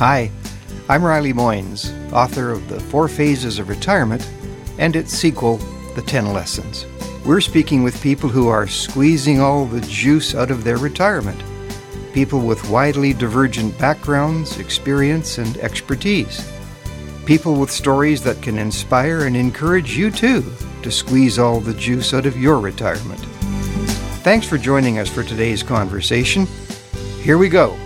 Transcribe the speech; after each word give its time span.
Hi, 0.00 0.30
I'm 0.88 1.04
Riley 1.04 1.34
Moynes, 1.34 1.92
author 2.10 2.52
of 2.52 2.70
The 2.70 2.80
Four 2.80 3.06
Phases 3.06 3.58
of 3.58 3.68
Retirement 3.68 4.26
and 4.78 4.96
its 4.96 5.12
sequel, 5.12 5.58
The 5.94 6.00
Ten 6.00 6.32
Lessons. 6.32 6.86
We're 7.26 7.42
speaking 7.42 7.82
with 7.82 8.02
people 8.02 8.30
who 8.30 8.48
are 8.48 8.66
squeezing 8.66 9.42
all 9.42 9.66
the 9.66 9.82
juice 9.82 10.34
out 10.34 10.50
of 10.50 10.64
their 10.64 10.78
retirement, 10.78 11.38
people 12.14 12.40
with 12.40 12.70
widely 12.70 13.12
divergent 13.12 13.78
backgrounds, 13.78 14.58
experience, 14.58 15.36
and 15.36 15.58
expertise, 15.58 16.50
people 17.26 17.56
with 17.56 17.70
stories 17.70 18.22
that 18.22 18.40
can 18.40 18.56
inspire 18.56 19.26
and 19.26 19.36
encourage 19.36 19.98
you 19.98 20.10
too 20.10 20.50
to 20.82 20.90
squeeze 20.90 21.38
all 21.38 21.60
the 21.60 21.74
juice 21.74 22.14
out 22.14 22.24
of 22.24 22.40
your 22.40 22.58
retirement. 22.58 23.20
Thanks 24.24 24.46
for 24.48 24.56
joining 24.56 24.98
us 24.98 25.10
for 25.10 25.22
today's 25.22 25.62
conversation. 25.62 26.46
Here 27.20 27.36
we 27.36 27.50
go. 27.50 27.78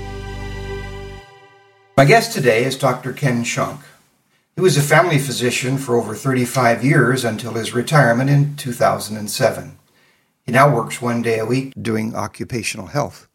My 1.97 2.05
guest 2.05 2.33
today 2.33 2.65
is 2.65 2.77
Dr. 2.77 3.13
Ken 3.13 3.45
Shonk. 3.45 3.81
He 4.57 4.61
was 4.61 4.77
a 4.77 4.83
family 4.83 5.17
physician 5.17 5.79
for 5.79 5.95
over 5.95 6.17
35 6.17 6.85
years 6.85 7.25
until 7.25 7.53
his 7.53 7.73
retirement 7.73 8.29
in 8.29 8.57
2007. 8.57 9.79
He 10.43 10.51
now 10.51 10.75
works 10.75 11.01
one 11.01 11.23
day 11.23 11.39
a 11.39 11.47
week 11.47 11.73
doing 11.81 12.17
occupational 12.17 12.89
health. 12.89 13.29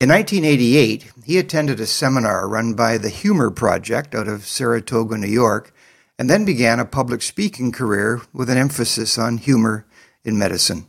In 0.00 0.08
1988, 0.08 1.10
he 1.24 1.36
attended 1.36 1.80
a 1.80 1.86
seminar 1.86 2.48
run 2.48 2.74
by 2.74 2.96
the 2.96 3.08
Humor 3.08 3.50
Project 3.50 4.14
out 4.14 4.28
of 4.28 4.46
Saratoga, 4.46 5.18
New 5.18 5.26
York, 5.26 5.74
and 6.16 6.30
then 6.30 6.44
began 6.44 6.78
a 6.78 6.84
public 6.84 7.22
speaking 7.22 7.72
career 7.72 8.22
with 8.32 8.48
an 8.50 8.56
emphasis 8.56 9.18
on 9.18 9.36
humor 9.36 9.84
in 10.24 10.38
medicine. 10.38 10.86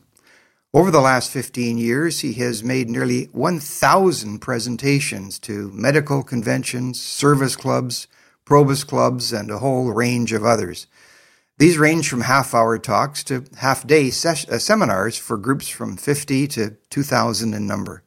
Over 0.71 0.91
the 0.91 1.01
last 1.01 1.31
15 1.31 1.79
years, 1.79 2.19
he 2.19 2.33
has 2.33 2.63
made 2.63 2.91
nearly 2.91 3.25
1,000 3.31 4.37
presentations 4.37 5.39
to 5.39 5.71
medical 5.73 6.21
conventions, 6.21 7.01
service 7.01 7.55
clubs, 7.55 8.07
probus 8.45 8.83
clubs, 8.83 9.33
and 9.33 9.49
a 9.49 9.57
whole 9.57 9.91
range 9.91 10.31
of 10.31 10.45
others. 10.45 10.85
These 11.57 11.79
range 11.79 12.07
from 12.07 12.21
half 12.21 12.53
hour 12.53 12.77
talks 12.77 13.23
to 13.25 13.45
half 13.57 13.87
day 13.87 14.11
ses- 14.11 14.47
uh, 14.47 14.59
seminars 14.59 15.17
for 15.17 15.37
groups 15.37 15.69
from 15.69 15.97
50 15.97 16.47
to 16.49 16.77
2,000 16.91 17.55
in 17.55 17.65
number. 17.65 18.03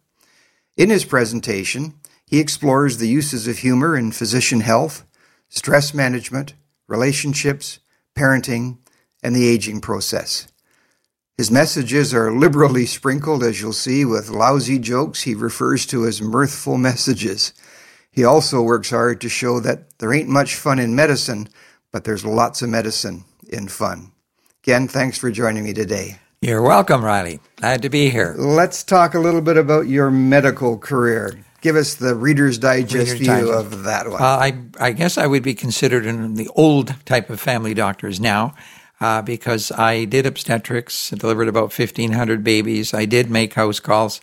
In 0.76 0.88
his 0.88 1.04
presentation, 1.04 1.94
he 2.24 2.38
explores 2.38 2.98
the 2.98 3.08
uses 3.08 3.48
of 3.48 3.58
humor 3.58 3.96
in 3.96 4.12
physician 4.12 4.60
health, 4.60 5.04
stress 5.48 5.92
management, 5.92 6.54
relationships, 6.86 7.80
parenting, 8.14 8.78
and 9.20 9.34
the 9.34 9.48
aging 9.48 9.80
process. 9.80 10.46
His 11.42 11.50
messages 11.50 12.14
are 12.14 12.30
liberally 12.30 12.86
sprinkled, 12.86 13.42
as 13.42 13.60
you'll 13.60 13.72
see, 13.72 14.04
with 14.04 14.30
lousy 14.30 14.78
jokes 14.78 15.22
he 15.22 15.34
refers 15.34 15.84
to 15.86 16.06
as 16.06 16.22
mirthful 16.22 16.78
messages. 16.78 17.52
He 18.12 18.22
also 18.22 18.62
works 18.62 18.90
hard 18.90 19.20
to 19.22 19.28
show 19.28 19.58
that 19.58 19.98
there 19.98 20.14
ain't 20.14 20.28
much 20.28 20.54
fun 20.54 20.78
in 20.78 20.94
medicine, 20.94 21.48
but 21.90 22.04
there's 22.04 22.24
lots 22.24 22.62
of 22.62 22.68
medicine 22.68 23.24
in 23.48 23.66
fun. 23.66 24.12
Again, 24.62 24.86
thanks 24.86 25.18
for 25.18 25.32
joining 25.32 25.64
me 25.64 25.72
today. 25.72 26.20
You're 26.42 26.62
welcome, 26.62 27.04
Riley. 27.04 27.40
Glad 27.56 27.82
to 27.82 27.88
be 27.88 28.08
here. 28.08 28.36
Let's 28.38 28.84
talk 28.84 29.14
a 29.14 29.18
little 29.18 29.42
bit 29.42 29.56
about 29.56 29.88
your 29.88 30.12
medical 30.12 30.78
career. 30.78 31.44
Give 31.60 31.74
us 31.74 31.94
the 31.94 32.14
Reader's 32.14 32.56
Digest 32.56 33.14
Reader's 33.14 33.18
view 33.18 33.26
Digest. 33.26 33.52
of 33.52 33.82
that 33.82 34.08
one. 34.08 34.22
Uh, 34.22 34.24
I, 34.24 34.58
I 34.78 34.92
guess 34.92 35.18
I 35.18 35.26
would 35.26 35.42
be 35.42 35.54
considered 35.54 36.06
in 36.06 36.34
the 36.34 36.48
old 36.54 36.94
type 37.04 37.30
of 37.30 37.40
family 37.40 37.74
doctors 37.74 38.20
now 38.20 38.54
uh, 39.02 39.20
because 39.20 39.72
I 39.72 40.04
did 40.04 40.26
obstetrics, 40.26 41.10
delivered 41.10 41.48
about 41.48 41.76
1,500 41.76 42.44
babies. 42.44 42.94
I 42.94 43.04
did 43.04 43.28
make 43.28 43.54
house 43.54 43.80
calls. 43.80 44.20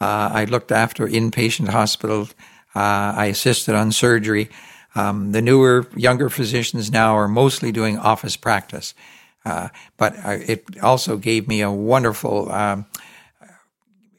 Uh, 0.00 0.30
I 0.32 0.44
looked 0.44 0.70
after 0.70 1.08
inpatient 1.08 1.70
hospital. 1.70 2.28
Uh, 2.72 3.12
I 3.16 3.26
assisted 3.26 3.74
on 3.74 3.90
surgery. 3.90 4.48
Um, 4.94 5.32
the 5.32 5.42
newer, 5.42 5.88
younger 5.96 6.30
physicians 6.30 6.92
now 6.92 7.16
are 7.16 7.26
mostly 7.26 7.72
doing 7.72 7.98
office 7.98 8.36
practice. 8.36 8.94
Uh, 9.44 9.70
but 9.96 10.14
uh, 10.24 10.38
it 10.46 10.64
also 10.80 11.16
gave 11.16 11.48
me 11.48 11.60
a 11.60 11.70
wonderful 11.72 12.52
um, 12.52 12.86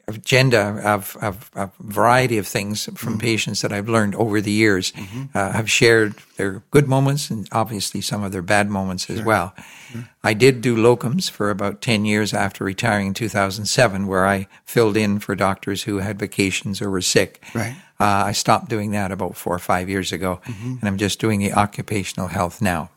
agenda 0.08 0.80
of, 0.84 1.16
of, 1.20 1.50
of 1.54 1.70
variety 1.80 2.38
of 2.38 2.46
things 2.46 2.88
from 2.94 3.18
patients 3.18 3.62
that 3.62 3.72
I've 3.72 3.88
learned 3.88 4.14
over 4.16 4.40
the 4.40 4.50
years. 4.50 4.92
Uh, 5.34 5.52
have 5.52 5.70
shared 5.70 6.14
their 6.36 6.62
good 6.70 6.88
moments 6.88 7.30
and 7.30 7.48
obviously 7.52 8.00
some 8.00 8.22
of 8.22 8.32
their 8.32 8.42
bad 8.42 8.68
moments 8.68 9.08
as 9.10 9.22
well. 9.22 9.54
I 10.22 10.34
did 10.34 10.60
do 10.60 10.76
locums 10.76 11.30
for 11.30 11.50
about 11.50 11.80
10 11.80 12.04
years 12.04 12.34
after 12.34 12.64
retiring 12.64 13.08
in 13.08 13.14
2007, 13.14 14.06
where 14.06 14.26
I 14.26 14.48
filled 14.64 14.96
in 14.96 15.20
for 15.20 15.34
doctors 15.34 15.84
who 15.84 15.98
had 15.98 16.18
vacations 16.18 16.82
or 16.82 16.90
were 16.90 17.00
sick. 17.00 17.42
Right. 17.54 17.76
Uh, 18.00 18.24
I 18.26 18.32
stopped 18.32 18.68
doing 18.68 18.90
that 18.90 19.12
about 19.12 19.36
four 19.36 19.54
or 19.54 19.60
five 19.60 19.88
years 19.88 20.12
ago, 20.12 20.40
and 20.46 20.82
I'm 20.82 20.98
just 20.98 21.20
doing 21.20 21.38
the 21.38 21.52
occupational 21.52 22.28
health 22.28 22.60
now. 22.60 22.90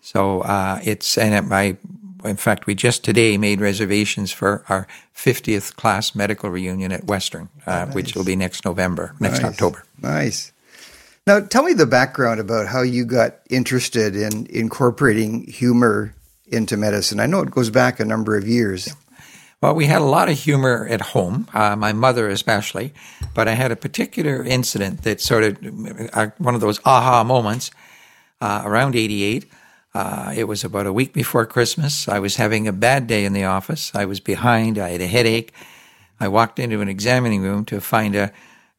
So 0.00 0.40
uh, 0.42 0.80
it's 0.82 1.16
and 1.18 1.34
it, 1.46 1.52
I, 1.52 1.76
in 2.24 2.36
fact, 2.36 2.66
we 2.66 2.74
just 2.74 3.04
today 3.04 3.36
made 3.38 3.60
reservations 3.60 4.32
for 4.32 4.64
our 4.68 4.86
50th 5.14 5.76
class 5.76 6.14
medical 6.14 6.50
reunion 6.50 6.92
at 6.92 7.04
Western, 7.04 7.48
uh, 7.66 7.86
which 7.86 8.14
will 8.14 8.24
be 8.24 8.36
next 8.36 8.64
November, 8.64 9.14
next 9.20 9.42
Nice. 9.42 9.52
October. 9.52 9.84
Nice. 10.00 10.52
Now, 11.26 11.40
tell 11.40 11.62
me 11.62 11.72
the 11.72 11.86
background 11.86 12.40
about 12.40 12.66
how 12.66 12.82
you 12.82 13.04
got 13.04 13.36
interested 13.48 14.14
in 14.14 14.46
incorporating 14.50 15.44
humor 15.46 16.14
into 16.46 16.76
medicine. 16.76 17.18
I 17.20 17.26
know 17.26 17.40
it 17.40 17.50
goes 17.50 17.70
back 17.70 17.98
a 17.98 18.04
number 18.04 18.36
of 18.36 18.46
years. 18.46 18.94
Well, 19.62 19.74
we 19.74 19.86
had 19.86 20.02
a 20.02 20.04
lot 20.04 20.28
of 20.28 20.38
humor 20.38 20.86
at 20.90 21.00
home, 21.00 21.48
uh, 21.54 21.74
my 21.76 21.94
mother 21.94 22.28
especially, 22.28 22.92
but 23.32 23.48
I 23.48 23.52
had 23.52 23.72
a 23.72 23.76
particular 23.76 24.44
incident 24.44 25.04
that 25.04 25.22
sort 25.22 25.44
of 25.44 26.10
uh, 26.12 26.26
one 26.36 26.54
of 26.54 26.60
those 26.60 26.80
aha 26.84 27.24
moments 27.24 27.70
uh, 28.42 28.62
around 28.64 28.94
88. 28.94 29.46
Uh, 29.94 30.32
it 30.36 30.44
was 30.44 30.64
about 30.64 30.86
a 30.86 30.92
week 30.92 31.12
before 31.12 31.46
Christmas. 31.46 32.08
I 32.08 32.18
was 32.18 32.36
having 32.36 32.66
a 32.66 32.72
bad 32.72 33.06
day 33.06 33.24
in 33.24 33.32
the 33.32 33.44
office. 33.44 33.92
I 33.94 34.06
was 34.06 34.18
behind. 34.18 34.76
I 34.78 34.90
had 34.90 35.00
a 35.00 35.06
headache. 35.06 35.52
I 36.18 36.26
walked 36.28 36.58
into 36.58 36.80
an 36.80 36.88
examining 36.88 37.42
room 37.42 37.64
to 37.66 37.80
find 37.80 38.16
a 38.16 38.32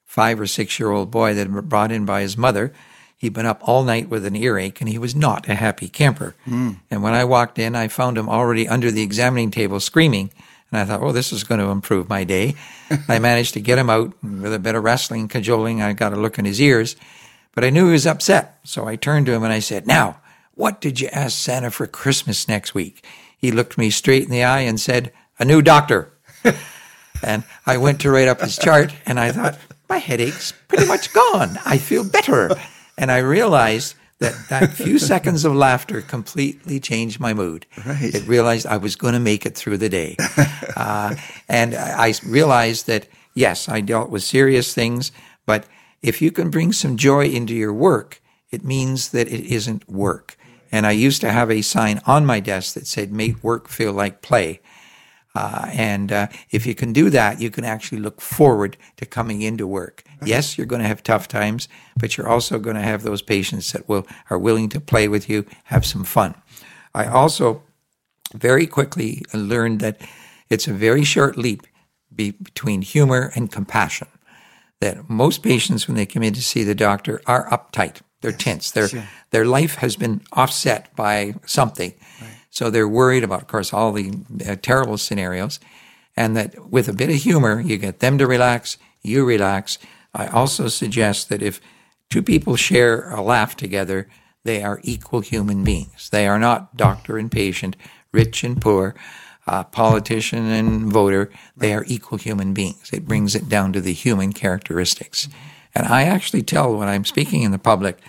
five 0.03 0.39
or 0.39 0.47
six 0.47 0.77
year 0.79 0.91
old 0.91 1.11
boy 1.11 1.33
that 1.33 1.41
had 1.41 1.53
been 1.53 1.67
brought 1.69 1.91
in 1.91 2.05
by 2.05 2.21
his 2.21 2.37
mother. 2.37 2.73
He'd 3.17 3.33
been 3.33 3.45
up 3.45 3.61
all 3.67 3.83
night 3.83 4.09
with 4.09 4.25
an 4.25 4.35
earache 4.35 4.81
and 4.81 4.89
he 4.89 4.97
was 4.97 5.15
not 5.15 5.47
a 5.47 5.55
happy 5.55 5.87
camper. 5.87 6.35
And 6.91 7.01
when 7.01 7.13
I 7.13 7.23
walked 7.23 7.57
in, 7.59 7.75
I 7.75 7.87
found 7.87 8.17
him 8.17 8.27
already 8.27 8.67
under 8.67 8.91
the 8.91 9.01
examining 9.01 9.51
table 9.51 9.79
screaming. 9.79 10.31
And 10.71 10.81
I 10.81 10.85
thought, 10.85 11.01
well, 11.01 11.13
this 11.13 11.31
is 11.31 11.45
going 11.45 11.61
to 11.61 11.67
improve 11.67 12.09
my 12.09 12.25
day. 12.25 12.55
I 13.07 13.19
managed 13.19 13.53
to 13.53 13.61
get 13.61 13.77
him 13.77 13.89
out 13.89 14.13
with 14.21 14.53
a 14.53 14.59
bit 14.59 14.75
of 14.75 14.83
wrestling, 14.83 15.29
cajoling. 15.29 15.81
I 15.81 15.93
got 15.93 16.11
a 16.11 16.17
look 16.17 16.37
in 16.37 16.43
his 16.45 16.59
ears, 16.59 16.97
but 17.53 17.63
I 17.63 17.69
knew 17.69 17.85
he 17.85 17.93
was 17.93 18.05
upset. 18.05 18.59
So 18.65 18.85
I 18.85 18.97
turned 18.97 19.27
to 19.27 19.31
him 19.33 19.43
and 19.43 19.53
I 19.53 19.59
said, 19.59 19.87
now, 19.87 20.19
what 20.55 20.81
did 20.81 20.99
you 20.99 21.07
ask 21.11 21.37
Santa 21.37 21.71
for 21.71 21.87
Christmas 21.87 22.47
next 22.47 22.73
week? 22.73 23.05
He 23.37 23.51
looked 23.51 23.77
me 23.77 23.89
straight 23.89 24.23
in 24.23 24.31
the 24.31 24.43
eye 24.43 24.61
and 24.61 24.79
said, 24.79 25.13
a 25.39 25.45
new 25.45 25.61
doctor. 25.61 26.11
And 27.23 27.43
I 27.65 27.77
went 27.77 28.01
to 28.01 28.11
write 28.11 28.27
up 28.27 28.41
his 28.41 28.57
chart 28.57 28.93
and 29.05 29.19
I 29.19 29.31
thought, 29.31 29.57
my 29.89 29.97
headache's 29.97 30.53
pretty 30.67 30.85
much 30.85 31.13
gone. 31.13 31.57
I 31.65 31.77
feel 31.77 32.03
better. 32.03 32.51
And 32.97 33.11
I 33.11 33.17
realized 33.19 33.95
that 34.19 34.35
that 34.49 34.73
few 34.73 34.99
seconds 35.13 35.45
of 35.45 35.55
laughter 35.55 36.01
completely 36.01 36.79
changed 36.79 37.19
my 37.19 37.33
mood. 37.33 37.65
Right. 37.85 38.13
It 38.13 38.27
realized 38.27 38.67
I 38.67 38.77
was 38.77 38.95
going 38.95 39.13
to 39.13 39.19
make 39.19 39.45
it 39.45 39.55
through 39.55 39.77
the 39.77 39.89
day. 39.89 40.17
Uh, 40.75 41.15
and 41.47 41.73
I 41.73 42.07
I 42.07 42.13
realized 42.25 42.87
that, 42.87 43.07
yes, 43.33 43.69
I 43.69 43.79
dealt 43.79 44.09
with 44.09 44.23
serious 44.23 44.73
things, 44.73 45.13
but 45.45 45.65
if 46.01 46.21
you 46.21 46.31
can 46.31 46.49
bring 46.49 46.73
some 46.73 46.97
joy 46.97 47.27
into 47.27 47.53
your 47.53 47.71
work, 47.71 48.21
it 48.51 48.65
means 48.65 49.09
that 49.09 49.29
it 49.29 49.45
isn't 49.45 49.87
work. 49.89 50.37
And 50.75 50.85
I 50.85 50.91
used 50.91 51.21
to 51.21 51.31
have 51.31 51.49
a 51.49 51.61
sign 51.61 52.01
on 52.05 52.25
my 52.25 52.41
desk 52.41 52.73
that 52.73 52.85
said, 52.85 53.09
make 53.09 53.41
work 53.41 53.69
feel 53.69 53.93
like 53.93 54.21
play. 54.21 54.59
Uh, 55.33 55.69
and 55.71 56.11
uh, 56.11 56.27
if 56.51 56.65
you 56.65 56.75
can 56.75 56.91
do 56.91 57.09
that, 57.09 57.39
you 57.39 57.49
can 57.49 57.63
actually 57.63 58.01
look 58.01 58.19
forward 58.19 58.75
to 58.97 59.05
coming 59.05 59.41
into 59.41 59.65
work. 59.65 60.03
Yes, 60.25 60.57
you're 60.57 60.67
going 60.67 60.81
to 60.81 60.87
have 60.87 61.01
tough 61.01 61.29
times, 61.29 61.69
but 61.97 62.17
you're 62.17 62.27
also 62.27 62.59
going 62.59 62.75
to 62.75 62.81
have 62.81 63.03
those 63.03 63.21
patients 63.21 63.71
that 63.71 63.87
will 63.87 64.05
are 64.29 64.37
willing 64.37 64.67
to 64.67 64.81
play 64.81 65.07
with 65.07 65.29
you, 65.29 65.45
have 65.65 65.85
some 65.85 66.03
fun. 66.03 66.35
I 66.93 67.05
also 67.05 67.63
very 68.33 68.67
quickly 68.67 69.23
learned 69.33 69.79
that 69.79 70.01
it's 70.49 70.67
a 70.67 70.73
very 70.73 71.05
short 71.05 71.37
leap 71.37 71.67
be, 72.13 72.31
between 72.31 72.81
humor 72.81 73.31
and 73.33 73.49
compassion. 73.49 74.09
That 74.81 75.09
most 75.09 75.41
patients, 75.41 75.87
when 75.87 75.95
they 75.95 76.05
come 76.05 76.23
in 76.23 76.33
to 76.33 76.41
see 76.41 76.65
the 76.65 76.75
doctor, 76.75 77.21
are 77.25 77.47
uptight. 77.49 78.01
They're 78.25 78.37
tense. 78.37 78.71
Their 78.71 78.87
their 79.29 79.45
life 79.45 79.75
has 79.75 79.95
been 79.95 80.21
offset 80.33 80.95
by 80.95 81.35
something, 81.45 81.93
so 82.49 82.69
they're 82.69 82.87
worried 82.87 83.23
about, 83.23 83.41
of 83.41 83.47
course, 83.47 83.73
all 83.73 83.91
the 83.91 84.11
uh, 84.47 84.55
terrible 84.61 84.97
scenarios. 84.97 85.59
And 86.17 86.35
that 86.37 86.71
with 86.71 86.87
a 86.87 86.93
bit 86.93 87.09
of 87.09 87.15
humor, 87.15 87.59
you 87.59 87.77
get 87.77 87.99
them 87.99 88.17
to 88.17 88.25
relax, 88.25 88.77
you 89.03 89.25
relax. 89.25 89.77
I 90.13 90.27
also 90.27 90.69
suggest 90.69 91.27
that 91.29 91.41
if 91.41 91.59
two 92.09 92.21
people 92.23 92.55
share 92.55 93.11
a 93.11 93.21
laugh 93.21 93.55
together, 93.55 94.07
they 94.45 94.63
are 94.63 94.79
equal 94.83 95.19
human 95.19 95.63
beings. 95.63 96.09
They 96.09 96.25
are 96.27 96.39
not 96.39 96.77
doctor 96.77 97.17
and 97.17 97.29
patient, 97.31 97.75
rich 98.13 98.43
and 98.43 98.61
poor, 98.61 98.95
uh, 99.47 99.63
politician 99.65 100.45
and 100.45 100.91
voter. 100.91 101.29
They 101.57 101.73
are 101.73 101.83
equal 101.87 102.17
human 102.17 102.53
beings. 102.53 102.89
It 102.93 103.05
brings 103.05 103.35
it 103.35 103.49
down 103.49 103.73
to 103.73 103.81
the 103.81 103.93
human 103.93 104.33
characteristics. 104.33 105.27
And 105.75 105.87
I 105.87 106.03
actually 106.03 106.43
tell 106.43 106.75
when 106.75 106.87
I'm 106.87 107.05
speaking 107.05 107.43
in 107.43 107.51
the 107.51 107.59
public 107.59 107.99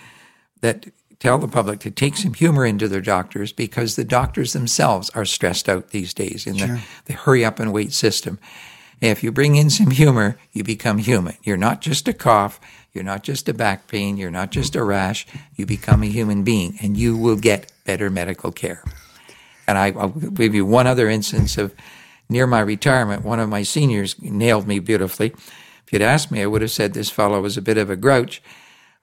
that 0.61 0.87
tell 1.19 1.37
the 1.37 1.47
public 1.47 1.79
to 1.81 1.91
take 1.91 2.15
some 2.15 2.33
humor 2.33 2.65
into 2.65 2.87
their 2.87 3.01
doctors 3.01 3.51
because 3.51 3.95
the 3.95 4.03
doctors 4.03 4.53
themselves 4.53 5.09
are 5.11 5.25
stressed 5.25 5.67
out 5.67 5.89
these 5.89 6.13
days 6.13 6.47
in 6.47 6.57
sure. 6.57 6.67
the, 6.67 6.81
the 7.05 7.13
hurry 7.13 7.43
up 7.43 7.59
and 7.59 7.73
wait 7.73 7.91
system. 7.91 8.39
If 9.01 9.23
you 9.23 9.31
bring 9.31 9.55
in 9.55 9.69
some 9.69 9.91
humor, 9.91 10.39
you 10.53 10.63
become 10.63 10.97
human. 10.97 11.35
You're 11.43 11.57
not 11.57 11.81
just 11.81 12.07
a 12.07 12.13
cough. 12.13 12.59
You're 12.93 13.03
not 13.03 13.23
just 13.23 13.47
a 13.47 13.53
back 13.53 13.87
pain. 13.87 14.17
You're 14.17 14.31
not 14.31 14.51
just 14.51 14.75
a 14.75 14.83
rash. 14.83 15.27
You 15.55 15.65
become 15.65 16.01
a 16.03 16.07
human 16.07 16.43
being 16.43 16.77
and 16.81 16.97
you 16.97 17.15
will 17.17 17.35
get 17.35 17.71
better 17.85 18.09
medical 18.09 18.51
care. 18.51 18.83
And 19.67 19.77
I, 19.77 19.91
will 19.91 20.09
give 20.09 20.55
you 20.55 20.65
one 20.65 20.87
other 20.87 21.09
instance 21.09 21.57
of 21.57 21.75
near 22.29 22.47
my 22.47 22.59
retirement, 22.59 23.23
one 23.23 23.39
of 23.39 23.49
my 23.49 23.63
seniors 23.63 24.19
nailed 24.21 24.67
me 24.67 24.79
beautifully. 24.79 25.33
If 25.87 25.93
you'd 25.93 26.01
asked 26.01 26.31
me, 26.31 26.41
I 26.41 26.47
would 26.47 26.61
have 26.61 26.71
said 26.71 26.93
this 26.93 27.09
fellow 27.09 27.39
was 27.39 27.55
a 27.55 27.61
bit 27.61 27.77
of 27.77 27.89
a 27.89 27.95
grouch. 27.95 28.41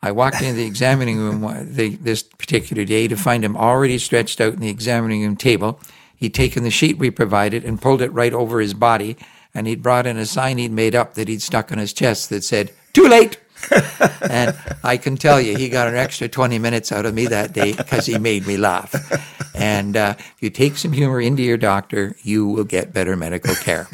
I 0.02 0.12
walked 0.12 0.42
into 0.42 0.52
the 0.52 0.66
examining 0.66 1.16
room 1.16 1.40
the, 1.74 1.96
this 1.96 2.22
particular 2.22 2.84
day 2.84 3.08
to 3.08 3.16
find 3.16 3.42
him 3.42 3.56
already 3.56 3.96
stretched 3.96 4.38
out 4.38 4.52
in 4.52 4.60
the 4.60 4.68
examining 4.68 5.22
room 5.22 5.34
table. 5.34 5.80
He'd 6.14 6.34
taken 6.34 6.62
the 6.62 6.70
sheet 6.70 6.98
we 6.98 7.10
provided 7.10 7.64
and 7.64 7.80
pulled 7.80 8.02
it 8.02 8.12
right 8.12 8.34
over 8.34 8.60
his 8.60 8.74
body, 8.74 9.16
and 9.54 9.66
he'd 9.66 9.82
brought 9.82 10.06
in 10.06 10.18
a 10.18 10.26
sign 10.26 10.58
he'd 10.58 10.72
made 10.72 10.94
up 10.94 11.14
that 11.14 11.26
he'd 11.26 11.40
stuck 11.40 11.72
on 11.72 11.78
his 11.78 11.94
chest 11.94 12.28
that 12.28 12.44
said, 12.44 12.70
Too 12.92 13.08
late! 13.08 13.40
and 14.20 14.54
I 14.82 14.98
can 14.98 15.16
tell 15.16 15.40
you, 15.40 15.56
he 15.56 15.70
got 15.70 15.88
an 15.88 15.94
extra 15.94 16.28
20 16.28 16.58
minutes 16.58 16.92
out 16.92 17.06
of 17.06 17.14
me 17.14 17.28
that 17.28 17.54
day 17.54 17.72
because 17.72 18.04
he 18.04 18.18
made 18.18 18.46
me 18.46 18.58
laugh. 18.58 18.94
And 19.54 19.96
uh, 19.96 20.16
if 20.18 20.36
you 20.40 20.50
take 20.50 20.76
some 20.76 20.92
humor 20.92 21.18
into 21.18 21.42
your 21.42 21.56
doctor, 21.56 22.14
you 22.20 22.46
will 22.46 22.64
get 22.64 22.92
better 22.92 23.16
medical 23.16 23.54
care. 23.54 23.88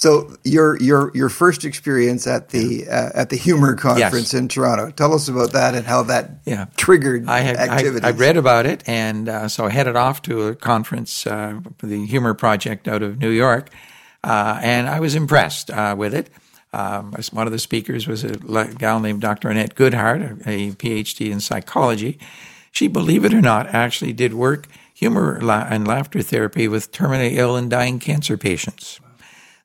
So 0.00 0.34
your 0.44 0.78
your 0.80 1.10
your 1.14 1.28
first 1.28 1.62
experience 1.66 2.26
at 2.26 2.48
the 2.48 2.88
uh, 2.88 3.10
at 3.14 3.28
the 3.28 3.36
humor 3.36 3.74
conference 3.74 4.32
yes. 4.32 4.34
in 4.34 4.48
Toronto. 4.48 4.90
Tell 4.90 5.12
us 5.12 5.28
about 5.28 5.52
that 5.52 5.74
and 5.74 5.84
how 5.84 6.04
that 6.04 6.40
yeah. 6.46 6.68
triggered 6.78 7.28
I 7.28 7.40
had, 7.40 7.56
activities. 7.56 8.04
I, 8.04 8.08
I 8.08 8.12
read 8.12 8.38
about 8.38 8.64
it, 8.64 8.82
and 8.86 9.28
uh, 9.28 9.48
so 9.48 9.66
I 9.66 9.70
headed 9.70 9.96
off 9.96 10.22
to 10.22 10.46
a 10.46 10.54
conference, 10.54 11.26
uh, 11.26 11.60
the 11.82 12.06
Humor 12.06 12.32
Project 12.32 12.88
out 12.88 13.02
of 13.02 13.18
New 13.18 13.28
York, 13.28 13.68
uh, 14.24 14.58
and 14.62 14.88
I 14.88 15.00
was 15.00 15.14
impressed 15.14 15.70
uh, 15.70 15.94
with 15.98 16.14
it. 16.14 16.30
Um, 16.72 17.12
one 17.32 17.46
of 17.46 17.52
the 17.52 17.58
speakers 17.58 18.06
was 18.06 18.24
a 18.24 18.38
gal 18.78 19.00
named 19.00 19.20
Dr. 19.20 19.50
Annette 19.50 19.74
Goodheart, 19.74 20.46
a, 20.46 20.70
PhD 20.76 21.30
in 21.30 21.40
psychology. 21.40 22.18
She, 22.72 22.88
believe 22.88 23.26
it 23.26 23.34
or 23.34 23.42
not, 23.42 23.66
actually 23.66 24.14
did 24.14 24.32
work 24.32 24.66
humor 24.94 25.38
and 25.42 25.86
laughter 25.86 26.22
therapy 26.22 26.68
with 26.68 26.90
terminally 26.90 27.32
ill 27.32 27.54
and 27.54 27.68
dying 27.68 27.98
cancer 27.98 28.38
patients. 28.38 28.98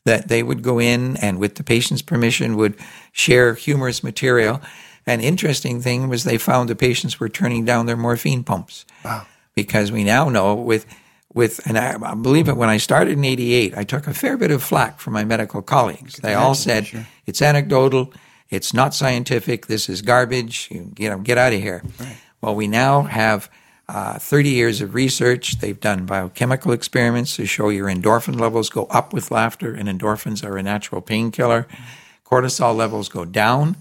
That 0.06 0.28
they 0.28 0.44
would 0.44 0.62
go 0.62 0.80
in 0.80 1.18
and, 1.18 1.40
with 1.40 1.56
the 1.56 1.64
patient's 1.64 2.02
permission, 2.02 2.56
would 2.58 2.78
share 3.12 3.56
humorous 3.56 4.04
material. 4.04 4.62
An 5.08 5.20
interesting 5.20 5.82
thing 5.82 6.08
was 6.10 6.24
they 6.24 6.38
found 6.38 6.70
the 6.70 6.76
patients 6.76 7.20
were 7.20 7.30
turning 7.30 7.66
down 7.66 7.86
their 7.86 7.98
morphine 7.98 8.44
pumps. 8.44 8.86
Wow. 9.04 9.26
Because 9.56 9.92
we 9.92 10.04
now 10.04 10.30
know 10.30 10.56
with 10.56 10.86
with, 11.36 11.68
and 11.68 11.78
I, 11.78 11.98
I, 12.02 12.16
believe 12.16 12.48
it 12.48 12.56
when 12.56 12.70
I 12.70 12.78
started 12.78 13.18
in 13.18 13.26
88, 13.26 13.78
I 13.78 13.84
took 13.84 14.08
a 14.08 14.14
fair 14.14 14.38
bit 14.38 14.52
of 14.52 14.64
flack 14.64 15.00
from 15.00 15.14
my 15.14 15.26
medical 15.26 15.62
colleagues. 15.62 16.16
They 16.16 16.34
all 16.34 16.56
said, 16.56 16.88
sure. 16.88 17.06
it's 17.26 17.42
anecdotal, 17.42 18.14
it's 18.50 18.74
not 18.74 18.96
scientific, 18.96 19.68
this 19.68 19.90
is 19.90 20.02
garbage, 20.02 20.70
you, 20.72 20.94
you 20.98 21.10
know, 21.10 21.20
get 21.20 21.38
out 21.38 21.52
of 21.52 21.60
here. 21.60 21.84
Right. 22.00 22.16
Well, 22.40 22.56
we 22.56 22.68
now 22.68 23.02
have 23.04 23.52
uh, 23.88 24.18
30 24.18 24.50
years 24.50 24.82
of 24.82 24.94
research. 24.94 25.60
They've 25.60 25.80
done 25.80 26.06
biochemical 26.06 26.72
experiments 26.72 27.36
to 27.36 27.46
show 27.46 27.70
your 27.70 27.88
endorphin 27.88 28.40
levels 28.40 28.70
go 28.70 28.86
up 28.86 29.14
with 29.14 29.32
laughter, 29.32 29.74
and 29.74 29.88
endorphins 29.88 30.44
are 30.44 30.58
a 30.58 30.64
natural 30.64 31.02
painkiller. 31.02 31.68
Cortisol 32.26 32.76
levels 32.76 33.10
go 33.10 33.26
down. 33.26 33.76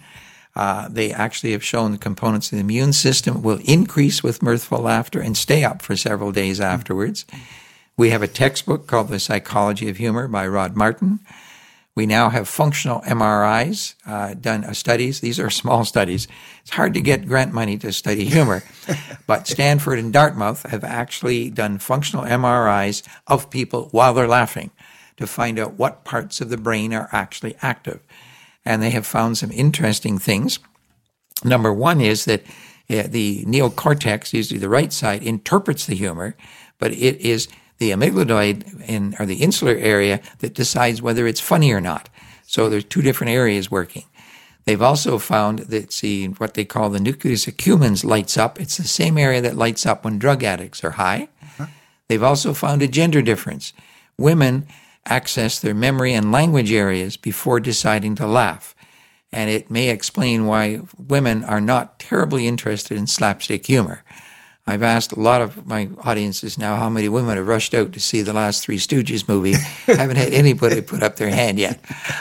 Uh, 0.57 0.89
they 0.89 1.13
actually 1.13 1.53
have 1.53 1.65
shown 1.65 1.91
the 1.91 1.99
components 1.99 2.53
of 2.53 2.57
the 2.57 2.61
immune 2.61 2.93
system 2.93 3.43
will 3.43 3.59
increase 3.65 4.23
with 4.23 4.43
mirthful 4.43 4.79
laughter 4.79 5.21
and 5.21 5.37
stay 5.37 5.65
up 5.65 5.83
for 5.83 5.97
several 5.97 6.31
days 6.31 6.61
afterwards. 6.61 7.25
We 7.97 8.11
have 8.11 8.23
a 8.23 8.29
textbook 8.29 8.87
called 8.87 9.09
The 9.09 9.19
Psychology 9.19 9.89
of 9.89 9.97
Humor 9.97 10.29
by 10.29 10.47
Rod 10.47 10.77
Martin. 10.77 11.21
We 11.97 12.07
now 12.07 12.29
have 12.29 12.49
functional 12.49 13.03
MRIs 13.03 13.95
uh, 14.05 14.35
done 14.35 14.65
uh, 14.65 14.73
studies. 14.73 15.21
These 15.21 15.39
are 15.39 15.51
small 15.51 15.85
studies. 15.85 16.27
It's 16.63 16.71
hard 16.71 16.95
to 16.95 17.01
get 17.01 17.29
grant 17.29 17.53
money 17.53 17.79
to 17.79 17.93
study 17.93 18.25
humor, 18.25 18.65
but 19.27 19.47
Stanford 19.47 20.01
and 20.01 20.13
Dartmouth 20.13 20.65
have 20.65 20.83
actually 20.83 21.51
done 21.51 21.79
functional 21.79 22.25
MRIs 22.25 23.07
of 23.29 23.49
people 23.49 23.89
while 23.93 24.13
they're 24.13 24.27
laughing 24.27 24.73
to 25.19 25.27
find 25.27 25.59
out 25.59 25.75
what 25.75 26.05
parts 26.05 26.41
of 26.41 26.49
the 26.49 26.57
brain 26.57 26.93
are 26.93 27.09
actually 27.13 27.55
active 27.63 28.01
and 28.65 28.83
they 28.83 28.91
have 28.91 29.07
found 29.07 29.39
some 29.39 29.51
interesting 29.53 30.19
things. 30.19 30.59
Number 31.45 31.73
one 31.73 32.01
is 32.01 32.25
that 32.25 32.43
uh, 32.91 33.05
the 33.09 33.45
neocortex, 33.45 34.33
usually 34.33 34.59
the 34.59 34.69
right 34.69 34.93
side, 34.93 35.23
interprets 35.23 35.87
the 35.87 35.95
humor, 35.95 36.37
but 36.79 36.93
it 36.93 37.21
is 37.21 37.49
the 37.79 37.91
amygdaloid 37.91 38.83
in, 38.89 39.15
or 39.19 39.27
the 39.27 39.43
insular 39.43 39.75
area 39.75 40.21
that 40.39 40.55
decides 40.55 41.03
whether 41.03 41.27
it's 41.27 41.41
funny 41.41 41.73
or 41.73 41.81
not. 41.81 42.09
So 42.47 42.69
there's 42.69 42.85
two 42.85 43.03
different 43.03 43.33
areas 43.33 43.71
working. 43.71 44.05
They've 44.65 44.83
also 44.83 45.19
found 45.19 45.61
that 45.61 45.93
see 45.93 46.27
what 46.27 46.55
they 46.55 46.65
call 46.65 46.89
the 46.89 47.01
nucleus 47.01 47.47
accumbens 47.47 48.05
lights 48.05 48.39
up. 48.39 48.61
It's 48.61 48.77
the 48.77 48.85
same 48.85 49.19
area 49.19 49.41
that 49.43 49.57
lights 49.57 49.85
up 49.85 50.05
when 50.05 50.19
drug 50.19 50.43
addicts 50.43 50.83
are 50.83 50.93
high. 50.93 51.29
Uh-huh. 51.43 51.67
They've 52.09 52.23
also 52.23 52.55
found 52.55 52.81
a 52.81 52.89
gender 52.89 53.21
difference. 53.21 53.73
Women 54.17 54.67
access 55.07 55.59
their 55.59 55.75
memory 55.75 56.15
and 56.15 56.33
language 56.33 56.73
areas 56.73 57.17
before 57.17 57.61
deciding 57.61 58.15
to 58.17 58.27
laugh. 58.27 58.75
And 59.31 59.51
it 59.51 59.71
may 59.71 59.91
explain 59.91 60.47
why 60.47 60.81
women 60.97 61.45
are 61.45 61.61
not 61.61 61.99
terribly 61.99 62.47
interested 62.47 62.97
in 62.97 63.07
slapstick 63.07 63.67
humor. 63.67 64.03
I've 64.67 64.83
asked 64.83 65.13
a 65.13 65.21
lot 65.21 65.43
of 65.43 65.67
my 65.67 65.91
audiences 66.05 66.57
now 66.57 66.77
how 66.77 66.89
many 66.89 67.09
women 67.09 67.37
have 67.37 67.47
rushed 67.47 67.75
out 67.75 67.93
to 67.93 68.01
see 68.01 68.23
the 68.23 68.33
last 68.33 68.65
Three 68.65 68.79
Stooges 68.79 69.29
movie. 69.29 69.53
haven't 69.87 70.17
had 70.17 70.33
anybody 70.33 70.81
put 70.81 71.03
up 71.03 71.17
their 71.17 71.29
hand 71.29 71.59
yet. 71.59 71.79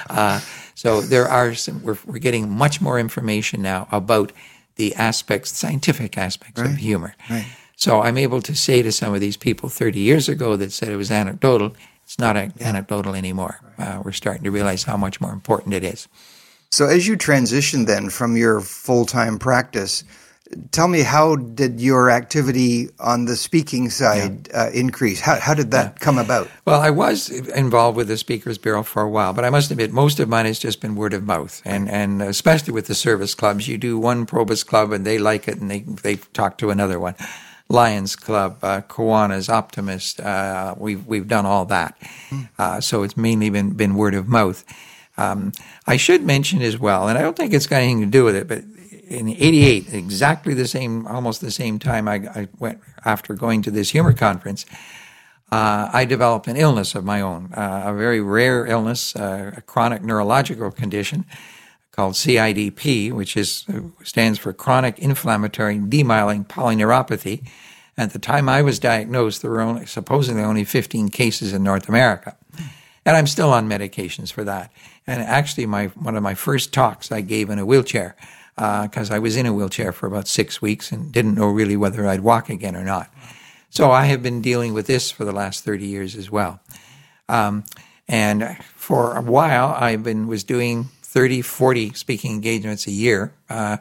Uh, 0.10 0.42
so 0.76 1.00
there 1.00 1.28
are 1.28 1.54
some, 1.54 1.82
we're, 1.84 1.98
we're 2.06 2.20
getting 2.20 2.50
much 2.50 2.82
more 2.82 3.00
information 3.00 3.62
now 3.62 3.88
about 3.92 4.34
the 4.76 4.94
aspects, 4.96 5.56
scientific 5.56 6.18
aspects 6.18 6.60
right. 6.60 6.72
of 6.72 6.78
humor. 6.78 7.16
Right. 7.30 7.46
So 7.76 8.02
I'm 8.02 8.18
able 8.18 8.42
to 8.42 8.56
say 8.56 8.82
to 8.82 8.92
some 8.92 9.14
of 9.14 9.22
these 9.22 9.38
people 9.38 9.70
30 9.70 10.00
years 10.00 10.28
ago 10.28 10.58
that 10.58 10.72
said 10.72 10.90
it 10.90 10.98
was 10.98 11.12
anecdotal, 11.12 11.76
it's 12.04 12.20
not 12.20 12.36
a, 12.36 12.52
yeah. 12.58 12.68
anecdotal 12.70 13.16
anymore. 13.16 13.62
Uh, 13.78 14.02
we're 14.04 14.12
starting 14.12 14.44
to 14.44 14.52
realize 14.52 14.84
how 14.84 14.98
much 14.98 15.22
more 15.22 15.32
important 15.32 15.74
it 15.74 15.84
is. 15.84 16.08
So, 16.72 16.88
as 16.88 17.08
you 17.08 17.16
transition 17.16 17.86
then 17.86 18.10
from 18.10 18.36
your 18.36 18.60
full 18.60 19.06
time 19.06 19.38
practice, 19.38 20.04
tell 20.72 20.88
me 20.88 21.02
how 21.02 21.36
did 21.36 21.80
your 21.80 22.10
activity 22.10 22.90
on 23.00 23.26
the 23.26 23.36
speaking 23.36 23.90
side 23.90 24.48
yeah. 24.50 24.64
uh, 24.64 24.70
increase? 24.72 25.20
How, 25.20 25.40
how 25.40 25.54
did 25.54 25.72
that 25.72 25.86
yeah. 25.94 25.98
come 26.00 26.18
about? 26.18 26.50
Well, 26.66 26.80
I 26.80 26.90
was 26.90 27.30
involved 27.30 27.98
with 27.98 28.08
the 28.08 28.18
Speakers 28.18 28.58
Bureau 28.58 28.84
for 28.84 29.02
a 29.02 29.10
while, 29.10 29.34
but 29.34 29.46
I 29.46 29.50
must 29.50 29.72
admit 29.72 29.92
most 29.92 30.20
of 30.20 30.30
mine 30.30 30.46
has 30.46 30.60
just 30.60 30.82
been 30.82 30.96
word 30.96 31.14
of 31.14 31.24
mouth, 31.24 31.62
and 31.66 31.90
and 31.90 32.22
especially 32.22 32.74
with 32.74 32.88
the 32.88 32.96
service 32.96 33.36
clubs, 33.36 33.68
you 33.68 33.78
do 33.78 33.98
one 33.98 34.26
Probus 34.26 34.64
club 34.64 34.92
and 34.92 35.06
they 35.06 35.18
like 35.18 35.48
it 35.48 35.60
and 35.60 35.70
they 35.70 35.80
they 35.80 36.16
talk 36.16 36.58
to 36.60 36.70
another 36.70 37.00
one. 37.00 37.16
Lions 37.70 38.16
Club, 38.16 38.60
uh, 38.62 38.82
Kiwanis, 38.82 39.50
Optimist. 39.50 40.20
Uh, 40.20 40.76
we've 40.78 41.06
we've 41.08 41.28
done 41.28 41.46
all 41.46 41.66
that, 41.66 41.98
uh, 42.60 42.80
so 42.80 43.04
it's 43.04 43.18
mainly 43.18 43.50
been 43.50 43.72
been 43.72 43.96
word 43.96 44.14
of 44.14 44.28
mouth. 44.28 44.64
Um, 45.16 45.52
I 45.86 45.98
should 45.98 46.24
mention 46.24 46.62
as 46.62 46.78
well, 46.78 47.08
and 47.08 47.18
I 47.18 47.22
don't 47.22 47.38
think 47.38 47.54
it's 47.54 47.68
got 47.68 47.78
anything 47.78 48.02
to 48.02 48.08
do 48.08 48.24
with 48.24 48.36
it, 48.36 48.48
but 48.48 48.64
in 49.08 49.30
'88, 49.30 49.94
exactly 49.94 50.54
the 50.54 50.68
same, 50.68 51.06
almost 51.08 51.42
the 51.42 51.52
same 51.52 51.80
time 51.80 52.08
I, 52.08 52.16
I 52.16 52.48
went 52.60 52.80
after 53.06 53.34
going 53.34 53.62
to 53.64 53.72
this 53.72 53.92
humor 53.92 54.14
conference. 54.14 54.66
Uh, 55.52 55.90
I 55.94 56.06
developed 56.06 56.48
an 56.48 56.58
illness 56.58 56.96
of 56.96 57.06
my 57.06 57.22
own, 57.22 57.54
uh, 57.54 57.84
a 57.86 57.94
very 57.94 58.22
rare 58.22 58.66
illness, 58.66 59.16
uh, 59.16 59.52
a 59.56 59.62
chronic 59.62 60.02
neurological 60.02 60.72
condition 60.72 61.26
called 61.92 62.14
CIDP, 62.14 63.12
which 63.12 63.38
is 63.38 63.66
stands 64.04 64.40
for 64.40 64.52
chronic 64.52 64.98
inflammatory 64.98 65.78
demyelinating 65.78 66.48
polyneuropathy. 66.48 67.48
At 67.96 68.14
the 68.14 68.20
time 68.20 68.50
I 68.50 68.64
was 68.64 68.80
diagnosed, 68.80 69.44
there 69.44 69.52
were 69.52 69.62
only, 69.62 69.86
supposedly 69.86 70.42
only 70.42 70.64
15 70.64 71.10
cases 71.10 71.54
in 71.54 71.62
North 71.62 71.88
America. 71.88 72.36
And 73.06 73.16
I'm 73.16 73.28
still 73.28 73.54
on 73.54 73.70
medications 73.70 74.32
for 74.32 74.44
that. 74.46 74.72
And 75.06 75.22
actually, 75.22 75.68
my 75.68 75.88
one 75.88 76.16
of 76.16 76.24
my 76.24 76.34
first 76.34 76.74
talks 76.74 77.12
I 77.12 77.22
gave 77.22 77.50
in 77.50 77.60
a 77.60 77.66
wheelchair 77.66 78.16
because 78.56 79.12
uh, 79.12 79.16
I 79.16 79.20
was 79.20 79.36
in 79.36 79.46
a 79.46 79.54
wheelchair 79.54 79.92
for 79.92 80.08
about 80.08 80.28
six 80.28 80.62
weeks 80.62 80.92
and 80.92 81.12
didn't 81.12 81.36
know 81.36 81.48
really 81.48 81.76
whether 81.76 82.08
I'd 82.08 82.22
walk 82.22 82.50
again 82.50 82.76
or 82.76 82.84
not. 82.84 83.12
So 83.70 83.92
I 83.92 84.06
have 84.06 84.22
been 84.22 84.42
dealing 84.42 84.74
with 84.74 84.86
this 84.86 85.10
for 85.10 85.26
the 85.26 85.32
last 85.32 85.64
30 85.64 85.86
years 85.86 86.16
as 86.16 86.30
well. 86.30 86.60
Um, 87.28 87.64
and 88.08 88.58
for 88.76 89.18
a 89.18 89.22
while, 89.22 89.76
I've 89.80 90.04
been 90.04 90.28
was 90.28 90.44
doing 90.44 90.86
30, 91.02 91.42
40 91.42 91.94
speaking 91.94 92.32
engagements 92.32 92.86
a 92.86 92.92
year. 92.92 93.34
Uh, 93.50 93.78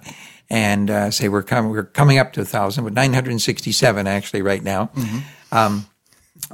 and 0.49 0.91
uh, 0.91 1.11
say 1.11 1.29
we're, 1.29 1.43
com- 1.43 1.71
we're 1.71 1.85
coming 1.85 2.19
up 2.19 2.33
to 2.35 2.41
1,000, 2.41 2.85
but 2.85 2.93
967 2.93 4.07
actually 4.07 4.43
right 4.43 4.62
now. 4.62 4.91
Mm-hmm. 4.95 5.19
Um, 5.55 5.87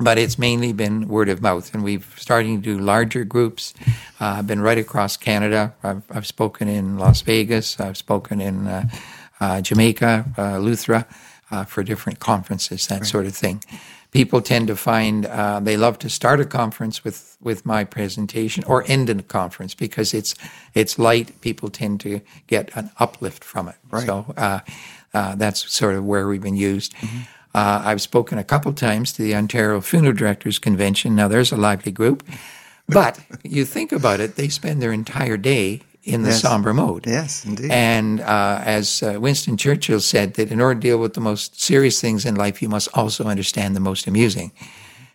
but 0.00 0.18
it's 0.18 0.38
mainly 0.38 0.72
been 0.72 1.08
word 1.08 1.28
of 1.28 1.42
mouth, 1.42 1.74
and 1.74 1.82
we've 1.82 2.14
starting 2.16 2.60
to 2.60 2.76
do 2.76 2.82
larger 2.82 3.24
groups. 3.24 3.74
Uh, 4.20 4.36
I've 4.38 4.46
been 4.46 4.60
right 4.60 4.78
across 4.78 5.16
Canada. 5.16 5.74
I've, 5.82 6.02
I've 6.10 6.26
spoken 6.26 6.68
in 6.68 6.98
Las 6.98 7.20
Vegas. 7.22 7.80
I've 7.80 7.96
spoken 7.96 8.40
in 8.40 8.66
uh, 8.66 8.88
uh, 9.40 9.60
Jamaica, 9.60 10.24
uh, 10.36 10.42
Luthra, 10.58 11.06
uh, 11.50 11.64
for 11.64 11.82
different 11.82 12.20
conferences, 12.20 12.86
that 12.88 13.06
sort 13.06 13.26
of 13.26 13.34
thing. 13.34 13.62
People 14.10 14.40
tend 14.40 14.68
to 14.68 14.76
find 14.76 15.26
uh, 15.26 15.60
they 15.60 15.76
love 15.76 15.98
to 15.98 16.08
start 16.08 16.40
a 16.40 16.46
conference 16.46 17.04
with, 17.04 17.36
with 17.42 17.66
my 17.66 17.84
presentation 17.84 18.64
or 18.64 18.82
end 18.86 19.10
a 19.10 19.22
conference 19.22 19.74
because 19.74 20.14
it's 20.14 20.34
it's 20.72 20.98
light. 20.98 21.38
People 21.42 21.68
tend 21.68 22.00
to 22.00 22.22
get 22.46 22.74
an 22.74 22.90
uplift 22.98 23.44
from 23.44 23.68
it. 23.68 23.76
Right. 23.90 24.06
So 24.06 24.32
uh, 24.36 24.60
uh, 25.12 25.34
that's 25.34 25.70
sort 25.70 25.94
of 25.94 26.06
where 26.06 26.26
we've 26.26 26.42
been 26.42 26.56
used. 26.56 26.94
Uh, 27.54 27.82
I've 27.84 28.00
spoken 28.02 28.38
a 28.38 28.44
couple 28.44 28.72
times 28.72 29.12
to 29.14 29.22
the 29.22 29.34
Ontario 29.34 29.80
Funeral 29.80 30.12
Directors 30.12 30.58
Convention. 30.58 31.14
Now, 31.16 31.28
there's 31.28 31.52
a 31.52 31.56
lively 31.56 31.92
group, 31.92 32.22
but 32.86 33.18
you 33.42 33.64
think 33.64 33.92
about 33.92 34.20
it, 34.20 34.36
they 34.36 34.48
spend 34.48 34.80
their 34.82 34.92
entire 34.92 35.36
day 35.36 35.82
in 36.04 36.22
the 36.22 36.30
Yes. 36.30 36.40
somber 36.42 36.72
mode. 36.72 37.06
Yes, 37.06 37.44
indeed. 37.44 37.70
And 37.70 38.20
uh, 38.20 38.62
as 38.64 39.02
uh, 39.02 39.18
Winston 39.20 39.56
Churchill 39.56 40.00
said, 40.00 40.34
that 40.34 40.50
in 40.50 40.60
order 40.60 40.74
to 40.74 40.80
deal 40.80 40.98
with 40.98 41.14
the 41.14 41.20
most 41.20 41.60
serious 41.60 42.00
things 42.00 42.24
in 42.24 42.34
life, 42.34 42.62
you 42.62 42.68
must 42.68 42.88
also 42.94 43.24
understand 43.24 43.74
the 43.76 43.80
most 43.80 44.06
amusing. 44.06 44.52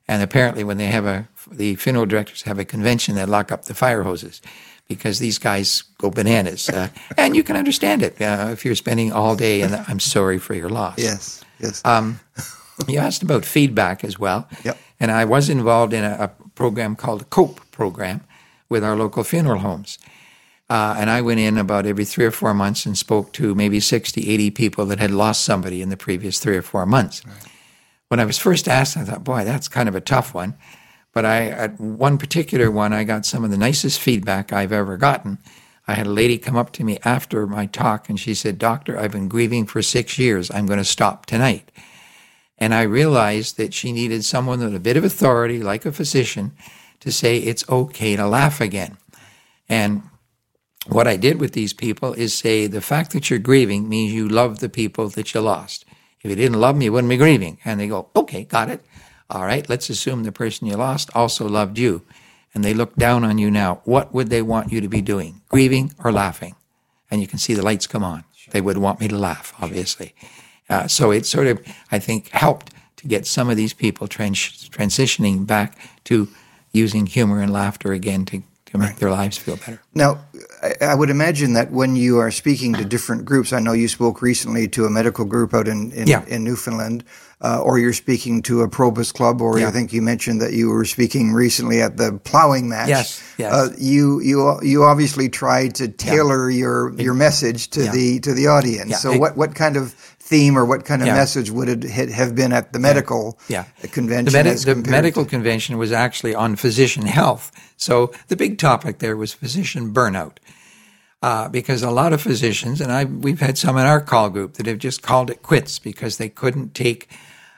And 0.08 0.22
apparently, 0.22 0.64
when 0.64 0.78
they 0.78 0.88
have 0.88 1.06
a, 1.06 1.28
the 1.52 1.76
funeral 1.76 2.06
directors 2.06 2.42
have 2.44 2.60
a 2.60 2.66
convention, 2.66 3.16
they 3.16 3.26
lock 3.26 3.52
up 3.52 3.66
the 3.66 3.74
fire 3.74 4.04
hoses 4.04 4.42
because 4.88 5.18
these 5.20 5.40
guys 5.40 5.84
go 5.98 6.10
bananas. 6.12 6.70
Uh, 6.70 6.90
and 7.18 7.36
you 7.36 7.44
can 7.44 7.56
understand 7.56 8.04
it 8.04 8.20
uh, 8.22 8.50
if 8.52 8.66
you're 8.66 8.76
spending 8.76 9.12
all 9.14 9.36
day, 9.36 9.62
and 9.62 9.74
I'm 9.88 10.00
sorry 10.02 10.38
for 10.40 10.54
your 10.54 10.70
loss. 10.70 10.98
yes, 11.00 11.44
yes. 11.60 11.82
Um, 11.86 12.20
You 12.88 13.00
asked 13.00 13.24
about 13.24 13.46
feedback 13.46 14.04
as 14.04 14.18
well. 14.18 14.48
Yep. 14.64 14.78
And 15.00 15.12
I 15.12 15.26
was 15.26 15.50
involved 15.50 15.94
in 15.94 16.04
a, 16.04 16.18
a 16.20 16.28
program 16.56 16.96
called 16.96 17.22
the 17.22 17.26
COPE 17.26 17.62
program 17.72 18.22
with 18.70 18.84
our 18.84 18.96
local 18.96 19.24
funeral 19.24 19.60
homes. 19.60 19.98
Uh, 20.70 20.96
and 20.98 21.10
I 21.10 21.22
went 21.22 21.40
in 21.40 21.58
about 21.58 21.86
every 21.86 22.06
three 22.06 22.26
or 22.26 22.32
four 22.32 22.54
months 22.54 22.86
and 22.86 22.98
spoke 22.98 23.32
to 23.34 23.54
maybe 23.54 23.80
60, 23.80 24.28
80 24.30 24.52
people 24.52 24.86
that 24.88 25.00
had 25.00 25.12
lost 25.12 25.44
somebody 25.44 25.82
in 25.82 25.90
the 25.90 25.98
previous 25.98 26.40
three 26.40 26.58
or 26.58 26.62
four 26.62 26.86
months. 26.86 27.22
When 28.08 28.20
I 28.20 28.26
was 28.26 28.38
first 28.38 28.68
asked, 28.68 28.98
I 28.98 29.04
thought, 29.04 29.24
boy, 29.24 29.44
that's 29.44 29.68
kind 29.68 29.90
of 29.90 29.96
a 29.96 30.02
tough 30.02 30.34
one. 30.34 30.56
But 31.12 31.26
I, 31.26 31.50
at 31.50 31.80
one 31.80 32.18
particular 32.18 32.72
one, 32.72 32.92
I 32.92 33.04
got 33.04 33.26
some 33.26 33.44
of 33.44 33.52
the 33.52 33.58
nicest 33.58 34.00
feedback 34.00 34.52
I've 34.52 34.72
ever 34.72 34.98
gotten. 34.98 35.38
I 35.88 35.96
had 35.96 36.08
a 36.08 36.12
lady 36.12 36.38
come 36.38 36.56
up 36.56 36.72
to 36.74 36.84
me 36.84 36.98
after 37.04 37.46
my 37.46 37.66
talk 37.66 38.08
and 38.10 38.20
she 38.20 38.34
said, 38.34 38.58
Doctor, 38.58 38.98
I've 38.98 39.12
been 39.12 39.28
grieving 39.28 39.66
for 39.66 39.82
six 39.82 40.18
years. 40.18 40.50
I'm 40.52 40.66
going 40.66 40.80
to 40.80 40.86
stop 40.86 41.26
tonight. 41.26 41.72
And 42.58 42.74
I 42.74 42.84
realized 42.84 43.58
that 43.58 43.74
she 43.74 43.92
needed 43.92 44.24
someone 44.24 44.60
with 44.60 44.76
a 44.76 44.80
bit 44.80 44.96
of 44.96 45.04
authority, 45.04 45.62
like 45.62 45.86
a 45.86 45.92
physician, 45.92 46.54
to 47.02 47.12
say 47.12 47.38
it's 47.38 47.68
okay 47.68 48.16
to 48.16 48.26
laugh 48.26 48.62
again. 48.62 48.98
And 49.68 50.04
what 50.88 51.08
I 51.08 51.18
did 51.18 51.42
with 51.42 51.52
these 51.54 51.74
people 51.74 52.14
is 52.14 52.34
say 52.34 52.68
the 52.68 52.82
fact 52.82 53.12
that 53.12 53.30
you're 53.30 53.40
grieving 53.40 53.90
means 53.90 54.14
you 54.14 54.30
love 54.30 54.60
the 54.60 54.70
people 54.70 55.10
that 55.10 55.34
you 55.34 55.42
lost. 55.42 55.86
If 56.22 56.30
you 56.30 56.36
didn't 56.38 56.62
love 56.62 56.78
me, 56.78 56.86
you 56.86 56.94
wouldn't 56.94 57.10
be 57.10 57.18
grieving. 57.18 57.58
And 57.66 57.80
they 57.80 57.88
go, 57.88 58.10
okay, 58.16 58.46
got 58.46 58.70
it. 58.70 58.86
All 59.30 59.46
right, 59.46 59.68
let's 59.68 59.90
assume 59.90 60.24
the 60.24 60.32
person 60.32 60.68
you 60.68 60.76
lost 60.76 61.10
also 61.16 61.48
loved 61.48 61.78
you. 61.78 62.04
And 62.54 62.64
they 62.64 62.74
look 62.74 62.96
down 62.96 63.24
on 63.24 63.38
you 63.38 63.50
now. 63.50 63.82
What 63.84 64.14
would 64.14 64.30
they 64.30 64.42
want 64.42 64.72
you 64.72 64.80
to 64.82 64.88
be 64.88 65.02
doing? 65.02 65.42
Grieving 65.50 65.94
or 66.04 66.12
laughing? 66.12 66.56
And 67.10 67.22
you 67.22 67.28
can 67.28 67.40
see 67.40 67.54
the 67.54 67.64
lights 67.64 67.88
come 67.88 68.04
on. 68.04 68.24
They 68.52 68.62
would 68.62 68.78
want 68.78 69.00
me 69.00 69.08
to 69.08 69.18
laugh, 69.18 69.54
obviously. 69.60 70.14
Uh, 70.70 70.88
so 70.88 71.12
it 71.12 71.26
sort 71.26 71.48
of, 71.48 71.62
I 71.92 72.00
think, 72.00 72.30
helped 72.30 72.72
to 72.98 73.08
get 73.08 73.26
some 73.26 73.50
of 73.50 73.58
these 73.58 73.74
people 73.74 74.08
trans- 74.08 74.70
transitioning 74.70 75.46
back 75.46 75.78
to 76.06 76.28
using 76.72 77.06
humor 77.06 77.42
and 77.42 77.52
laughter 77.52 77.94
again 77.94 78.26
to, 78.26 78.44
to 78.74 78.80
make 78.80 78.96
their 78.98 79.12
lives 79.12 79.38
feel 79.38 79.56
better. 79.56 79.80
Now, 79.94 80.20
I, 80.62 80.74
I 80.82 80.96
would 80.96 81.10
imagine 81.12 81.54
that 81.54 81.72
when 81.72 81.96
you 81.96 82.18
are 82.18 82.32
speaking 82.32 82.74
to 82.74 82.84
different 82.84 83.24
groups, 83.24 83.54
I 83.54 83.60
know 83.60 83.74
you 83.74 83.88
spoke 83.88 84.22
recently 84.22 84.68
to 84.70 84.86
a 84.86 84.90
medical 84.90 85.26
group 85.26 85.54
out 85.54 85.68
in, 85.68 85.92
in, 85.92 86.08
Yeah. 86.08 86.26
in 86.26 86.44
Newfoundland, 86.44 87.04
uh, 87.40 87.62
or 87.62 87.78
you're 87.78 87.94
speaking 87.94 88.42
to 88.44 88.62
a 88.62 88.68
Probus 88.70 89.12
club, 89.12 89.42
or 89.42 89.60
Yeah. 89.60 89.68
I 89.68 89.72
think 89.72 89.94
you 89.94 90.02
mentioned 90.02 90.42
that 90.42 90.54
you 90.54 90.70
were 90.70 90.86
speaking 90.86 91.34
recently 91.34 91.82
at 91.84 91.98
the 91.98 92.14
plowing 92.24 92.68
match. 92.68 92.90
Yes, 92.90 93.22
yes. 93.38 93.54
Uh, 93.54 93.70
you 93.78 94.20
you 94.22 94.60
you 94.64 94.84
obviously 94.84 95.30
try 95.30 95.68
to 95.68 95.88
tailor 95.88 96.50
your 96.50 96.94
your 97.00 97.14
message 97.14 97.70
to 97.72 97.84
Yeah. 97.84 97.92
the 97.92 98.20
to 98.22 98.34
the 98.34 98.48
audience. 98.48 98.90
Yeah. 98.92 98.98
So 98.98 99.12
It- 99.14 99.20
what 99.20 99.38
what 99.38 99.54
kind 99.56 99.78
of 99.78 99.94
theme 100.34 100.58
or 100.58 100.66
what 100.66 100.84
kind 100.86 101.02
of 101.02 101.08
Yeah. 101.08 101.16
message 101.16 101.52
would 101.52 101.70
it 101.70 101.84
ha- 101.98 102.12
have 102.12 102.34
been 102.34 102.52
at 102.54 102.74
the 102.74 102.80
medical 102.80 103.38
Yeah. 103.48 103.66
convention? 103.92 104.26
The, 104.34 104.44
medi- 104.44 104.64
the 104.84 104.90
medical 104.90 105.24
to- 105.26 105.30
convention 105.30 105.78
was 105.78 105.92
actually 105.92 106.34
on 106.36 106.56
physician 106.56 107.06
health. 107.06 107.52
So 107.78 108.12
the 108.30 108.36
big 108.36 108.58
topic 108.58 108.98
there 108.98 109.16
was 109.16 109.34
physician 109.34 109.94
burnout. 109.94 110.38
Uh, 111.22 111.48
because 111.48 111.84
a 111.84 111.90
lot 111.92 112.12
of 112.14 112.22
physicians, 112.22 112.82
and 112.82 112.92
I, 112.92 113.06
we've 113.06 113.40
had 113.40 113.58
some 113.58 113.78
in 113.78 113.86
our 113.86 114.02
call 114.02 114.30
group 114.30 114.56
that 114.56 114.66
have 114.66 114.78
just 114.80 115.02
called 115.02 115.30
it 115.30 115.42
quits 115.42 115.80
because 115.80 116.18
they 116.18 116.28
couldn't 116.30 116.74
take 116.74 117.08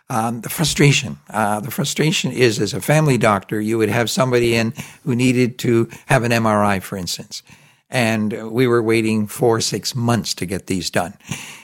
um, 0.07 0.41
the 0.41 0.49
frustration. 0.49 1.17
Uh, 1.31 1.59
the 1.61 1.71
frustration 1.71 2.31
is, 2.31 2.59
as 2.59 2.73
a 2.75 2.81
family 2.81 3.17
doctor, 3.17 3.59
you 3.59 3.79
would 3.79 3.89
have 3.89 4.07
somebody 4.09 4.53
in 4.53 4.71
who 5.03 5.15
needed 5.15 5.57
to 5.59 5.87
have 6.05 6.23
an 6.23 6.31
MRI, 6.31 6.79
for 6.79 6.95
instance. 6.97 7.41
And 7.89 8.51
we 8.51 8.67
were 8.67 8.81
waiting 8.81 9.27
four, 9.27 9.61
six 9.61 9.95
months 9.95 10.33
to 10.35 10.45
get 10.45 10.67
these 10.67 10.89
done. 10.89 11.13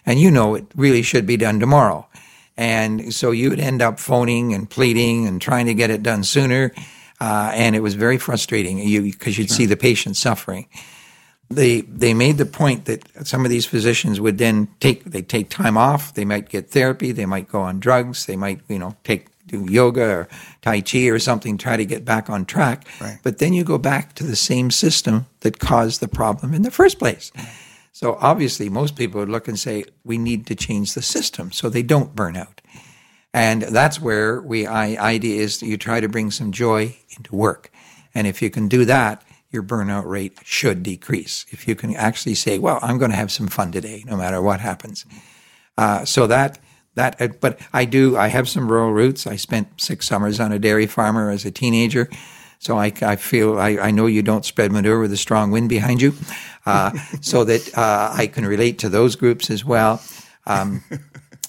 And 0.06 0.20
you 0.20 0.32
know 0.32 0.56
it 0.56 0.66
really 0.76 1.02
should 1.02 1.26
be 1.26 1.38
done 1.38 1.60
tomorrow. 1.60 2.08
And 2.58 3.14
so 3.14 3.32
you 3.32 3.50
would 3.50 3.60
end 3.60 3.82
up 3.82 4.00
phoning 4.00 4.54
and 4.54 4.70
pleading 4.70 5.28
and 5.28 5.42
trying 5.42 5.66
to 5.66 5.74
get 5.74 5.90
it 5.90 6.04
done 6.04 6.24
sooner. 6.24 6.74
Uh, 7.20 7.52
and 7.54 7.76
it 7.76 7.80
was 7.80 7.96
very 7.96 8.18
frustrating 8.18 8.78
because 9.04 9.38
you'd 9.38 9.52
see 9.52 9.66
the 9.66 9.78
patient 9.78 10.18
suffering 10.18 10.68
they 11.52 11.82
they 11.82 12.14
made 12.14 12.38
the 12.38 12.46
point 12.46 12.86
that 12.86 13.28
some 13.28 13.46
of 13.46 13.52
these 13.52 13.66
physicians 13.66 14.20
would 14.20 14.38
then 14.38 14.68
take 14.80 15.04
they 15.04 15.22
take 15.22 15.50
time 15.50 15.78
off. 15.78 16.14
They 16.14 16.26
might 16.26 16.50
get 16.50 16.70
therapy. 16.70 17.12
They 17.12 17.26
might 17.26 17.50
go 17.50 17.62
on 17.62 17.80
drugs. 17.80 18.26
They 18.26 18.36
might 18.36 18.62
you 18.68 18.80
know 18.80 18.96
take 19.04 19.28
do 19.52 19.72
yoga 19.72 20.04
or 20.04 20.28
tai 20.62 20.82
chi 20.82 21.08
or 21.08 21.20
something, 21.20 21.58
try 21.58 21.78
to 21.78 21.86
get 21.86 22.06
back 22.06 22.30
on 22.30 22.46
track. 22.46 22.88
Right. 23.00 23.20
But 23.24 23.38
then 23.38 23.54
you 23.54 23.64
go 23.64 23.78
back 23.78 24.16
to 24.16 24.24
the 24.24 24.36
same 24.36 24.72
system 24.72 25.26
that 25.42 25.60
caused 25.60 26.00
the 26.00 26.08
problem 26.08 26.54
in 26.54 26.62
the 26.62 26.72
first 26.72 27.00
place. 27.00 27.32
So 27.92 28.18
obviously, 28.20 28.70
most 28.70 28.96
people 28.96 29.20
would 29.20 29.30
look 29.30 29.48
and 29.48 29.60
say 29.60 29.84
we 30.04 30.18
need 30.18 30.48
to 30.48 30.56
change 30.56 30.94
the 30.94 31.02
system 31.02 31.52
so 31.52 31.70
they 31.70 31.84
don't 31.84 32.16
burn 32.16 32.38
out. 32.38 32.62
And 33.34 33.62
that's 33.62 34.00
where 34.00 34.42
we 34.42 34.66
I, 34.66 34.96
idea 34.96 35.42
is 35.42 35.60
that 35.60 35.68
you 35.68 35.78
try 35.78 36.00
to 36.00 36.10
bring 36.10 36.32
some 36.32 36.52
joy 36.52 36.98
into 37.16 37.36
work. 37.36 37.72
And 38.14 38.28
if 38.28 38.42
you 38.42 38.50
can 38.50 38.68
do 38.68 38.86
that, 38.86 39.24
your 39.52 39.64
burnout 39.64 40.06
rate 40.06 40.38
should 40.44 40.84
decrease. 40.84 41.46
If 41.50 41.68
you 41.68 41.76
can 41.76 41.96
actually 41.96 42.36
say, 42.36 42.58
well, 42.60 42.80
I'm 42.82 42.98
going 42.98 43.12
to 43.12 43.18
have 43.18 43.32
some 43.32 43.48
fun 43.48 43.72
today, 43.72 44.04
no 44.06 44.16
matter 44.16 44.42
what 44.42 44.60
happens. 44.62 45.06
Uh, 45.78 46.06
so 46.06 46.28
that, 46.28 46.60
that, 46.96 47.22
uh, 47.22 47.30
but 47.40 47.60
I 47.74 47.86
do, 47.86 48.18
I 48.18 48.28
have 48.28 48.50
some 48.50 48.72
rural 48.72 48.92
roots. 48.92 49.28
I 49.28 49.36
spent 49.36 49.82
six 49.82 50.08
summers 50.08 50.40
on 50.40 50.52
a 50.52 50.60
dairy 50.60 50.88
farmer 50.88 51.30
as 51.30 51.46
a 51.46 51.52
teenager. 51.52 52.10
So 52.60 52.78
I, 52.78 52.94
I 53.02 53.16
feel, 53.16 53.60
I, 53.60 53.78
I 53.78 53.92
know 53.92 54.06
you 54.06 54.22
don't 54.22 54.46
spread 54.46 54.72
manure 54.72 55.00
with 55.00 55.12
a 55.12 55.18
strong 55.18 55.52
wind 55.52 55.70
behind 55.70 56.02
you. 56.02 56.14
Uh, 56.66 56.92
so 57.22 57.44
that 57.44 57.78
uh, 57.78 58.12
I 58.14 58.28
can 58.28 58.46
relate 58.46 58.80
to 58.80 58.90
those 58.90 59.16
groups 59.16 59.50
as 59.50 59.66
well. 59.66 60.02
Um, 60.46 60.84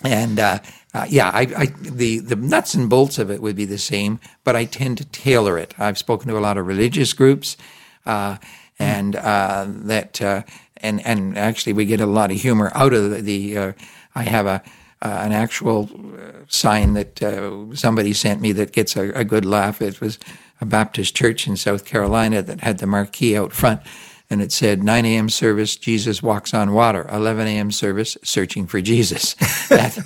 and 0.05 0.39
uh, 0.39 0.59
uh, 0.95 1.07
yeah, 1.09 1.31
I, 1.33 1.41
I, 1.57 1.67
the 1.81 2.19
the 2.19 2.37
nuts 2.37 2.75
and 2.75 2.91
bolts 2.91 3.19
of 3.19 3.31
it 3.31 3.41
would 3.41 3.57
be 3.57 3.65
the 3.65 3.79
same, 3.79 4.21
but 4.45 4.57
I 4.57 4.65
tend 4.65 4.99
to 4.99 5.05
tailor 5.07 5.59
it. 5.59 5.75
I've 5.79 5.97
spoken 5.97 6.29
to 6.29 6.39
a 6.39 6.41
lot 6.41 6.59
of 6.59 6.67
religious 6.67 7.13
groups, 7.13 7.57
uh, 8.05 8.37
and 8.79 9.17
uh, 9.17 9.67
that 9.69 10.21
uh, 10.21 10.43
and 10.77 11.05
and 11.07 11.39
actually 11.39 11.73
we 11.73 11.85
get 11.87 12.01
a 12.01 12.07
lot 12.07 12.31
of 12.31 12.37
humor 12.39 12.71
out 12.75 12.93
of 12.93 13.11
the. 13.11 13.21
the 13.21 13.59
uh, 13.59 13.73
I 14.15 14.25
have 14.25 14.47
a 14.47 14.63
uh, 15.03 15.09
an 15.23 15.33
actual 15.33 15.91
uh, 15.93 16.45
sign 16.49 16.95
that 16.95 17.23
uh, 17.23 17.75
somebody 17.75 18.13
sent 18.13 18.41
me 18.41 18.53
that 18.53 18.73
gets 18.73 18.97
a, 18.97 19.11
a 19.11 19.25
good 19.25 19.45
laugh. 19.45 19.83
It 19.83 20.01
was 20.01 20.19
a 20.61 20.65
Baptist 20.65 21.15
church 21.15 21.47
in 21.47 21.57
South 21.57 21.85
Carolina 21.85 22.41
that 22.43 22.61
had 22.61 22.79
the 22.79 22.87
marquee 22.87 23.37
out 23.37 23.53
front 23.53 23.83
and 24.33 24.41
it 24.41 24.51
said 24.51 24.83
9 24.83 25.05
a.m. 25.05 25.29
service, 25.29 25.77
Jesus 25.77 26.23
walks 26.23 26.55
on 26.55 26.73
water. 26.73 27.07
11 27.13 27.47
a.m. 27.49 27.71
service, 27.71 28.17
searching 28.25 28.67
for 28.67 28.81
Jesus. 28.81 29.35
that, 29.69 29.99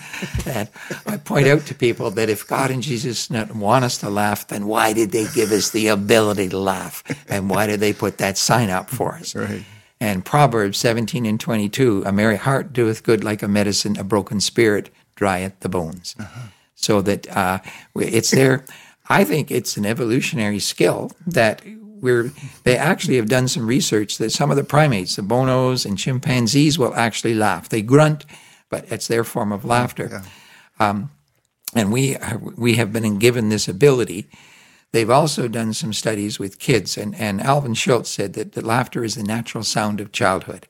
that 0.44 0.68
I 1.06 1.16
point 1.18 1.46
out 1.46 1.64
to 1.66 1.76
people 1.76 2.10
that 2.10 2.28
if 2.28 2.44
God 2.44 2.72
and 2.72 2.82
Jesus 2.82 3.30
not 3.30 3.54
want 3.54 3.84
us 3.84 3.98
to 3.98 4.10
laugh, 4.10 4.48
then 4.48 4.66
why 4.66 4.92
did 4.94 5.12
they 5.12 5.28
give 5.32 5.52
us 5.52 5.70
the 5.70 5.86
ability 5.86 6.48
to 6.48 6.58
laugh? 6.58 7.04
And 7.28 7.48
why 7.48 7.68
did 7.68 7.78
they 7.78 7.92
put 7.92 8.18
that 8.18 8.36
sign 8.36 8.68
up 8.68 8.90
for 8.90 9.14
us? 9.14 9.36
Right. 9.36 9.64
And 10.00 10.24
Proverbs 10.24 10.78
17 10.78 11.24
and 11.24 11.40
22, 11.40 12.02
a 12.04 12.12
merry 12.12 12.36
heart 12.36 12.72
doeth 12.72 13.02
good 13.02 13.24
like 13.24 13.42
a 13.42 13.48
medicine, 13.48 13.98
a 13.98 14.04
broken 14.04 14.40
spirit 14.40 14.90
drieth 15.14 15.58
the 15.60 15.68
bones. 15.68 16.14
So 16.74 17.00
that 17.02 17.26
uh, 17.34 17.60
it's 17.94 18.30
there. 18.30 18.64
I 19.08 19.24
think 19.24 19.50
it's 19.50 19.76
an 19.76 19.86
evolutionary 19.86 20.58
skill 20.58 21.12
that 21.26 21.62
we're, 21.64 22.30
they 22.64 22.76
actually 22.76 23.16
have 23.16 23.28
done 23.28 23.48
some 23.48 23.66
research 23.66 24.18
that 24.18 24.30
some 24.30 24.50
of 24.50 24.56
the 24.56 24.64
primates, 24.64 25.16
the 25.16 25.22
bonos 25.22 25.86
and 25.86 25.96
chimpanzees, 25.96 26.78
will 26.78 26.94
actually 26.94 27.34
laugh. 27.34 27.68
They 27.68 27.82
grunt, 27.82 28.26
but 28.68 28.84
it's 28.92 29.08
their 29.08 29.24
form 29.24 29.52
of 29.52 29.64
laughter. 29.64 30.22
Um, 30.78 31.10
and 31.74 31.90
we 31.90 32.16
are, 32.16 32.38
we 32.38 32.74
have 32.74 32.92
been 32.92 33.18
given 33.18 33.48
this 33.48 33.68
ability. 33.68 34.28
They've 34.92 35.10
also 35.10 35.48
done 35.48 35.74
some 35.74 35.92
studies 35.92 36.38
with 36.38 36.58
kids, 36.58 36.96
and, 36.96 37.14
and 37.16 37.40
Alvin 37.40 37.74
Schultz 37.74 38.10
said 38.10 38.32
that, 38.34 38.52
that 38.52 38.64
laughter 38.64 39.04
is 39.04 39.14
the 39.14 39.22
natural 39.22 39.64
sound 39.64 40.00
of 40.00 40.12
childhood. 40.12 40.66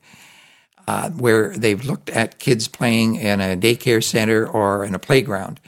Uh, 0.87 1.09
where 1.09 1.53
they've 1.57 1.83
looked 1.83 2.09
at 2.11 2.39
kids 2.39 2.69
playing 2.69 3.15
in 3.15 3.41
a 3.41 3.57
daycare 3.57 4.01
center 4.01 4.47
or 4.47 4.85
in 4.85 4.95
a 4.95 4.99
playground, 4.99 5.59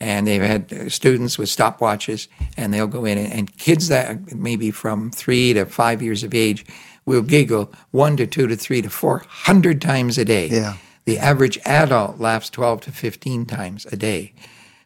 and 0.00 0.26
they've 0.26 0.42
had 0.42 0.72
uh, 0.72 0.88
students 0.88 1.38
with 1.38 1.48
stopwatches, 1.48 2.26
and 2.56 2.74
they'll 2.74 2.88
go 2.88 3.04
in, 3.04 3.16
and, 3.16 3.32
and 3.32 3.58
kids 3.58 3.86
that 3.88 4.34
maybe 4.34 4.72
from 4.72 5.12
three 5.12 5.52
to 5.52 5.66
five 5.66 6.02
years 6.02 6.24
of 6.24 6.34
age 6.34 6.66
will 7.04 7.22
giggle 7.22 7.72
one 7.92 8.16
to 8.16 8.26
two 8.26 8.48
to 8.48 8.56
three 8.56 8.82
to 8.82 8.90
four 8.90 9.22
hundred 9.28 9.80
times 9.80 10.18
a 10.18 10.24
day. 10.24 10.48
Yeah. 10.48 10.76
The 11.06 11.18
average 11.18 11.58
adult 11.64 12.18
laughs 12.18 12.50
12 12.50 12.82
to 12.82 12.92
15 12.92 13.46
times 13.46 13.86
a 13.86 13.96
day. 13.96 14.32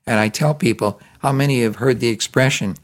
And 0.06 0.20
I 0.20 0.28
tell 0.28 0.54
people, 0.54 1.00
how 1.20 1.32
many 1.32 1.62
have 1.62 1.76
heard 1.76 2.00
the 2.00 2.08
expression, 2.08 2.76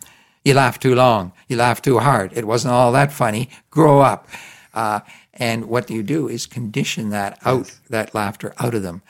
you 0.46 0.54
laugh 0.54 0.78
too 0.78 0.94
long, 0.94 1.32
you 1.48 1.56
laugh 1.56 1.82
too 1.82 1.98
hard, 1.98 2.32
it 2.32 2.46
wasn't 2.46 2.72
all 2.72 2.92
that 2.92 3.10
funny, 3.12 3.48
grow 3.70 3.98
up. 4.00 4.28
Uh, 4.72 5.00
and 5.34 5.64
what 5.66 5.90
you 5.90 6.04
do 6.04 6.28
is 6.28 6.46
condition 6.46 7.10
that 7.10 7.36
out, 7.44 7.76
that 7.90 8.14
laughter 8.14 8.54
out 8.60 8.72
of 8.72 8.82
them. 8.84 9.02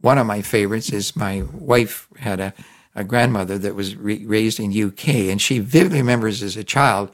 One 0.00 0.18
of 0.18 0.26
my 0.26 0.42
favorites 0.42 0.90
is 0.92 1.14
my 1.14 1.42
wife 1.52 2.08
had 2.18 2.40
a, 2.40 2.52
a 2.96 3.04
grandmother 3.04 3.58
that 3.58 3.76
was 3.76 3.94
re- 3.94 4.26
raised 4.26 4.58
in 4.58 4.72
UK, 4.76 5.08
and 5.30 5.40
she 5.40 5.60
vividly 5.60 5.98
remembers 6.00 6.42
as 6.42 6.56
a 6.56 6.64
child, 6.64 7.10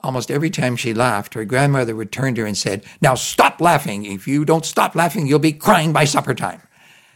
almost 0.00 0.30
every 0.30 0.50
time 0.50 0.76
she 0.76 0.92
laughed, 0.92 1.32
her 1.32 1.46
grandmother 1.46 1.96
would 1.96 2.12
turn 2.12 2.34
to 2.34 2.42
her 2.42 2.46
and 2.46 2.58
said, 2.58 2.84
"Now 3.00 3.14
stop 3.14 3.60
laughing. 3.62 4.04
If 4.04 4.28
you 4.28 4.44
don't 4.44 4.66
stop 4.66 4.94
laughing, 4.94 5.26
you'll 5.26 5.38
be 5.38 5.52
crying 5.52 5.92
by 5.94 6.04
supper 6.04 6.34
time." 6.34 6.60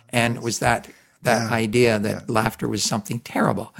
And 0.08 0.36
it 0.36 0.42
was 0.42 0.60
that 0.60 0.88
that 1.22 1.50
Yeah. 1.50 1.54
idea 1.56 1.98
that 1.98 2.30
laughter 2.30 2.66
was 2.68 2.82
something 2.82 3.18
terrible. 3.20 3.74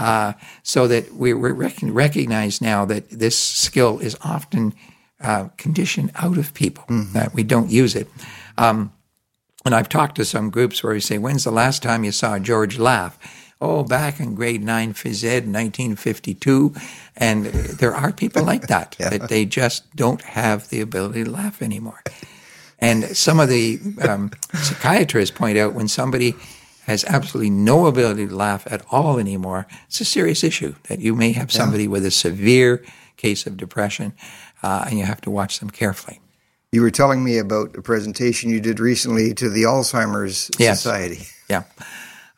Uh, 0.00 0.32
so 0.62 0.88
that 0.88 1.12
we 1.12 1.34
rec- 1.34 1.76
recognize 1.82 2.62
now 2.62 2.86
that 2.86 3.10
this 3.10 3.38
skill 3.38 3.98
is 3.98 4.16
often 4.24 4.72
uh, 5.20 5.48
conditioned 5.58 6.10
out 6.14 6.38
of 6.38 6.54
people 6.54 6.84
that 7.12 7.34
we 7.34 7.42
don't 7.42 7.70
use 7.70 7.94
it. 7.94 8.08
Um, 8.56 8.94
and 9.66 9.74
I've 9.74 9.90
talked 9.90 10.16
to 10.16 10.24
some 10.24 10.48
groups 10.48 10.82
where 10.82 10.94
we 10.94 11.00
say, 11.00 11.18
"When's 11.18 11.44
the 11.44 11.50
last 11.50 11.82
time 11.82 12.02
you 12.02 12.12
saw 12.12 12.38
George 12.38 12.78
laugh?" 12.78 13.18
Oh, 13.60 13.84
back 13.84 14.20
in 14.20 14.34
grade 14.34 14.64
nine 14.64 14.94
phys 14.94 15.22
ed, 15.22 15.44
1952, 15.44 16.72
and 17.18 17.44
there 17.44 17.94
are 17.94 18.10
people 18.10 18.42
like 18.42 18.66
that 18.68 18.96
that 18.98 19.28
they 19.28 19.44
just 19.44 19.94
don't 19.94 20.22
have 20.22 20.70
the 20.70 20.80
ability 20.80 21.24
to 21.24 21.30
laugh 21.30 21.60
anymore. 21.60 22.02
And 22.78 23.04
some 23.14 23.38
of 23.38 23.50
the 23.50 23.78
um, 24.00 24.30
psychiatrists 24.54 25.36
point 25.36 25.58
out 25.58 25.74
when 25.74 25.88
somebody 25.88 26.36
has 26.90 27.04
absolutely 27.04 27.50
no 27.50 27.86
ability 27.86 28.26
to 28.26 28.34
laugh 28.34 28.66
at 28.68 28.82
all 28.90 29.18
anymore, 29.18 29.66
it's 29.86 30.00
a 30.00 30.04
serious 30.04 30.42
issue 30.42 30.74
that 30.88 30.98
you 30.98 31.14
may 31.14 31.30
have 31.32 31.52
somebody 31.52 31.86
with 31.86 32.04
a 32.04 32.10
severe 32.10 32.84
case 33.16 33.46
of 33.46 33.56
depression, 33.56 34.12
uh, 34.64 34.86
and 34.88 34.98
you 34.98 35.04
have 35.04 35.20
to 35.20 35.30
watch 35.30 35.60
them 35.60 35.70
carefully. 35.70 36.20
You 36.72 36.82
were 36.82 36.90
telling 36.90 37.22
me 37.22 37.38
about 37.38 37.76
a 37.76 37.82
presentation 37.82 38.50
you 38.50 38.60
did 38.60 38.80
recently 38.80 39.34
to 39.34 39.48
the 39.48 39.62
Alzheimer's 39.62 40.50
Yes. 40.58 40.82
Society. 40.82 41.26
Yeah. 41.48 41.62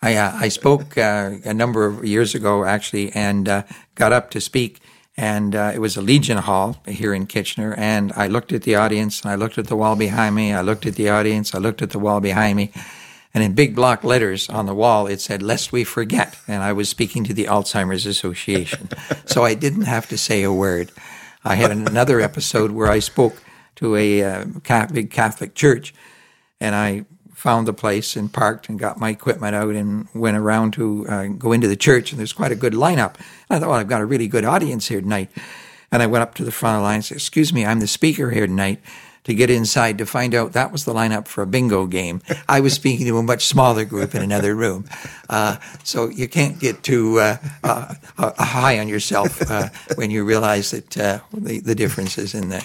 I, 0.02 0.16
uh, 0.16 0.32
I 0.34 0.48
spoke 0.48 0.98
uh, 0.98 1.36
a 1.44 1.54
number 1.54 1.86
of 1.86 2.04
years 2.04 2.34
ago, 2.34 2.64
actually, 2.64 3.10
and 3.12 3.48
uh, 3.48 3.62
got 3.94 4.12
up 4.12 4.30
to 4.32 4.40
speak. 4.40 4.80
And 5.16 5.54
uh, 5.54 5.72
it 5.74 5.78
was 5.78 5.96
a 5.96 6.02
Legion 6.02 6.38
Hall 6.38 6.76
here 6.86 7.14
in 7.14 7.26
Kitchener. 7.26 7.74
And 7.74 8.12
I 8.16 8.26
looked 8.26 8.52
at 8.52 8.62
the 8.62 8.74
audience, 8.74 9.22
and 9.22 9.30
I 9.30 9.36
looked 9.36 9.58
at 9.58 9.68
the 9.68 9.76
wall 9.76 9.96
behind 9.96 10.34
me. 10.34 10.52
I 10.52 10.62
looked 10.62 10.86
at 10.86 10.96
the 10.96 11.08
audience. 11.08 11.54
I 11.54 11.58
looked 11.58 11.82
at 11.82 11.90
the 11.90 11.98
wall 11.98 12.20
behind 12.20 12.56
me. 12.56 12.70
And 13.34 13.42
in 13.42 13.54
big 13.54 13.74
block 13.74 14.04
letters 14.04 14.48
on 14.50 14.66
the 14.66 14.74
wall, 14.74 15.06
it 15.06 15.20
said, 15.20 15.42
Lest 15.42 15.72
we 15.72 15.84
forget. 15.84 16.38
And 16.46 16.62
I 16.62 16.72
was 16.72 16.88
speaking 16.88 17.24
to 17.24 17.34
the 17.34 17.46
Alzheimer's 17.46 18.04
Association. 18.04 18.90
so 19.24 19.44
I 19.44 19.54
didn't 19.54 19.82
have 19.82 20.08
to 20.08 20.18
say 20.18 20.42
a 20.42 20.52
word. 20.52 20.90
I 21.44 21.54
had 21.54 21.70
another 21.70 22.20
episode 22.20 22.70
where 22.72 22.88
I 22.88 22.98
spoke 22.98 23.42
to 23.76 23.96
a 23.96 24.22
uh, 24.22 24.44
Ca- 24.64 24.88
big 24.92 25.10
Catholic 25.10 25.54
church 25.54 25.94
and 26.60 26.74
I 26.74 27.04
found 27.34 27.66
the 27.66 27.72
place 27.72 28.14
and 28.14 28.32
parked 28.32 28.68
and 28.68 28.78
got 28.78 29.00
my 29.00 29.10
equipment 29.10 29.56
out 29.56 29.74
and 29.74 30.06
went 30.14 30.36
around 30.36 30.74
to 30.74 31.08
uh, 31.08 31.26
go 31.26 31.50
into 31.50 31.66
the 31.66 31.74
church. 31.74 32.12
And 32.12 32.18
there's 32.20 32.32
quite 32.32 32.52
a 32.52 32.56
good 32.56 32.74
lineup. 32.74 33.14
And 33.16 33.50
I 33.50 33.58
thought, 33.58 33.70
well, 33.70 33.78
I've 33.78 33.88
got 33.88 34.00
a 34.00 34.06
really 34.06 34.28
good 34.28 34.44
audience 34.44 34.86
here 34.86 35.00
tonight. 35.00 35.28
And 35.90 36.02
I 36.02 36.06
went 36.06 36.22
up 36.22 36.36
to 36.36 36.44
the 36.44 36.52
front 36.52 36.76
of 36.76 36.80
the 36.80 36.84
line 36.84 36.94
and 36.96 37.04
said, 37.04 37.16
Excuse 37.16 37.52
me, 37.52 37.66
I'm 37.66 37.80
the 37.80 37.88
speaker 37.88 38.30
here 38.30 38.46
tonight. 38.46 38.80
To 39.24 39.34
get 39.34 39.50
inside 39.50 39.98
to 39.98 40.06
find 40.06 40.34
out 40.34 40.52
that 40.54 40.72
was 40.72 40.84
the 40.84 40.92
lineup 40.92 41.28
for 41.28 41.42
a 41.42 41.46
bingo 41.46 41.86
game. 41.86 42.20
I 42.48 42.58
was 42.58 42.72
speaking 42.72 43.06
to 43.06 43.18
a 43.18 43.22
much 43.22 43.46
smaller 43.46 43.84
group 43.84 44.16
in 44.16 44.22
another 44.22 44.52
room. 44.56 44.84
Uh, 45.30 45.58
so 45.84 46.08
you 46.08 46.26
can't 46.26 46.58
get 46.58 46.82
too 46.82 47.20
uh, 47.20 47.36
uh, 47.62 47.94
uh, 48.18 48.44
high 48.44 48.80
on 48.80 48.88
yourself 48.88 49.40
uh, 49.48 49.68
when 49.94 50.10
you 50.10 50.24
realize 50.24 50.72
that 50.72 50.98
uh, 50.98 51.20
the, 51.32 51.60
the 51.60 51.76
differences 51.76 52.34
in 52.34 52.48
the. 52.48 52.64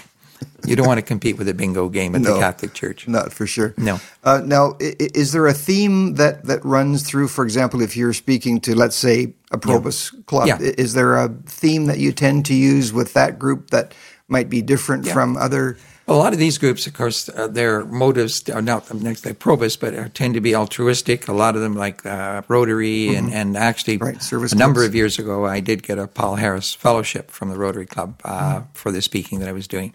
You 0.66 0.76
don't 0.76 0.88
want 0.88 0.98
to 0.98 1.04
compete 1.04 1.38
with 1.38 1.48
a 1.48 1.54
bingo 1.54 1.90
game 1.90 2.16
at 2.16 2.22
No. 2.22 2.34
the 2.34 2.40
Catholic 2.40 2.74
Church. 2.74 3.08
Not 3.08 3.32
for 3.32 3.46
sure. 3.46 3.76
No. 3.78 4.00
Uh, 4.24 4.42
now, 4.44 4.76
is 4.80 5.34
there 5.34 5.46
a 5.46 5.54
theme 5.54 6.16
that, 6.16 6.46
that 6.46 6.66
runs 6.66 7.04
through, 7.04 7.28
for 7.28 7.44
example, 7.46 7.82
if 7.84 7.96
you're 7.96 8.14
speaking 8.14 8.60
to, 8.62 8.74
let's 8.76 8.96
say, 8.96 9.34
a 9.52 9.58
Probus 9.60 10.10
club, 10.26 10.48
Yeah. 10.48 10.58
is 10.60 10.94
there 10.94 11.18
a 11.18 11.30
theme 11.46 11.86
that 11.86 12.00
you 12.00 12.12
tend 12.12 12.46
to 12.48 12.56
use 12.56 12.92
with 12.92 13.14
that 13.14 13.38
group 13.38 13.70
that 13.70 13.94
might 14.28 14.50
be 14.50 14.62
different 14.64 15.06
Yeah. 15.06 15.14
from 15.14 15.38
other? 15.38 15.78
A 16.10 16.14
lot 16.14 16.32
of 16.32 16.40
these 16.40 16.58
groups, 16.58 16.88
of 16.88 16.94
course, 16.94 17.28
uh, 17.28 17.48
their 17.48 17.84
motives 17.84 18.50
are 18.50 18.62
not 18.62 18.94
next 18.94 19.26
like 19.26 19.40
Probus, 19.40 19.76
but 19.76 19.94
uh, 19.94 20.08
tend 20.14 20.36
to 20.36 20.42
be 20.42 20.56
altruistic. 20.56 21.28
A 21.28 21.34
lot 21.34 21.56
of 21.56 21.62
them, 21.62 21.76
like 21.76 22.06
uh, 22.06 22.44
Rotary, 22.48 23.14
and, 23.14 23.34
and 23.34 23.58
actually, 23.58 23.98
Mm-hmm. 23.98 24.06
Right, 24.06 24.24
service 24.24 24.54
a 24.54 24.56
number 24.56 24.86
of 24.86 24.96
years 24.96 25.20
ago, 25.20 25.46
I 25.46 25.60
did 25.60 25.84
get 25.84 26.00
a 26.00 26.08
Paul 26.08 26.36
Harris 26.36 26.74
Fellowship 26.74 27.30
from 27.30 27.50
the 27.50 27.58
Rotary 27.58 27.86
Club 27.86 28.22
uh, 28.24 28.30
Mm-hmm. 28.60 28.72
for 28.74 28.92
the 28.94 29.02
speaking 29.02 29.40
that 29.40 29.50
I 29.50 29.52
was 29.52 29.68
doing. 29.68 29.94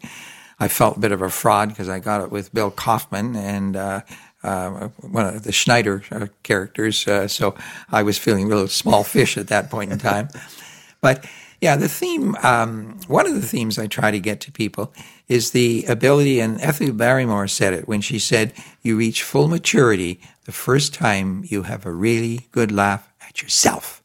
I 0.60 0.68
felt 0.68 0.98
a 0.98 1.00
bit 1.00 1.12
of 1.12 1.22
a 1.22 1.30
fraud 1.30 1.70
because 1.70 1.88
I 1.88 1.98
got 1.98 2.20
it 2.22 2.30
with 2.30 2.52
Bill 2.52 2.70
Kaufman 2.70 3.34
and 3.34 3.74
uh, 3.74 4.00
uh, 4.42 4.88
one 5.00 5.26
of 5.34 5.42
the 5.44 5.52
Schneider 5.52 6.02
uh, 6.10 6.26
characters, 6.42 7.08
uh, 7.08 7.26
so 7.26 7.54
I 7.90 8.02
was 8.02 8.18
feeling 8.18 8.44
a 8.44 8.48
little 8.48 8.68
small 8.68 9.02
fish 9.02 9.38
at 9.38 9.48
that 9.48 9.70
point 9.70 9.92
in 9.92 9.98
time. 9.98 10.28
But 11.00 11.26
yeah, 11.60 11.74
the 11.74 11.88
theme, 11.88 12.36
um, 12.44 12.96
one 13.08 13.26
of 13.26 13.34
the 13.34 13.42
themes 13.42 13.76
I 13.76 13.88
try 13.88 14.12
to 14.12 14.20
get 14.20 14.40
to 14.42 14.52
people 14.52 14.92
is 15.28 15.52
the 15.52 15.84
ability, 15.86 16.40
and 16.40 16.60
Ethel 16.60 16.92
Barrymore 16.92 17.48
said 17.48 17.72
it 17.72 17.88
when 17.88 18.00
she 18.00 18.18
said, 18.18 18.52
You 18.82 18.96
reach 18.96 19.22
full 19.22 19.48
maturity 19.48 20.20
the 20.44 20.52
first 20.52 20.94
time 20.94 21.44
you 21.46 21.62
have 21.62 21.86
a 21.86 21.92
really 21.92 22.48
good 22.52 22.72
laugh 22.72 23.12
at 23.20 23.42
yourself. 23.42 24.02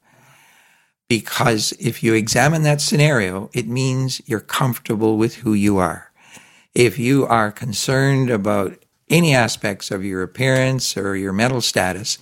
Because 1.10 1.74
if 1.80 2.04
you 2.04 2.14
examine 2.14 2.64
that 2.64 2.82
scenario, 2.82 3.50
it 3.54 3.68
means 3.68 4.22
you're 4.26 4.40
comfortable 4.40 5.18
with 5.18 5.36
who 5.36 5.54
you 5.54 5.78
are. 5.78 6.12
If 6.76 7.00
you 7.00 7.26
are 7.26 7.52
concerned 7.52 8.30
about 8.30 8.78
any 9.10 9.34
aspects 9.34 9.90
of 9.90 10.04
your 10.04 10.22
appearance 10.22 10.98
or 10.98 11.16
your 11.16 11.34
mental 11.34 11.62
status, 11.62 12.18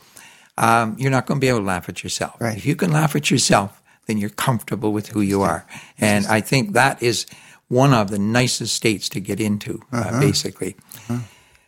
um, 0.57 0.95
you're 0.99 1.11
not 1.11 1.25
going 1.25 1.39
to 1.39 1.41
be 1.41 1.49
able 1.49 1.59
to 1.59 1.65
laugh 1.65 1.89
at 1.89 2.03
yourself. 2.03 2.39
Right. 2.39 2.57
If 2.57 2.65
you 2.65 2.75
can 2.75 2.91
laugh 2.91 3.15
at 3.15 3.31
yourself, 3.31 3.81
then 4.05 4.17
you're 4.17 4.29
comfortable 4.29 4.93
with 4.93 5.09
who 5.09 5.21
you 5.21 5.41
are. 5.41 5.65
And 5.97 6.25
I 6.27 6.41
think 6.41 6.73
that 6.73 7.01
is 7.01 7.25
one 7.67 7.93
of 7.93 8.11
the 8.11 8.19
nicest 8.19 8.75
states 8.75 9.09
to 9.09 9.19
get 9.19 9.39
into, 9.39 9.81
uh, 9.91 10.19
basically. 10.19 10.75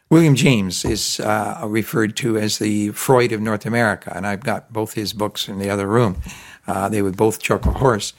William 0.10 0.36
James 0.36 0.86
is 0.86 1.20
uh, 1.20 1.62
referred 1.68 2.16
to 2.18 2.38
as 2.38 2.60
the 2.60 2.92
Freud 2.92 3.34
of 3.34 3.42
North 3.42 3.66
America, 3.66 4.14
and 4.16 4.26
I've 4.26 4.44
got 4.44 4.72
both 4.72 4.94
his 4.94 5.12
books 5.12 5.50
in 5.50 5.60
the 5.60 5.70
other 5.70 5.86
room. 5.86 6.22
Uh, 6.66 6.88
they 6.88 7.02
would 7.02 7.18
both 7.18 7.40
choke 7.42 7.66
a 7.66 7.72
horse. 7.72 8.14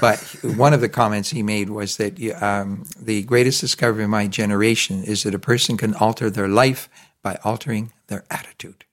But 0.00 0.18
one 0.56 0.72
of 0.72 0.80
the 0.80 0.88
comments 0.88 1.30
he 1.30 1.42
made 1.42 1.70
was 1.70 1.96
that 1.96 2.20
um, 2.40 2.84
the 3.00 3.22
greatest 3.22 3.60
discovery 3.60 4.04
of 4.04 4.10
my 4.10 4.28
generation 4.28 5.02
is 5.02 5.24
that 5.24 5.34
a 5.34 5.38
person 5.38 5.76
can 5.76 5.94
alter 5.94 6.30
their 6.30 6.48
life 6.48 6.88
by 7.22 7.38
altering 7.44 7.92
their 8.06 8.24
attitude 8.30 8.84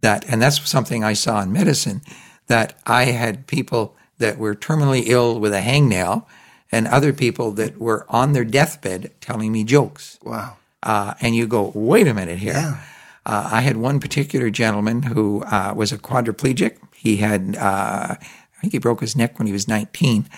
that 0.00 0.24
and 0.28 0.40
that's 0.40 0.68
something 0.68 1.02
I 1.02 1.14
saw 1.14 1.42
in 1.42 1.52
medicine 1.52 2.02
that 2.46 2.78
I 2.86 3.06
had 3.06 3.46
people 3.46 3.96
that 4.18 4.38
were 4.38 4.54
terminally 4.54 5.02
ill 5.06 5.40
with 5.40 5.52
a 5.52 5.60
hangnail 5.60 6.26
and 6.72 6.86
other 6.86 7.12
people 7.12 7.52
that 7.52 7.78
were 7.78 8.06
on 8.08 8.32
their 8.32 8.44
deathbed 8.44 9.12
telling 9.20 9.52
me 9.52 9.64
jokes. 9.64 10.18
Wow. 10.22 10.56
Uh, 10.82 11.14
and 11.20 11.34
you 11.34 11.46
go, 11.46 11.72
wait 11.74 12.06
a 12.06 12.14
minute 12.14 12.38
here. 12.38 12.52
Yeah. 12.52 12.80
Uh, 13.24 13.48
I 13.52 13.60
had 13.62 13.76
one 13.76 13.98
particular 13.98 14.50
gentleman 14.50 15.02
who 15.02 15.42
uh, 15.44 15.74
was 15.76 15.90
a 15.90 15.98
quadriplegic. 15.98 16.78
He 16.94 17.16
had, 17.16 17.56
uh, 17.56 18.14
I 18.18 18.60
think 18.60 18.72
he 18.72 18.78
broke 18.78 19.00
his 19.00 19.16
neck 19.16 19.38
when 19.38 19.46
he 19.46 19.52
was 19.52 19.66
19. 19.66 20.28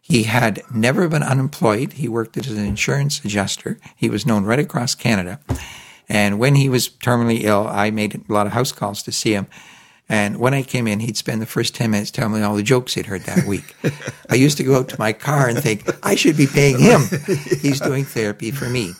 He 0.00 0.22
had 0.22 0.62
never 0.72 1.08
been 1.08 1.24
unemployed. 1.24 1.94
He 1.94 2.08
worked 2.08 2.36
as 2.36 2.48
an 2.48 2.64
insurance 2.64 3.24
adjuster. 3.24 3.78
He 3.96 4.08
was 4.08 4.24
known 4.24 4.44
right 4.44 4.60
across 4.60 4.94
Canada. 4.94 5.40
And 6.08 6.38
when 6.38 6.54
he 6.54 6.68
was 6.68 6.88
terminally 6.88 7.42
ill, 7.42 7.66
I 7.66 7.90
made 7.90 8.14
a 8.14 8.32
lot 8.32 8.46
of 8.46 8.52
house 8.52 8.70
calls 8.70 9.02
to 9.02 9.12
see 9.12 9.32
him. 9.32 9.48
And 10.08 10.38
when 10.38 10.54
I 10.54 10.62
came 10.62 10.86
in, 10.86 11.00
he'd 11.00 11.16
spend 11.16 11.42
the 11.42 11.46
first 11.46 11.74
10 11.74 11.90
minutes 11.90 12.12
telling 12.12 12.34
me 12.34 12.42
all 12.42 12.54
the 12.54 12.62
jokes 12.62 12.94
he'd 12.94 13.06
heard 13.06 13.22
that 13.22 13.44
week. 13.44 13.74
I 14.30 14.36
used 14.36 14.56
to 14.58 14.64
go 14.64 14.76
out 14.76 14.88
to 14.90 14.98
my 15.00 15.12
car 15.12 15.48
and 15.48 15.58
think, 15.58 15.84
I 16.04 16.14
should 16.14 16.36
be 16.36 16.46
paying 16.46 16.78
him. 16.78 17.00
He's 17.60 17.80
doing 17.80 18.04
therapy 18.04 18.52
for 18.52 18.68
me. 18.68 18.92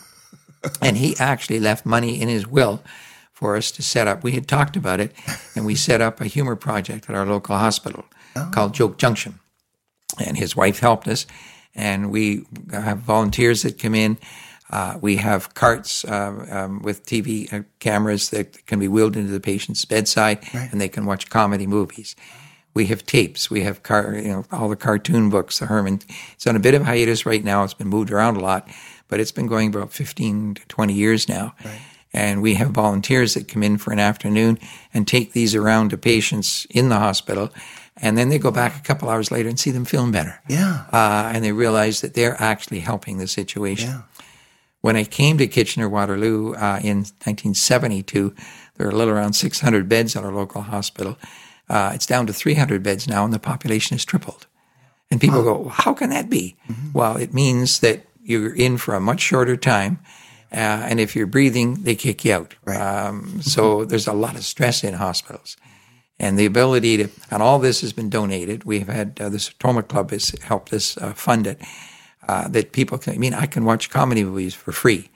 And 0.81 0.97
he 0.97 1.15
actually 1.17 1.61
left 1.61 1.85
money 1.85 2.19
in 2.19 2.27
his 2.27 2.45
will 2.45 2.83
for 3.31 3.55
us 3.55 3.71
to 3.71 3.83
set 3.83 4.07
up. 4.07 4.23
We 4.23 4.33
had 4.33 4.47
talked 4.47 4.75
about 4.75 4.99
it, 4.99 5.13
and 5.55 5.65
we 5.65 5.75
set 5.75 6.01
up 6.01 6.19
a 6.19 6.25
humor 6.25 6.55
project 6.57 7.09
at 7.09 7.15
our 7.15 7.25
local 7.25 7.55
hospital 7.55 8.03
oh. 8.35 8.49
called 8.53 8.73
Joke 8.73 8.97
Junction. 8.97 9.39
and 10.19 10.37
his 10.37 10.55
wife 10.55 10.79
helped 10.79 11.07
us. 11.07 11.25
And 11.75 12.11
we 12.11 12.45
have 12.71 12.99
volunteers 12.99 13.61
that 13.61 13.79
come 13.79 13.95
in. 13.95 14.17
Uh, 14.69 14.97
we 15.01 15.15
have 15.17 15.53
carts 15.53 16.03
uh, 16.05 16.45
um, 16.49 16.81
with 16.81 17.05
TV 17.05 17.51
uh, 17.53 17.63
cameras 17.79 18.29
that 18.31 18.65
can 18.65 18.79
be 18.79 18.87
wheeled 18.87 19.15
into 19.15 19.31
the 19.31 19.39
patient's 19.39 19.85
bedside, 19.85 20.39
right. 20.53 20.69
and 20.71 20.81
they 20.81 20.89
can 20.89 21.05
watch 21.05 21.29
comedy 21.29 21.65
movies. 21.65 22.15
We 22.73 22.87
have 22.87 23.05
tapes. 23.05 23.49
We 23.49 23.61
have 23.61 23.81
car, 23.81 24.15
you 24.15 24.27
know, 24.27 24.45
all 24.51 24.69
the 24.69 24.75
cartoon 24.75 25.29
books. 25.29 25.59
The 25.59 25.65
Herman. 25.65 26.01
It's 26.33 26.45
on 26.45 26.55
a 26.55 26.59
bit 26.59 26.75
of 26.75 26.83
hiatus 26.83 27.25
right 27.25 27.43
now. 27.43 27.63
It's 27.63 27.73
been 27.73 27.87
moved 27.87 28.11
around 28.11 28.37
a 28.37 28.41
lot, 28.41 28.69
but 29.07 29.19
it's 29.19 29.31
been 29.31 29.47
going 29.47 29.73
about 29.73 29.93
fifteen 29.93 30.53
to 30.53 30.67
twenty 30.67 30.93
years 30.93 31.27
now. 31.27 31.55
Right. 31.65 31.79
And 32.13 32.41
we 32.41 32.55
have 32.55 32.69
volunteers 32.69 33.33
that 33.33 33.47
come 33.47 33.63
in 33.63 33.77
for 33.77 33.91
an 33.91 33.99
afternoon 33.99 34.59
and 34.93 35.07
take 35.07 35.33
these 35.33 35.55
around 35.55 35.89
to 35.89 35.97
patients 35.97 36.65
in 36.69 36.89
the 36.89 36.99
hospital 36.99 37.51
and 38.01 38.17
then 38.17 38.29
they 38.29 38.37
go 38.37 38.51
back 38.51 38.77
a 38.77 38.81
couple 38.81 39.09
hours 39.09 39.31
later 39.31 39.49
and 39.49 39.59
see 39.59 39.71
them 39.71 39.85
feeling 39.85 40.11
better. 40.11 40.39
Yeah. 40.47 40.85
Uh, 40.91 41.31
and 41.33 41.43
they 41.43 41.51
realize 41.51 42.01
that 42.01 42.13
they're 42.13 42.39
actually 42.41 42.79
helping 42.79 43.17
the 43.17 43.27
situation. 43.27 43.89
Yeah. 43.89 44.01
When 44.87 44.95
I 44.95 45.03
came 45.03 45.37
to 45.39 45.47
Kitchener 45.47 45.89
Waterloo 45.89 46.53
uh, 46.53 46.79
in 46.81 46.99
1972, 46.99 48.33
there 48.77 48.87
were 48.87 48.93
a 48.93 48.95
little 48.95 49.13
around 49.13 49.33
600 49.33 49.89
beds 49.89 50.15
at 50.15 50.23
our 50.23 50.31
local 50.31 50.61
hospital. 50.61 51.17
Uh, 51.67 51.91
it's 51.93 52.05
down 52.05 52.25
to 52.27 52.31
300 52.31 52.83
beds 52.83 53.05
now, 53.05 53.25
and 53.25 53.33
the 53.33 53.37
population 53.37 53.95
has 53.95 54.05
tripled. 54.05 54.47
And 55.11 55.19
people 55.19 55.43
go, 55.43 55.57
well, 55.57 55.69
"How 55.71 55.93
can 55.93 56.09
that 56.11 56.29
be?" 56.29 56.55
Mm-hmm. 56.69 56.93
Well, 56.93 57.17
it 57.17 57.33
means 57.33 57.81
that 57.81 58.05
you're 58.23 58.55
in 58.55 58.77
for 58.77 58.95
a 58.95 59.01
much 59.01 59.19
shorter 59.19 59.57
time, 59.57 59.99
uh, 60.53 60.87
and 60.87 61.01
if 61.01 61.17
you're 61.17 61.27
breathing, 61.27 61.83
they 61.83 61.95
kick 61.95 62.23
you 62.23 62.31
out. 62.31 62.55
Right. 62.63 62.79
Um, 62.79 63.41
so 63.41 63.83
there's 63.83 64.07
a 64.07 64.13
lot 64.13 64.37
of 64.37 64.45
stress 64.45 64.85
in 64.85 64.93
hospitals 64.93 65.57
and 66.17 66.39
the 66.39 66.45
ability 66.45 66.95
to, 66.95 67.09
and 67.29 67.43
all 67.43 67.59
this 67.59 67.81
has 67.81 67.91
been 67.91 68.09
donated. 68.09 68.63
We've 68.63 68.87
had 68.87 69.19
uh, 69.19 69.27
the 69.27 69.37
Sertoma 69.37 69.85
Club 69.85 70.11
has 70.11 70.29
helped 70.43 70.71
us 70.71 70.97
uh, 70.97 71.11
fund 71.11 71.45
it. 71.45 71.59
Uh, 72.27 72.47
that 72.49 72.71
people 72.71 72.97
can, 72.97 73.13
I 73.13 73.17
mean, 73.17 73.33
I 73.33 73.45
can 73.45 73.63
watch 73.63 73.89
comedy 73.89 74.23
movies 74.23 74.53
for 74.53 74.71
free. 74.73 75.09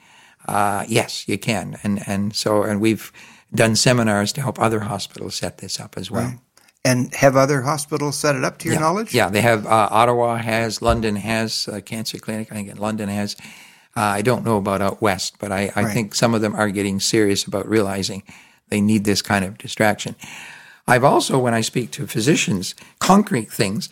Uh, 0.48 0.84
yes, 0.88 1.28
you 1.28 1.38
can, 1.38 1.78
and 1.82 2.02
and 2.06 2.34
so 2.34 2.62
and 2.62 2.80
we've 2.80 3.12
done 3.54 3.76
seminars 3.76 4.32
to 4.32 4.40
help 4.40 4.58
other 4.58 4.80
hospitals 4.80 5.34
set 5.34 5.58
this 5.58 5.78
up 5.78 5.96
as 5.96 6.10
well. 6.10 6.24
Right. 6.24 6.38
And 6.84 7.14
have 7.14 7.36
other 7.36 7.62
hospitals 7.62 8.18
set 8.18 8.34
it 8.34 8.44
up 8.44 8.58
to 8.58 8.64
your 8.64 8.74
yeah. 8.74 8.80
knowledge? 8.80 9.14
Yeah, 9.14 9.30
they 9.30 9.42
have. 9.42 9.66
Uh, 9.66 9.88
Ottawa 9.90 10.36
has, 10.38 10.82
London 10.82 11.16
has 11.16 11.68
a 11.68 11.80
cancer 11.80 12.18
clinic. 12.18 12.50
I 12.50 12.54
think 12.56 12.78
London 12.78 13.08
has. 13.08 13.36
Uh, 13.94 14.00
I 14.00 14.22
don't 14.22 14.44
know 14.44 14.56
about 14.56 14.80
out 14.80 15.02
west, 15.02 15.36
but 15.38 15.52
I, 15.52 15.70
I 15.76 15.82
right. 15.82 15.92
think 15.92 16.14
some 16.14 16.34
of 16.34 16.40
them 16.40 16.54
are 16.54 16.70
getting 16.70 16.98
serious 16.98 17.44
about 17.44 17.68
realizing 17.68 18.22
they 18.68 18.80
need 18.80 19.04
this 19.04 19.22
kind 19.22 19.44
of 19.44 19.58
distraction. 19.58 20.16
I've 20.88 21.04
also, 21.04 21.38
when 21.38 21.54
I 21.54 21.60
speak 21.60 21.90
to 21.92 22.06
physicians, 22.06 22.74
concrete 22.98 23.52
things, 23.52 23.88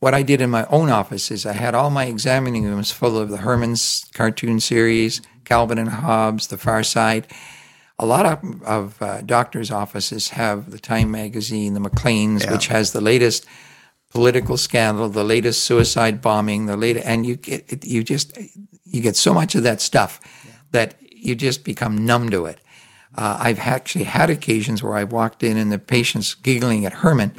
what 0.00 0.14
I 0.14 0.22
did 0.22 0.40
in 0.40 0.50
my 0.50 0.64
own 0.66 0.90
office 0.90 1.30
is 1.30 1.44
I 1.44 1.52
had 1.52 1.74
all 1.74 1.90
my 1.90 2.04
examining 2.04 2.64
rooms 2.64 2.90
full 2.90 3.18
of 3.18 3.30
the 3.30 3.38
Herman's 3.38 4.06
cartoon 4.14 4.60
series, 4.60 5.20
Calvin 5.44 5.78
and 5.78 5.88
Hobbes, 5.88 6.48
The 6.48 6.58
Far 6.58 6.82
Side. 6.82 7.26
A 7.98 8.06
lot 8.06 8.26
of, 8.26 8.62
of 8.62 9.02
uh, 9.02 9.22
doctors' 9.22 9.72
offices 9.72 10.30
have 10.30 10.70
the 10.70 10.78
Time 10.78 11.10
magazine, 11.10 11.74
the 11.74 11.80
Maclean's, 11.80 12.44
yeah. 12.44 12.52
which 12.52 12.68
has 12.68 12.92
the 12.92 13.00
latest 13.00 13.44
political 14.10 14.56
scandal, 14.56 15.08
the 15.08 15.24
latest 15.24 15.64
suicide 15.64 16.22
bombing, 16.22 16.66
the 16.66 16.76
latest, 16.76 17.06
and 17.06 17.26
you 17.26 17.36
get 17.36 17.84
you 17.84 18.04
just 18.04 18.38
you 18.84 19.00
get 19.00 19.16
so 19.16 19.34
much 19.34 19.54
of 19.54 19.64
that 19.64 19.80
stuff 19.80 20.20
yeah. 20.44 20.52
that 20.70 20.94
you 21.00 21.34
just 21.34 21.64
become 21.64 22.06
numb 22.06 22.30
to 22.30 22.46
it. 22.46 22.60
Uh, 23.16 23.38
I've 23.40 23.58
actually 23.58 24.04
had 24.04 24.28
occasions 24.28 24.82
where 24.82 24.94
I've 24.94 25.10
walked 25.10 25.42
in 25.42 25.56
and 25.56 25.72
the 25.72 25.78
patient's 25.78 26.34
giggling 26.34 26.84
at 26.84 26.92
Herman, 26.92 27.32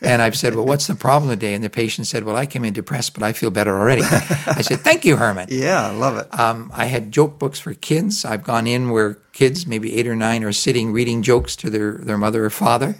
and 0.00 0.22
I've 0.22 0.36
said, 0.36 0.54
"Well, 0.54 0.64
what's 0.64 0.86
the 0.86 0.94
problem 0.94 1.30
today?" 1.30 1.54
And 1.54 1.62
the 1.62 1.70
patient 1.70 2.06
said, 2.06 2.24
"Well, 2.24 2.36
I 2.36 2.46
came 2.46 2.64
in 2.64 2.72
depressed, 2.72 3.14
but 3.14 3.22
I 3.22 3.32
feel 3.32 3.50
better 3.50 3.78
already." 3.78 4.02
I 4.02 4.62
said, 4.62 4.80
"Thank 4.80 5.04
you, 5.04 5.16
Herman." 5.16 5.48
Yeah, 5.50 5.88
I 5.88 5.90
love 5.92 6.16
it. 6.16 6.40
Um, 6.40 6.72
I 6.74 6.86
had 6.86 7.12
joke 7.12 7.38
books 7.38 7.60
for 7.60 7.74
kids. 7.74 8.24
I've 8.24 8.42
gone 8.42 8.66
in 8.66 8.90
where 8.90 9.18
kids, 9.32 9.66
maybe 9.66 9.96
eight 9.98 10.06
or 10.06 10.16
nine, 10.16 10.42
are 10.42 10.52
sitting 10.52 10.92
reading 10.92 11.22
jokes 11.22 11.54
to 11.56 11.70
their 11.70 11.98
their 11.98 12.18
mother 12.18 12.44
or 12.44 12.50
father, 12.50 12.96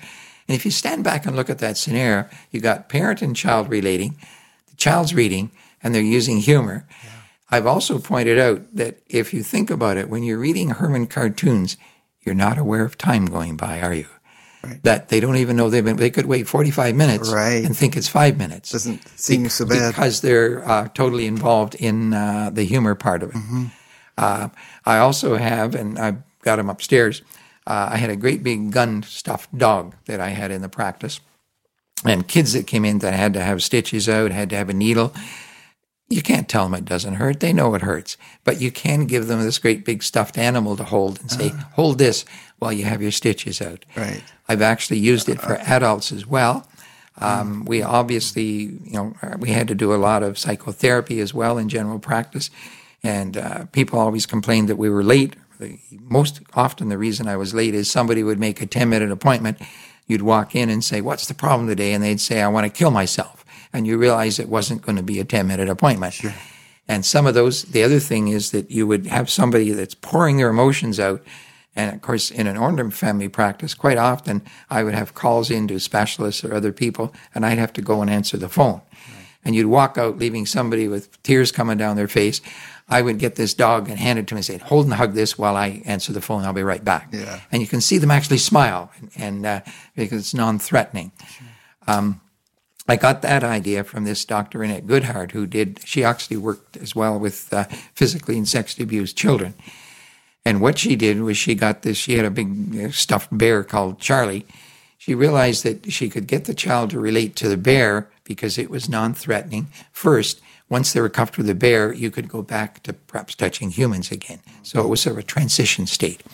and 0.46 0.56
if 0.56 0.64
you 0.64 0.70
stand 0.70 1.02
back 1.02 1.26
and 1.26 1.34
look 1.34 1.48
at 1.48 1.58
that 1.58 1.78
scenario, 1.78 2.28
you 2.50 2.60
got 2.60 2.88
parent 2.88 3.22
and 3.22 3.34
child 3.34 3.70
relating, 3.70 4.18
the 4.68 4.76
child's 4.76 5.14
reading, 5.14 5.50
and 5.82 5.94
they're 5.94 6.02
using 6.02 6.38
humor. 6.38 6.86
Yeah. 7.02 7.10
I've 7.52 7.66
also 7.66 7.98
pointed 7.98 8.38
out 8.38 8.62
that 8.74 9.00
if 9.08 9.34
you 9.34 9.42
think 9.42 9.70
about 9.70 9.96
it, 9.96 10.08
when 10.08 10.22
you're 10.22 10.38
reading 10.38 10.70
Herman 10.70 11.06
cartoons, 11.08 11.76
you're 12.22 12.34
not 12.34 12.58
aware 12.58 12.84
of 12.84 12.98
time 12.98 13.26
going 13.26 13.56
by, 13.56 13.80
are 13.80 13.94
you? 13.94 14.06
Right. 14.62 14.82
That 14.82 15.08
they 15.08 15.20
don't 15.20 15.36
even 15.36 15.56
know 15.56 15.70
they've 15.70 15.84
been. 15.84 15.96
They 15.96 16.10
could 16.10 16.26
wait 16.26 16.46
45 16.46 16.94
minutes 16.94 17.32
right. 17.32 17.64
and 17.64 17.74
think 17.74 17.96
it's 17.96 18.08
five 18.08 18.36
minutes. 18.36 18.72
Doesn't 18.72 19.06
seem 19.18 19.48
so 19.48 19.64
bad 19.64 19.94
because 19.94 20.20
they're 20.20 20.68
uh, 20.68 20.88
totally 20.88 21.26
involved 21.26 21.74
in 21.76 22.12
uh, 22.12 22.50
the 22.52 22.64
humor 22.64 22.94
part 22.94 23.22
of 23.22 23.30
it. 23.30 23.36
Mm-hmm. 23.36 23.64
Uh, 24.18 24.48
I 24.84 24.98
also 24.98 25.36
have, 25.36 25.74
and 25.74 25.98
I've 25.98 26.22
got 26.42 26.56
them 26.56 26.68
upstairs. 26.68 27.22
Uh, 27.66 27.88
I 27.92 27.96
had 27.96 28.10
a 28.10 28.16
great 28.16 28.42
big 28.42 28.70
gun 28.70 29.02
stuffed 29.02 29.56
dog 29.56 29.94
that 30.04 30.20
I 30.20 30.28
had 30.28 30.50
in 30.50 30.60
the 30.60 30.68
practice, 30.68 31.20
and 32.04 32.28
kids 32.28 32.52
that 32.52 32.66
came 32.66 32.84
in 32.84 32.98
that 32.98 33.14
had 33.14 33.32
to 33.34 33.40
have 33.40 33.62
stitches 33.62 34.10
out, 34.10 34.30
had 34.30 34.50
to 34.50 34.56
have 34.56 34.68
a 34.68 34.74
needle, 34.74 35.14
you 36.10 36.22
can't 36.22 36.48
tell 36.48 36.64
them 36.64 36.74
it 36.74 36.84
doesn't 36.84 37.14
hurt. 37.14 37.38
They 37.38 37.52
know 37.52 37.74
it 37.74 37.82
hurts. 37.82 38.16
But 38.42 38.60
you 38.60 38.72
can 38.72 39.06
give 39.06 39.28
them 39.28 39.40
this 39.40 39.58
great 39.58 39.84
big 39.84 40.02
stuffed 40.02 40.36
animal 40.36 40.76
to 40.76 40.84
hold 40.84 41.20
and 41.20 41.30
say, 41.30 41.50
uh, 41.50 41.62
hold 41.74 41.98
this 41.98 42.24
while 42.58 42.72
you 42.72 42.84
have 42.84 43.00
your 43.00 43.12
stitches 43.12 43.62
out. 43.62 43.84
Right. 43.96 44.22
I've 44.48 44.60
actually 44.60 44.98
used 44.98 45.28
it 45.28 45.40
for 45.40 45.56
adults 45.58 46.10
as 46.10 46.26
well. 46.26 46.66
Um, 47.18 47.64
we 47.64 47.82
obviously, 47.82 48.42
you 48.44 48.92
know, 48.92 49.14
we 49.38 49.50
had 49.50 49.68
to 49.68 49.74
do 49.74 49.94
a 49.94 49.96
lot 49.96 50.22
of 50.22 50.36
psychotherapy 50.36 51.20
as 51.20 51.32
well 51.32 51.58
in 51.58 51.68
general 51.68 52.00
practice. 52.00 52.50
And 53.04 53.36
uh, 53.36 53.66
people 53.66 53.98
always 53.98 54.26
complained 54.26 54.68
that 54.68 54.76
we 54.76 54.90
were 54.90 55.04
late. 55.04 55.36
Most 55.92 56.40
often, 56.54 56.88
the 56.88 56.98
reason 56.98 57.28
I 57.28 57.36
was 57.36 57.54
late 57.54 57.74
is 57.74 57.90
somebody 57.90 58.22
would 58.22 58.40
make 58.40 58.60
a 58.60 58.66
10 58.66 58.88
minute 58.88 59.12
appointment. 59.12 59.58
You'd 60.06 60.22
walk 60.22 60.56
in 60.56 60.70
and 60.70 60.82
say, 60.82 61.00
What's 61.00 61.28
the 61.28 61.34
problem 61.34 61.68
today? 61.68 61.92
And 61.92 62.02
they'd 62.02 62.20
say, 62.20 62.42
I 62.42 62.48
want 62.48 62.64
to 62.64 62.76
kill 62.76 62.90
myself 62.90 63.44
and 63.72 63.86
you 63.86 63.98
realize 63.98 64.38
it 64.38 64.48
wasn't 64.48 64.82
going 64.82 64.96
to 64.96 65.02
be 65.02 65.20
a 65.20 65.24
10 65.24 65.46
minute 65.46 65.68
appointment. 65.68 66.14
Sure. 66.14 66.34
And 66.88 67.06
some 67.06 67.26
of 67.26 67.34
those, 67.34 67.62
the 67.62 67.84
other 67.84 68.00
thing 68.00 68.28
is 68.28 68.50
that 68.50 68.70
you 68.70 68.86
would 68.86 69.06
have 69.06 69.30
somebody 69.30 69.70
that's 69.70 69.94
pouring 69.94 70.38
their 70.38 70.48
emotions 70.48 70.98
out. 70.98 71.22
And 71.76 71.94
of 71.94 72.02
course, 72.02 72.32
in 72.32 72.48
an 72.48 72.56
ordinary 72.56 72.90
family 72.90 73.28
practice, 73.28 73.74
quite 73.74 73.96
often 73.96 74.42
I 74.68 74.82
would 74.82 74.94
have 74.94 75.14
calls 75.14 75.52
in 75.52 75.68
to 75.68 75.78
specialists 75.78 76.42
or 76.42 76.52
other 76.52 76.72
people, 76.72 77.14
and 77.32 77.46
I'd 77.46 77.58
have 77.58 77.72
to 77.74 77.82
go 77.82 78.02
and 78.02 78.10
answer 78.10 78.36
the 78.36 78.48
phone. 78.48 78.80
Right. 78.90 79.26
And 79.44 79.54
you'd 79.54 79.66
walk 79.66 79.98
out 79.98 80.18
leaving 80.18 80.46
somebody 80.46 80.88
with 80.88 81.22
tears 81.22 81.52
coming 81.52 81.78
down 81.78 81.94
their 81.94 82.08
face. 82.08 82.40
I 82.88 83.02
would 83.02 83.18
get 83.18 83.36
this 83.36 83.54
dog 83.54 83.88
and 83.88 83.96
hand 83.96 84.18
it 84.18 84.26
to 84.26 84.34
me 84.34 84.40
and 84.40 84.44
say, 84.44 84.58
hold 84.58 84.86
and 84.86 84.94
hug 84.94 85.14
this 85.14 85.38
while 85.38 85.56
I 85.56 85.82
answer 85.84 86.12
the 86.12 86.20
phone. 86.20 86.42
I'll 86.42 86.52
be 86.52 86.64
right 86.64 86.84
back. 86.84 87.10
Yeah. 87.12 87.40
And 87.52 87.62
you 87.62 87.68
can 87.68 87.80
see 87.80 87.98
them 87.98 88.10
actually 88.10 88.38
smile 88.38 88.90
and, 88.98 89.10
and 89.16 89.46
uh, 89.46 89.60
because 89.94 90.22
it's 90.22 90.34
non-threatening. 90.34 91.12
Sure. 91.24 91.46
Um, 91.86 92.20
I 92.90 92.96
got 92.96 93.22
that 93.22 93.44
idea 93.44 93.84
from 93.84 94.02
this 94.02 94.24
Dr. 94.24 94.64
Annette 94.64 94.84
Goodheart, 94.84 95.30
who 95.30 95.46
did, 95.46 95.78
she 95.84 96.02
actually 96.02 96.38
worked 96.38 96.76
as 96.76 96.92
well 96.92 97.20
with 97.20 97.52
uh, 97.52 97.62
physically 97.94 98.36
and 98.36 98.48
sexually 98.48 98.82
abused 98.82 99.16
children. 99.16 99.54
And 100.44 100.60
what 100.60 100.76
she 100.78 100.96
did 100.96 101.20
was 101.20 101.36
she 101.36 101.54
got 101.54 101.82
this, 101.82 101.96
she 101.96 102.16
had 102.16 102.26
a 102.26 102.32
big 102.32 102.76
uh, 102.76 102.90
stuffed 102.90 103.28
bear 103.30 103.62
called 103.62 104.00
Charlie. 104.00 104.44
She 104.98 105.14
realized 105.14 105.62
that 105.62 105.92
she 105.92 106.08
could 106.08 106.26
get 106.26 106.46
the 106.46 106.54
child 106.54 106.90
to 106.90 106.98
relate 106.98 107.36
to 107.36 107.48
the 107.48 107.56
bear 107.56 108.10
because 108.24 108.58
it 108.58 108.70
was 108.70 108.88
non 108.88 109.14
threatening. 109.14 109.68
First, 109.92 110.40
once 110.68 110.92
they 110.92 111.00
were 111.00 111.08
comfortable 111.08 111.46
with 111.46 111.54
the 111.56 111.60
bear, 111.60 111.92
you 111.92 112.10
could 112.10 112.28
go 112.28 112.42
back 112.42 112.82
to 112.82 112.92
perhaps 112.92 113.36
touching 113.36 113.70
humans 113.70 114.10
again. 114.10 114.40
So 114.64 114.82
it 114.82 114.88
was 114.88 115.00
sort 115.00 115.14
of 115.14 115.20
a 115.20 115.22
transition 115.22 115.86
state. 115.86 116.24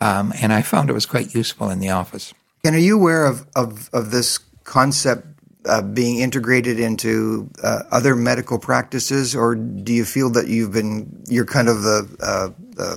Um, 0.00 0.32
and 0.40 0.52
I 0.52 0.62
found 0.62 0.90
it 0.90 0.92
was 0.92 1.06
quite 1.06 1.34
useful 1.34 1.70
in 1.70 1.80
the 1.80 1.90
office. 1.90 2.32
And 2.64 2.76
are 2.76 2.78
you 2.78 2.96
aware 2.96 3.26
of, 3.26 3.48
of, 3.56 3.90
of 3.92 4.12
this 4.12 4.38
concept 4.62 5.26
uh, 5.64 5.82
being 5.82 6.18
integrated 6.18 6.78
into 6.78 7.50
uh, 7.62 7.82
other 7.90 8.14
medical 8.14 8.58
practices, 8.58 9.34
or 9.34 9.54
do 9.54 9.92
you 9.92 10.04
feel 10.04 10.30
that 10.30 10.48
you've 10.48 10.72
been 10.72 11.24
you're 11.28 11.44
kind 11.44 11.68
of 11.68 11.82
the 11.82 12.54
uh, 12.78 12.96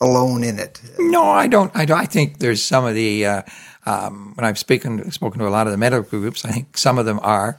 alone 0.00 0.44
in 0.44 0.58
it? 0.58 0.80
No, 0.98 1.24
I 1.24 1.46
don't. 1.46 1.70
I, 1.74 1.84
don't, 1.84 1.98
I 1.98 2.04
think 2.04 2.38
there's 2.38 2.62
some 2.62 2.84
of 2.84 2.94
the 2.94 3.26
uh, 3.26 3.42
um, 3.86 4.32
when 4.34 4.44
I've 4.44 4.58
spoken 4.58 5.10
spoken 5.10 5.40
to 5.40 5.48
a 5.48 5.50
lot 5.50 5.66
of 5.66 5.72
the 5.72 5.78
medical 5.78 6.20
groups, 6.20 6.44
I 6.44 6.50
think 6.50 6.76
some 6.76 6.98
of 6.98 7.06
them 7.06 7.20
are. 7.22 7.58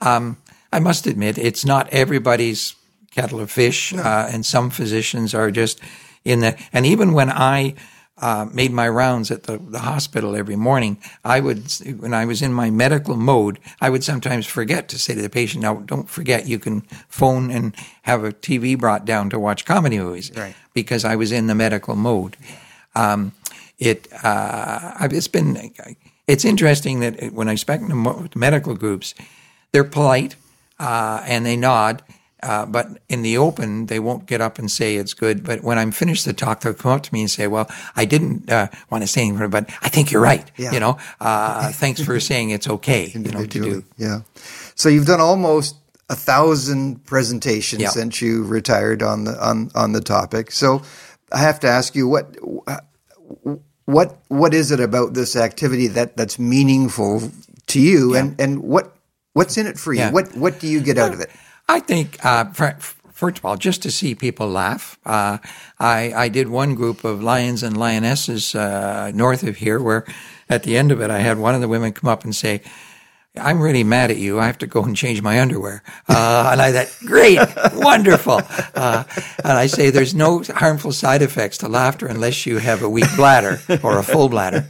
Um, 0.00 0.38
I 0.72 0.78
must 0.78 1.06
admit, 1.06 1.38
it's 1.38 1.64
not 1.64 1.88
everybody's 1.90 2.74
kettle 3.10 3.40
of 3.40 3.50
fish, 3.50 3.92
no. 3.92 4.02
Uh, 4.02 4.28
and 4.30 4.44
some 4.44 4.70
physicians 4.70 5.34
are 5.34 5.50
just 5.50 5.80
in 6.24 6.40
the. 6.40 6.58
And 6.72 6.84
even 6.84 7.12
when 7.12 7.30
I 7.30 7.74
uh, 8.18 8.46
made 8.52 8.72
my 8.72 8.88
rounds 8.88 9.30
at 9.30 9.42
the, 9.42 9.58
the 9.58 9.80
hospital 9.80 10.34
every 10.34 10.56
morning, 10.56 10.98
I 11.24 11.40
would, 11.40 11.70
when 11.98 12.14
I 12.14 12.24
was 12.24 12.40
in 12.42 12.52
my 12.52 12.70
medical 12.70 13.16
mode, 13.16 13.58
I 13.80 13.90
would 13.90 14.02
sometimes 14.04 14.46
forget 14.46 14.88
to 14.88 14.98
say 14.98 15.14
to 15.14 15.22
the 15.22 15.28
patient, 15.28 15.62
now 15.62 15.74
don't 15.74 16.08
forget 16.08 16.46
you 16.46 16.58
can 16.58 16.80
phone 17.08 17.50
and 17.50 17.74
have 18.02 18.24
a 18.24 18.32
TV 18.32 18.78
brought 18.78 19.04
down 19.04 19.30
to 19.30 19.38
watch 19.38 19.64
comedy 19.64 19.98
movies. 19.98 20.32
Right. 20.34 20.54
Because 20.72 21.04
I 21.04 21.16
was 21.16 21.30
in 21.30 21.46
the 21.46 21.54
medical 21.54 21.96
mode. 21.96 22.36
Um, 22.94 23.32
it, 23.78 24.08
uh, 24.24 25.08
it's 25.10 25.28
been, 25.28 25.72
it's 26.26 26.44
interesting 26.44 27.00
that 27.00 27.32
when 27.32 27.48
I 27.48 27.56
speak 27.56 27.86
to 27.86 28.28
medical 28.34 28.74
groups, 28.74 29.14
they're 29.72 29.84
polite. 29.84 30.36
uh, 30.78 31.22
and 31.26 31.44
they 31.44 31.56
nod. 31.56 32.02
Uh, 32.42 32.66
but 32.66 32.86
in 33.08 33.22
the 33.22 33.38
open, 33.38 33.86
they 33.86 33.98
won't 33.98 34.26
get 34.26 34.40
up 34.40 34.58
and 34.58 34.70
say 34.70 34.96
it's 34.96 35.14
good. 35.14 35.42
But 35.42 35.62
when 35.62 35.78
I'm 35.78 35.90
finished 35.90 36.26
the 36.26 36.32
talk, 36.34 36.60
they'll 36.60 36.74
come 36.74 36.92
up 36.92 37.02
to 37.04 37.14
me 37.14 37.22
and 37.22 37.30
say, 37.30 37.46
"Well, 37.46 37.68
I 37.96 38.04
didn't 38.04 38.50
uh, 38.50 38.68
want 38.90 39.02
to 39.02 39.08
say 39.08 39.22
anything, 39.22 39.48
but 39.48 39.70
I 39.80 39.88
think 39.88 40.12
you're 40.12 40.20
right. 40.22 40.44
Yeah. 40.58 40.72
You 40.72 40.80
know, 40.80 40.98
uh, 41.20 41.72
thanks 41.72 42.02
for 42.02 42.20
saying 42.20 42.50
it's 42.50 42.68
okay. 42.68 43.06
you 43.06 43.20
know, 43.20 43.40
to 43.40 43.46
do. 43.46 43.84
Yeah. 43.96 44.20
So 44.74 44.88
you've 44.90 45.06
done 45.06 45.20
almost 45.20 45.76
a 46.10 46.14
thousand 46.14 47.04
presentations 47.06 47.82
Yeah. 47.82 47.88
since 47.88 48.20
you 48.20 48.44
retired 48.44 49.02
on 49.02 49.24
the 49.24 49.42
on 49.44 49.70
on 49.74 49.92
the 49.92 50.00
topic. 50.02 50.52
So 50.52 50.82
I 51.32 51.38
have 51.38 51.58
to 51.60 51.68
ask 51.68 51.94
you 51.96 52.06
what 52.06 52.36
what 53.86 54.18
what 54.28 54.54
is 54.54 54.70
it 54.70 54.80
about 54.80 55.14
this 55.14 55.36
activity 55.36 55.88
that 55.88 56.16
that's 56.16 56.38
meaningful 56.38 57.30
to 57.68 57.80
you, 57.80 58.14
and 58.14 58.38
and 58.40 58.62
what 58.62 58.94
what's 59.32 59.56
in 59.56 59.66
it 59.66 59.78
for 59.78 59.92
you? 59.92 60.00
Yeah. 60.00 60.10
What 60.12 60.36
what 60.36 60.60
do 60.60 60.66
you 60.68 60.80
get 60.80 60.98
out 60.98 61.14
of 61.14 61.20
it? 61.20 61.30
I 61.68 61.80
think, 61.80 62.24
uh, 62.24 62.44
first 62.52 63.38
of 63.38 63.44
all, 63.44 63.56
just 63.56 63.82
to 63.82 63.90
see 63.90 64.14
people 64.14 64.48
laugh. 64.48 64.98
Uh, 65.04 65.38
I, 65.78 66.12
I 66.14 66.28
did 66.28 66.48
one 66.48 66.74
group 66.74 67.04
of 67.04 67.22
lions 67.22 67.62
and 67.62 67.76
lionesses 67.76 68.54
uh, 68.54 69.10
north 69.14 69.42
of 69.42 69.56
here 69.56 69.80
where 69.80 70.04
at 70.48 70.62
the 70.62 70.76
end 70.76 70.92
of 70.92 71.00
it, 71.00 71.10
I 71.10 71.18
had 71.18 71.38
one 71.38 71.54
of 71.54 71.60
the 71.60 71.68
women 71.68 71.92
come 71.92 72.08
up 72.08 72.24
and 72.24 72.34
say, 72.34 72.62
I'm 73.38 73.60
really 73.60 73.84
mad 73.84 74.10
at 74.10 74.16
you. 74.16 74.40
I 74.40 74.46
have 74.46 74.58
to 74.58 74.66
go 74.66 74.82
and 74.82 74.96
change 74.96 75.20
my 75.20 75.40
underwear. 75.40 75.82
Uh, 76.08 76.50
and 76.52 76.62
I 76.62 76.72
thought, 76.72 76.96
great, 77.06 77.38
wonderful. 77.74 78.40
Uh, 78.74 79.04
and 79.44 79.52
I 79.52 79.66
say, 79.66 79.90
there's 79.90 80.14
no 80.14 80.42
harmful 80.42 80.92
side 80.92 81.20
effects 81.20 81.58
to 81.58 81.68
laughter 81.68 82.06
unless 82.06 82.46
you 82.46 82.58
have 82.58 82.82
a 82.82 82.88
weak 82.88 83.14
bladder 83.16 83.60
or 83.82 83.98
a 83.98 84.02
full 84.02 84.28
bladder. 84.28 84.66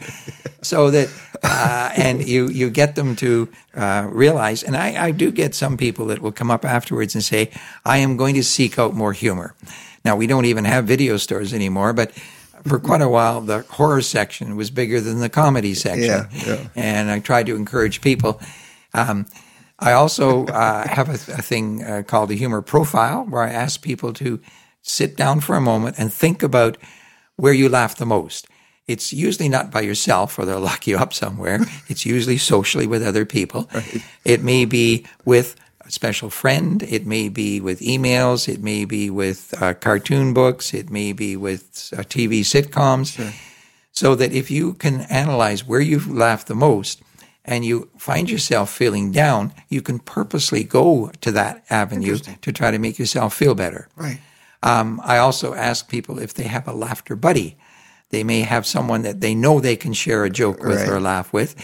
So 0.62 0.90
that, 0.90 1.08
uh, 1.42 1.92
and 1.96 2.26
you, 2.26 2.48
you 2.48 2.70
get 2.70 2.94
them 2.94 3.16
to 3.16 3.48
uh, 3.74 4.08
realize, 4.10 4.62
and 4.62 4.76
I, 4.76 5.06
I 5.06 5.10
do 5.10 5.30
get 5.30 5.54
some 5.54 5.76
people 5.76 6.06
that 6.06 6.20
will 6.20 6.32
come 6.32 6.50
up 6.50 6.64
afterwards 6.64 7.14
and 7.14 7.24
say, 7.24 7.50
I 7.84 7.98
am 7.98 8.16
going 8.16 8.34
to 8.34 8.42
seek 8.44 8.78
out 8.78 8.94
more 8.94 9.12
humor. 9.12 9.54
Now, 10.04 10.16
we 10.16 10.26
don't 10.26 10.44
even 10.44 10.64
have 10.64 10.84
video 10.86 11.16
stores 11.16 11.52
anymore, 11.52 11.92
but 11.92 12.12
for 12.66 12.78
quite 12.78 13.02
a 13.02 13.08
while, 13.08 13.40
the 13.40 13.62
horror 13.70 14.02
section 14.02 14.56
was 14.56 14.70
bigger 14.70 15.00
than 15.00 15.20
the 15.20 15.28
comedy 15.28 15.74
section. 15.74 16.04
Yeah, 16.04 16.28
yeah. 16.32 16.68
And 16.74 17.10
I 17.10 17.20
tried 17.20 17.46
to 17.46 17.56
encourage 17.56 18.00
people. 18.00 18.40
Um, 18.94 19.26
I 19.78 19.92
also 19.92 20.46
uh, 20.46 20.88
have 20.88 21.08
a, 21.08 21.32
a 21.32 21.42
thing 21.42 21.84
uh, 21.84 22.02
called 22.06 22.30
the 22.30 22.36
humor 22.36 22.62
profile 22.62 23.24
where 23.24 23.42
I 23.42 23.50
ask 23.50 23.82
people 23.82 24.12
to 24.14 24.40
sit 24.82 25.16
down 25.16 25.40
for 25.40 25.56
a 25.56 25.60
moment 25.60 25.96
and 25.98 26.12
think 26.12 26.42
about 26.42 26.76
where 27.36 27.52
you 27.52 27.68
laugh 27.68 27.96
the 27.96 28.06
most. 28.06 28.48
It's 28.86 29.12
usually 29.12 29.48
not 29.48 29.70
by 29.70 29.80
yourself 29.80 30.38
or 30.38 30.44
they'll 30.44 30.60
lock 30.60 30.86
you 30.86 30.96
up 30.96 31.12
somewhere. 31.12 31.60
It's 31.88 32.06
usually 32.06 32.38
socially 32.38 32.86
with 32.86 33.02
other 33.02 33.24
people. 33.24 33.68
It 34.24 34.42
may 34.42 34.64
be 34.64 35.06
with 35.24 35.56
a 35.80 35.90
special 35.90 36.30
friend. 36.30 36.82
It 36.82 37.06
may 37.06 37.28
be 37.28 37.60
with 37.60 37.80
emails. 37.80 38.48
It 38.48 38.62
may 38.62 38.84
be 38.84 39.10
with 39.10 39.54
uh, 39.60 39.74
cartoon 39.74 40.34
books. 40.34 40.72
It 40.74 40.90
may 40.90 41.12
be 41.12 41.36
with 41.36 41.92
uh, 41.96 42.02
TV 42.02 42.40
sitcoms. 42.40 43.18
So 43.92 44.14
that 44.14 44.32
if 44.32 44.50
you 44.50 44.74
can 44.74 45.00
analyze 45.02 45.66
where 45.66 45.80
you've 45.80 46.10
laughed 46.10 46.48
the 46.48 46.54
most 46.54 47.02
and 47.46 47.64
you 47.64 47.88
find 47.96 48.28
yourself 48.28 48.70
feeling 48.70 49.10
down, 49.10 49.52
you 49.68 49.80
can 49.80 49.98
purposely 50.00 50.64
go 50.64 51.10
to 51.22 51.32
that 51.32 51.64
avenue 51.70 52.18
to 52.18 52.52
try 52.52 52.70
to 52.70 52.78
make 52.78 52.98
yourself 52.98 53.34
feel 53.34 53.54
better. 53.54 53.88
Right. 53.96 54.20
Um, 54.62 55.00
I 55.04 55.18
also 55.18 55.54
ask 55.54 55.88
people 55.88 56.18
if 56.18 56.34
they 56.34 56.44
have 56.44 56.68
a 56.68 56.72
laughter 56.72 57.16
buddy. 57.16 57.56
They 58.10 58.22
may 58.22 58.40
have 58.42 58.66
someone 58.66 59.02
that 59.02 59.20
they 59.20 59.34
know 59.34 59.58
they 59.58 59.74
can 59.76 59.92
share 59.92 60.24
a 60.24 60.30
joke 60.30 60.62
with 60.62 60.78
Right. 60.80 60.88
or 60.88 61.00
laugh 61.00 61.32
with. 61.32 61.54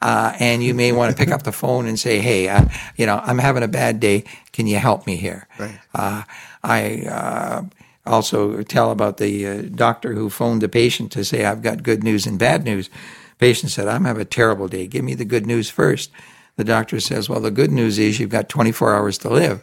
Uh, 0.00 0.32
and 0.40 0.62
you 0.62 0.74
may 0.74 0.90
want 0.90 1.12
to 1.12 1.16
pick 1.16 1.32
up 1.32 1.44
the 1.44 1.52
phone 1.52 1.86
and 1.86 1.98
say, 1.98 2.18
Hey, 2.18 2.48
uh, 2.48 2.64
you 2.96 3.06
know, 3.06 3.20
I'm 3.22 3.38
having 3.38 3.62
a 3.62 3.68
bad 3.68 4.00
day. 4.00 4.24
Can 4.52 4.66
you 4.66 4.78
help 4.78 5.06
me 5.06 5.16
here? 5.16 5.46
Right. 5.58 5.78
Uh, 5.94 6.22
I 6.64 7.02
uh, 7.06 7.62
also 8.04 8.62
tell 8.62 8.90
about 8.90 9.18
the 9.18 9.46
uh, 9.46 9.62
doctor 9.74 10.14
who 10.14 10.28
phoned 10.28 10.60
the 10.60 10.68
patient 10.68 11.12
to 11.12 11.24
say, 11.24 11.44
I've 11.44 11.62
got 11.62 11.84
good 11.84 12.02
news 12.02 12.26
and 12.26 12.36
bad 12.38 12.64
news. 12.64 12.90
Patient 13.38 13.70
said, 13.70 13.86
I'm 13.86 14.04
having 14.04 14.22
a 14.22 14.24
terrible 14.26 14.66
day. 14.68 14.88
Give 14.88 15.04
me 15.04 15.14
the 15.14 15.24
good 15.24 15.46
news 15.46 15.70
first. 15.70 16.10
The 16.56 16.64
doctor 16.64 16.98
says, 16.98 17.28
Well, 17.28 17.40
the 17.40 17.50
good 17.52 17.70
news 17.70 17.98
is 17.98 18.18
you've 18.18 18.28
got 18.30 18.48
24 18.48 18.94
hours 18.94 19.18
to 19.18 19.30
live. 19.30 19.62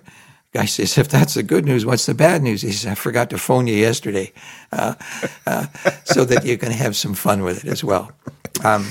Guy 0.53 0.65
says, 0.65 0.97
If 0.97 1.09
that's 1.09 1.35
the 1.35 1.43
good 1.43 1.65
news, 1.65 1.85
what's 1.85 2.05
the 2.05 2.15
bad 2.15 2.41
news? 2.41 2.61
He 2.63 2.71
says, 2.71 2.91
I 2.91 2.95
forgot 2.95 3.29
to 3.31 3.37
phone 3.37 3.67
you 3.67 3.75
yesterday. 3.75 4.33
Uh, 4.71 4.95
uh, 5.45 5.67
so 6.05 6.25
that 6.25 6.45
you 6.45 6.57
can 6.57 6.71
have 6.71 6.95
some 6.95 7.13
fun 7.13 7.43
with 7.43 7.65
it 7.65 7.69
as 7.71 7.83
well. 7.83 8.11
Um, 8.63 8.87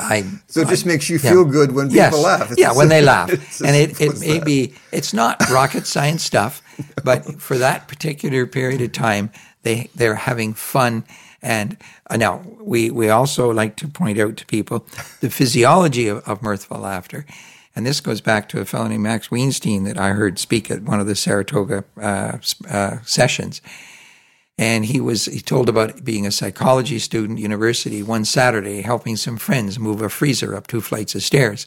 I 0.00 0.24
So 0.48 0.60
it 0.62 0.68
just 0.68 0.86
makes 0.86 1.08
you 1.08 1.18
yeah. 1.22 1.30
feel 1.30 1.44
good 1.44 1.72
when 1.72 1.88
people 1.88 1.96
yes. 1.96 2.24
laugh. 2.24 2.50
It's 2.50 2.60
Yeah, 2.60 2.72
when 2.72 2.88
they 2.88 3.02
laugh. 3.14 3.30
And 3.60 3.76
it, 3.76 4.00
it 4.00 4.20
may 4.20 4.38
that. 4.38 4.44
be, 4.46 4.74
it's 4.92 5.14
not 5.14 5.40
rocket 5.50 5.86
science 5.86 6.22
stuff, 6.24 6.62
but 7.04 7.40
for 7.40 7.56
that 7.58 7.88
particular 7.88 8.46
period 8.46 8.80
of 8.80 8.92
time, 8.92 9.30
they, 9.62 9.90
they're 9.94 10.16
having 10.16 10.54
fun. 10.54 11.04
And 11.42 11.76
uh, 12.10 12.16
now 12.16 12.42
we, 12.60 12.90
we 12.90 13.08
also 13.10 13.50
like 13.52 13.76
to 13.76 13.88
point 13.88 14.18
out 14.18 14.36
to 14.38 14.46
people 14.46 14.86
the 15.20 15.30
physiology 15.30 16.08
of, 16.08 16.26
of 16.28 16.42
mirthful 16.42 16.78
laughter. 16.80 17.26
And 17.76 17.84
this 17.84 18.00
goes 18.00 18.20
back 18.20 18.48
to 18.50 18.60
a 18.60 18.64
fellow 18.64 18.86
named 18.86 19.02
Max 19.02 19.30
Weinstein 19.30 19.84
that 19.84 19.98
I 19.98 20.10
heard 20.10 20.38
speak 20.38 20.70
at 20.70 20.82
one 20.82 21.00
of 21.00 21.06
the 21.06 21.16
Saratoga 21.16 21.84
uh, 22.00 22.38
uh, 22.70 22.98
sessions. 23.02 23.60
And 24.56 24.84
he 24.84 25.00
was 25.00 25.24
he 25.24 25.40
told 25.40 25.68
about 25.68 26.04
being 26.04 26.26
a 26.26 26.30
psychology 26.30 27.00
student 27.00 27.40
university 27.40 28.04
one 28.04 28.24
saturday 28.24 28.82
helping 28.82 29.16
some 29.16 29.36
friends 29.36 29.80
move 29.80 30.00
a 30.00 30.08
freezer 30.08 30.54
up 30.54 30.68
two 30.68 30.80
flights 30.80 31.16
of 31.16 31.24
stairs. 31.24 31.66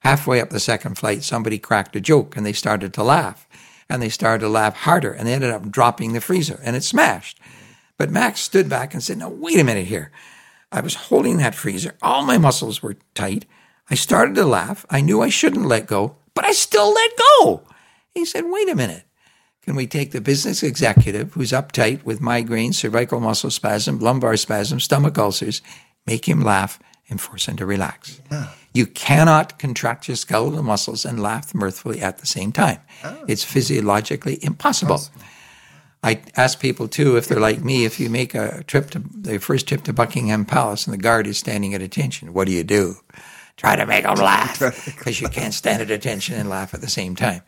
Halfway 0.00 0.40
up 0.40 0.48
the 0.48 0.58
second 0.58 0.96
flight 0.96 1.22
somebody 1.22 1.58
cracked 1.58 1.94
a 1.94 2.00
joke 2.00 2.34
and 2.34 2.46
they 2.46 2.54
started 2.54 2.94
to 2.94 3.02
laugh. 3.02 3.46
And 3.90 4.00
they 4.00 4.08
started 4.08 4.40
to 4.40 4.48
laugh 4.48 4.74
harder 4.74 5.12
and 5.12 5.28
they 5.28 5.34
ended 5.34 5.50
up 5.50 5.70
dropping 5.70 6.14
the 6.14 6.22
freezer 6.22 6.58
and 6.64 6.74
it 6.74 6.84
smashed. 6.84 7.38
But 7.98 8.10
max 8.10 8.40
stood 8.40 8.70
back 8.70 8.94
and 8.94 9.02
said 9.02 9.18
no 9.18 9.28
wait 9.28 9.58
a 9.58 9.64
minute 9.64 9.86
here. 9.86 10.10
I 10.72 10.80
was 10.80 10.94
holding 10.94 11.36
that 11.36 11.54
freezer. 11.54 11.94
All 12.00 12.24
my 12.24 12.38
muscles 12.38 12.82
were 12.82 12.96
tight 13.14 13.44
i 13.90 13.94
started 13.94 14.34
to 14.34 14.44
laugh 14.44 14.84
i 14.90 15.00
knew 15.00 15.20
i 15.22 15.28
shouldn't 15.28 15.66
let 15.66 15.86
go 15.86 16.16
but 16.34 16.44
i 16.44 16.52
still 16.52 16.92
let 16.92 17.10
go 17.16 17.62
he 18.10 18.24
said 18.24 18.44
wait 18.46 18.68
a 18.68 18.74
minute 18.74 19.04
can 19.62 19.76
we 19.76 19.86
take 19.86 20.10
the 20.10 20.20
business 20.20 20.64
executive 20.64 21.34
who's 21.34 21.52
uptight 21.52 22.02
with 22.04 22.20
migraine, 22.20 22.72
cervical 22.72 23.20
muscle 23.20 23.50
spasm, 23.50 24.00
lumbar 24.00 24.36
spasm, 24.36 24.80
stomach 24.80 25.16
ulcers, 25.16 25.62
make 26.04 26.26
him 26.28 26.42
laugh 26.42 26.80
and 27.08 27.20
force 27.20 27.46
him 27.46 27.56
to 27.58 27.66
relax? 27.66 28.20
You 28.74 28.86
cannot 28.86 29.60
contract 29.60 30.08
your 30.08 30.16
skeletal 30.16 30.64
muscles 30.64 31.04
and 31.04 31.22
laugh 31.22 31.54
mirthfully 31.54 32.00
at 32.00 32.18
the 32.18 32.26
same 32.26 32.50
time. 32.50 32.80
Oh. 33.04 33.24
It's 33.28 33.44
physiologically 33.44 34.38
impossible. 34.42 35.00
I 36.02 36.20
ask 36.36 36.58
people 36.58 36.88
too, 36.88 37.16
if 37.16 37.28
they're 37.28 37.38
like 37.38 37.62
me, 37.62 37.84
if 37.84 38.00
you 38.00 38.10
make 38.10 38.34
a 38.34 38.64
trip 38.64 38.90
to 38.90 38.98
the 38.98 39.38
first 39.38 39.68
trip 39.68 39.84
to 39.84 39.92
Buckingham 39.92 40.44
Palace 40.44 40.86
and 40.88 40.94
the 40.94 40.98
guard 40.98 41.28
is 41.28 41.38
standing 41.38 41.72
at 41.72 41.82
attention, 41.82 42.32
what 42.32 42.48
do 42.48 42.52
you 42.52 42.64
do? 42.64 42.96
Try 43.56 43.76
to 43.76 43.86
make 43.86 44.04
them 44.04 44.16
laugh 44.16 44.58
because 44.84 45.20
you 45.20 45.28
can't 45.28 45.54
stand 45.54 45.82
at 45.82 45.90
attention 45.90 46.34
and 46.34 46.48
laugh 46.48 46.74
at 46.74 46.80
the 46.80 46.88
same 46.88 47.14
time. 47.14 47.42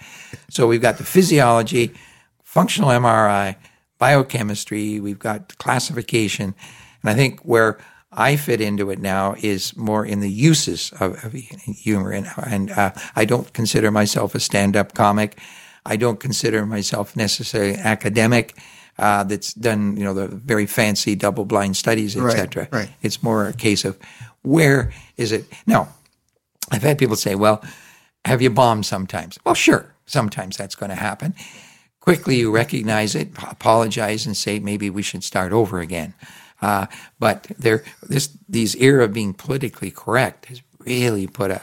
So 0.50 0.66
we've 0.66 0.82
got 0.82 0.98
the 0.98 1.04
physiology, 1.04 1.94
functional 2.42 2.90
MRI, 2.90 3.56
biochemistry, 3.98 5.00
we've 5.00 5.18
got 5.18 5.56
classification. 5.58 6.54
And 7.02 7.10
I 7.10 7.14
think 7.14 7.40
where 7.40 7.78
I 8.12 8.36
fit 8.36 8.60
into 8.60 8.90
it 8.90 9.00
now 9.00 9.34
is 9.38 9.76
more 9.76 10.06
in 10.06 10.20
the 10.20 10.30
uses 10.30 10.92
of, 11.00 11.24
of 11.24 11.32
humor. 11.32 12.12
And, 12.12 12.28
and 12.46 12.70
uh, 12.70 12.92
I 13.16 13.24
don't 13.24 13.52
consider 13.52 13.90
myself 13.90 14.34
a 14.34 14.40
stand 14.40 14.76
up 14.76 14.94
comic. 14.94 15.38
I 15.84 15.96
don't 15.96 16.20
consider 16.20 16.64
myself 16.64 17.16
necessarily 17.16 17.74
academic. 17.74 18.56
Uh, 18.98 19.24
that's 19.24 19.52
done, 19.54 19.96
you 19.96 20.04
know, 20.04 20.14
the 20.14 20.28
very 20.28 20.66
fancy 20.66 21.16
double 21.16 21.44
blind 21.44 21.76
studies, 21.76 22.16
Right, 22.16 22.32
etc. 22.32 22.68
right. 22.70 22.90
It's 23.02 23.22
more 23.22 23.48
a 23.48 23.52
case 23.52 23.84
of 23.84 23.98
where 24.42 24.92
is 25.16 25.32
it 25.32 25.44
now? 25.66 25.88
I've 26.70 26.82
had 26.82 26.96
people 26.98 27.16
say, 27.16 27.34
"Well, 27.34 27.62
have 28.24 28.40
you 28.40 28.50
bombed 28.50 28.86
sometimes?" 28.86 29.36
Well, 29.44 29.54
sure, 29.56 29.92
sometimes 30.06 30.56
that's 30.56 30.76
going 30.76 30.90
to 30.90 30.96
happen. 30.96 31.34
Quickly, 32.00 32.36
you 32.36 32.54
recognize 32.54 33.14
it, 33.14 33.30
apologize, 33.50 34.26
and 34.26 34.36
say, 34.36 34.60
"Maybe 34.60 34.90
we 34.90 35.02
should 35.02 35.24
start 35.24 35.52
over 35.52 35.80
again." 35.80 36.14
Uh, 36.62 36.86
but 37.18 37.46
there, 37.58 37.82
this 38.08 38.28
these 38.48 38.76
era 38.76 39.04
of 39.04 39.12
being 39.12 39.34
politically 39.34 39.90
correct 39.90 40.46
has 40.46 40.62
really 40.86 41.26
put 41.26 41.50
a, 41.50 41.62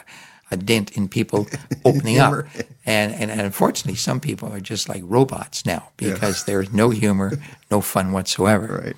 a 0.52 0.58
dent 0.58 0.92
in 0.98 1.08
people 1.08 1.48
opening 1.86 2.20
up, 2.20 2.46
and, 2.86 3.14
and 3.14 3.32
and 3.32 3.42
unfortunately, 3.42 3.96
some 3.96 4.20
people 4.20 4.52
are 4.54 4.60
just 4.60 4.90
like 4.90 5.02
robots 5.06 5.66
now 5.66 5.90
because 5.98 6.44
there's 6.46 6.72
no 6.74 6.90
humor, 6.90 7.32
no 7.70 7.82
fun 7.82 8.12
whatsoever. 8.12 8.82
Right, 8.84 8.98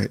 right. 0.00 0.10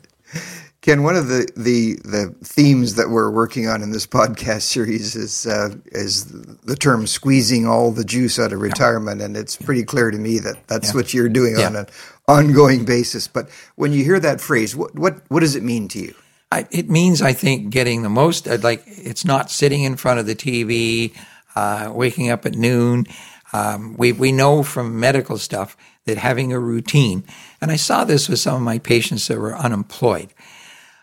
Ken, 0.82 1.04
one 1.04 1.16
of 1.16 1.30
the, 1.30 1.48
the, 1.56 1.94
the 2.04 2.36
themes 2.44 2.96
that 2.96 3.10
we're 3.10 3.32
working 3.32 3.70
on 3.70 3.82
in 3.82 3.92
this 3.92 4.06
podcast 4.06 4.64
series 4.64 5.16
is 5.16 5.46
uh, 5.48 5.76
is 5.94 6.26
the 6.64 6.76
term 6.76 7.08
"squeezing 7.08 7.66
all 7.66 7.92
the 7.92 8.04
juice 8.04 8.38
out 8.38 8.52
of 8.52 8.60
retirement," 8.60 9.22
and 9.22 9.38
it's 9.38 9.56
pretty 9.56 9.84
clear 9.84 10.12
to 10.12 10.18
me 10.18 10.40
that 10.40 10.68
that's 10.68 10.90
Yeah. 10.90 10.96
what 10.96 11.14
you're 11.14 11.30
doing 11.30 11.56
on 11.58 11.78
an 11.78 11.86
ongoing 12.28 12.84
basis. 12.84 13.28
But 13.30 13.50
when 13.76 13.94
you 13.94 14.04
hear 14.04 14.20
that 14.20 14.42
phrase, 14.42 14.76
what 14.76 14.94
what 14.94 15.22
what 15.30 15.40
does 15.40 15.56
it 15.56 15.64
mean 15.64 15.88
to 15.90 16.00
you? 16.00 16.14
I, 16.54 16.68
it 16.70 16.88
means, 16.88 17.22
I 17.22 17.34
think, 17.34 17.72
getting 17.72 18.04
the 18.04 18.10
most. 18.10 18.46
Like 18.48 18.84
it's 18.86 19.26
not 19.26 19.50
sitting 19.50 19.84
in 19.84 19.96
front 19.96 20.20
of 20.20 20.28
the 20.28 20.36
TV, 20.36 21.16
uh, 21.56 21.92
waking 21.94 22.30
up 22.30 22.46
at 22.46 22.54
noon. 22.54 23.08
Um, 23.54 23.96
we, 23.98 24.12
we 24.12 24.32
know 24.32 24.62
from 24.62 25.00
medical 25.00 25.38
stuff 25.40 25.76
that 26.06 26.18
having 26.18 26.54
a 26.54 26.60
routine, 26.60 27.24
and 27.60 27.72
I 27.72 27.76
saw 27.76 28.04
this 28.04 28.30
with 28.30 28.40
some 28.40 28.56
of 28.56 28.62
my 28.62 28.78
patients 28.78 29.28
that 29.28 29.40
were 29.40 29.56
unemployed. 29.56 30.34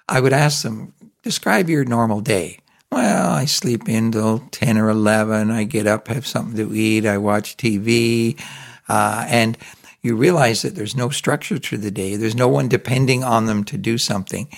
I 0.08 0.20
would 0.20 0.32
ask 0.32 0.62
them, 0.62 0.92
describe 1.22 1.68
your 1.68 1.84
normal 1.84 2.20
day. 2.20 2.60
Well, 2.92 3.30
I 3.30 3.44
sleep 3.44 3.88
in 3.88 4.12
till 4.12 4.40
10 4.50 4.78
or 4.78 4.88
11. 4.88 5.50
I 5.50 5.64
get 5.64 5.86
up, 5.86 6.08
have 6.08 6.26
something 6.26 6.56
to 6.56 6.74
eat. 6.74 7.06
I 7.06 7.18
watch 7.18 7.56
TV. 7.56 8.40
Uh, 8.88 9.24
and 9.28 9.56
you 10.02 10.16
realize 10.16 10.62
that 10.62 10.74
there's 10.74 10.96
no 10.96 11.08
structure 11.08 11.58
to 11.58 11.76
the 11.76 11.90
day. 11.90 12.16
There's 12.16 12.34
no 12.34 12.48
one 12.48 12.68
depending 12.68 13.22
on 13.22 13.46
them 13.46 13.62
to 13.64 13.78
do 13.78 13.98
something. 13.98 14.48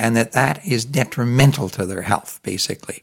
And 0.00 0.16
that 0.16 0.32
that 0.32 0.64
is 0.66 0.84
detrimental 0.86 1.68
to 1.70 1.84
their 1.84 2.02
health, 2.02 2.40
basically. 2.42 3.02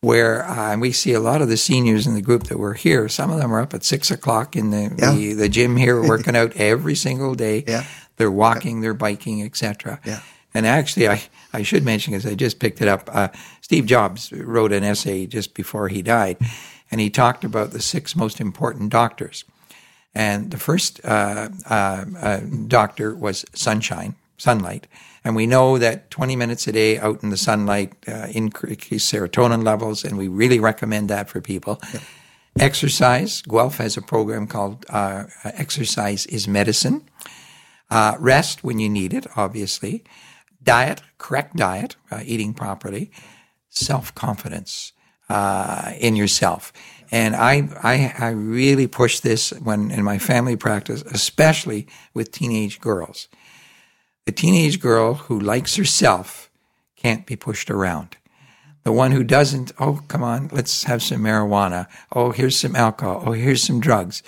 Where 0.00 0.44
uh, 0.44 0.76
we 0.78 0.92
see 0.92 1.12
a 1.12 1.20
lot 1.20 1.40
of 1.42 1.48
the 1.48 1.56
seniors 1.56 2.06
in 2.06 2.14
the 2.14 2.22
group 2.22 2.44
that 2.44 2.58
were 2.58 2.74
here, 2.74 3.08
some 3.08 3.30
of 3.30 3.38
them 3.38 3.52
are 3.54 3.60
up 3.60 3.74
at 3.74 3.84
six 3.84 4.10
o'clock 4.10 4.54
in 4.56 4.70
the, 4.70 4.94
Yeah. 4.98 5.12
the, 5.14 5.32
the 5.34 5.48
gym 5.48 5.76
here 5.76 6.00
working 6.08 6.36
out 6.36 6.52
every 6.56 6.94
single 6.94 7.34
day. 7.34 7.64
Yeah. 7.66 7.84
They're 8.16 8.30
walking, 8.30 8.80
they're 8.80 8.94
biking, 8.94 9.42
etc. 9.42 10.00
Yeah. 10.04 10.20
And 10.54 10.66
actually, 10.66 11.08
I, 11.08 11.22
I 11.52 11.62
should 11.62 11.84
mention, 11.84 12.12
because 12.12 12.26
I 12.30 12.34
just 12.34 12.58
picked 12.58 12.80
it 12.80 12.88
up, 12.88 13.08
uh, 13.12 13.28
Steve 13.60 13.86
Jobs 13.86 14.30
wrote 14.32 14.72
an 14.72 14.84
essay 14.84 15.26
just 15.26 15.52
before 15.54 15.88
he 15.88 16.00
died, 16.02 16.36
and 16.90 17.00
he 17.00 17.10
talked 17.10 17.44
about 17.44 17.72
the 17.72 17.80
six 17.82 18.14
most 18.14 18.40
important 18.40 18.90
doctors. 18.90 19.44
And 20.14 20.50
the 20.52 20.58
first 20.58 21.00
uh, 21.04 21.48
uh, 21.68 22.04
uh, 22.20 22.40
doctor 22.68 23.14
was 23.14 23.44
sunshine, 23.52 24.14
sunlight. 24.36 24.86
And 25.24 25.34
we 25.34 25.46
know 25.46 25.78
that 25.78 26.10
20 26.10 26.36
minutes 26.36 26.66
a 26.68 26.72
day 26.72 26.98
out 26.98 27.22
in 27.22 27.30
the 27.30 27.36
sunlight 27.36 27.94
uh, 28.06 28.26
increase 28.30 29.10
serotonin 29.10 29.64
levels, 29.64 30.04
and 30.04 30.18
we 30.18 30.28
really 30.28 30.60
recommend 30.60 31.08
that 31.08 31.30
for 31.30 31.40
people. 31.40 31.80
Exercise. 32.58 33.42
Guelph 33.42 33.78
has 33.78 33.96
a 33.96 34.02
program 34.02 34.46
called 34.46 34.84
uh, 34.88 35.24
Exercise 35.44 36.26
is 36.26 36.46
Medicine. 36.46 37.08
Uh, 37.90 38.16
rest 38.18 38.62
when 38.62 38.78
you 38.78 38.88
need 38.88 39.14
it, 39.14 39.26
obviously. 39.34 40.04
Diet, 40.62 41.02
correct 41.18 41.56
diet, 41.56 41.96
uh, 42.10 42.20
eating 42.24 42.54
properly. 42.54 43.10
Self 43.70 44.14
confidence 44.14 44.92
uh, 45.28 45.92
in 45.98 46.16
yourself. 46.16 46.72
And 47.10 47.34
I, 47.34 47.68
I, 47.82 48.14
I 48.18 48.30
really 48.30 48.86
push 48.86 49.20
this 49.20 49.50
when 49.52 49.90
in 49.90 50.04
my 50.04 50.18
family 50.18 50.56
practice, 50.56 51.02
especially 51.02 51.86
with 52.12 52.30
teenage 52.30 52.80
girls. 52.80 53.28
The 54.26 54.32
teenage 54.32 54.80
girl 54.80 55.14
who 55.14 55.38
likes 55.38 55.76
herself 55.76 56.50
can't 56.96 57.26
be 57.26 57.36
pushed 57.36 57.70
around. 57.70 58.16
The 58.84 58.92
one 58.92 59.12
who 59.12 59.24
doesn't, 59.24 59.72
oh, 59.78 60.00
come 60.08 60.22
on, 60.22 60.48
let's 60.52 60.84
have 60.84 61.02
some 61.02 61.22
marijuana. 61.22 61.86
Oh, 62.12 62.30
here's 62.30 62.56
some 62.58 62.74
alcohol. 62.74 63.22
Oh, 63.26 63.32
here's 63.32 63.62
some 63.62 63.80
drugs. 63.80 64.22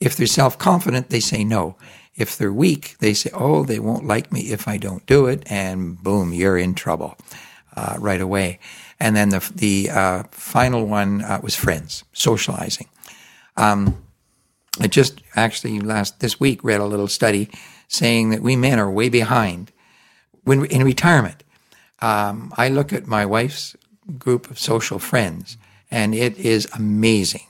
If 0.00 0.16
they're 0.16 0.26
self 0.26 0.58
confident, 0.58 1.10
they 1.10 1.20
say 1.20 1.44
no. 1.44 1.76
If 2.14 2.36
they're 2.38 2.52
weak, 2.52 2.96
they 3.00 3.12
say, 3.12 3.30
oh, 3.34 3.64
they 3.64 3.78
won't 3.78 4.06
like 4.06 4.32
me 4.32 4.52
if 4.52 4.66
I 4.66 4.78
don't 4.78 5.04
do 5.06 5.26
it. 5.26 5.42
And 5.50 6.02
boom, 6.02 6.32
you're 6.32 6.56
in 6.56 6.74
trouble 6.74 7.16
uh, 7.76 7.96
right 7.98 8.20
away. 8.20 8.58
And 8.98 9.14
then 9.14 9.28
the, 9.28 9.50
the 9.54 9.90
uh, 9.90 10.22
final 10.30 10.86
one 10.86 11.22
uh, 11.22 11.40
was 11.42 11.54
friends, 11.54 12.04
socializing. 12.14 12.88
Um, 13.58 14.02
I 14.80 14.86
just 14.86 15.20
actually 15.34 15.80
last 15.80 16.20
this 16.20 16.40
week 16.40 16.64
read 16.64 16.80
a 16.80 16.86
little 16.86 17.08
study 17.08 17.50
saying 17.88 18.30
that 18.30 18.42
we 18.42 18.56
men 18.56 18.78
are 18.78 18.90
way 18.90 19.08
behind 19.08 19.72
when 20.44 20.64
in 20.66 20.84
retirement. 20.84 21.42
Um, 22.00 22.52
I 22.56 22.68
look 22.68 22.92
at 22.92 23.06
my 23.06 23.24
wife's 23.24 23.76
group 24.18 24.50
of 24.50 24.58
social 24.58 24.98
friends, 24.98 25.56
and 25.90 26.14
it 26.14 26.36
is 26.38 26.68
amazing. 26.74 27.46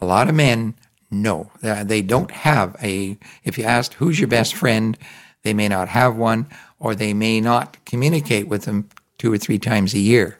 A 0.00 0.06
lot 0.06 0.28
of 0.28 0.34
men 0.34 0.74
know 1.10 1.50
that 1.60 1.88
they 1.88 2.02
don't 2.02 2.30
have 2.30 2.76
a. 2.82 3.16
If 3.44 3.58
you 3.58 3.64
asked 3.64 3.94
who's 3.94 4.18
your 4.20 4.28
best 4.28 4.54
friend, 4.54 4.96
they 5.42 5.54
may 5.54 5.68
not 5.68 5.88
have 5.88 6.16
one, 6.16 6.46
or 6.78 6.94
they 6.94 7.12
may 7.14 7.40
not 7.40 7.76
communicate 7.84 8.48
with 8.48 8.64
them 8.64 8.88
two 9.18 9.32
or 9.32 9.38
three 9.38 9.58
times 9.58 9.94
a 9.94 9.98
year. 9.98 10.38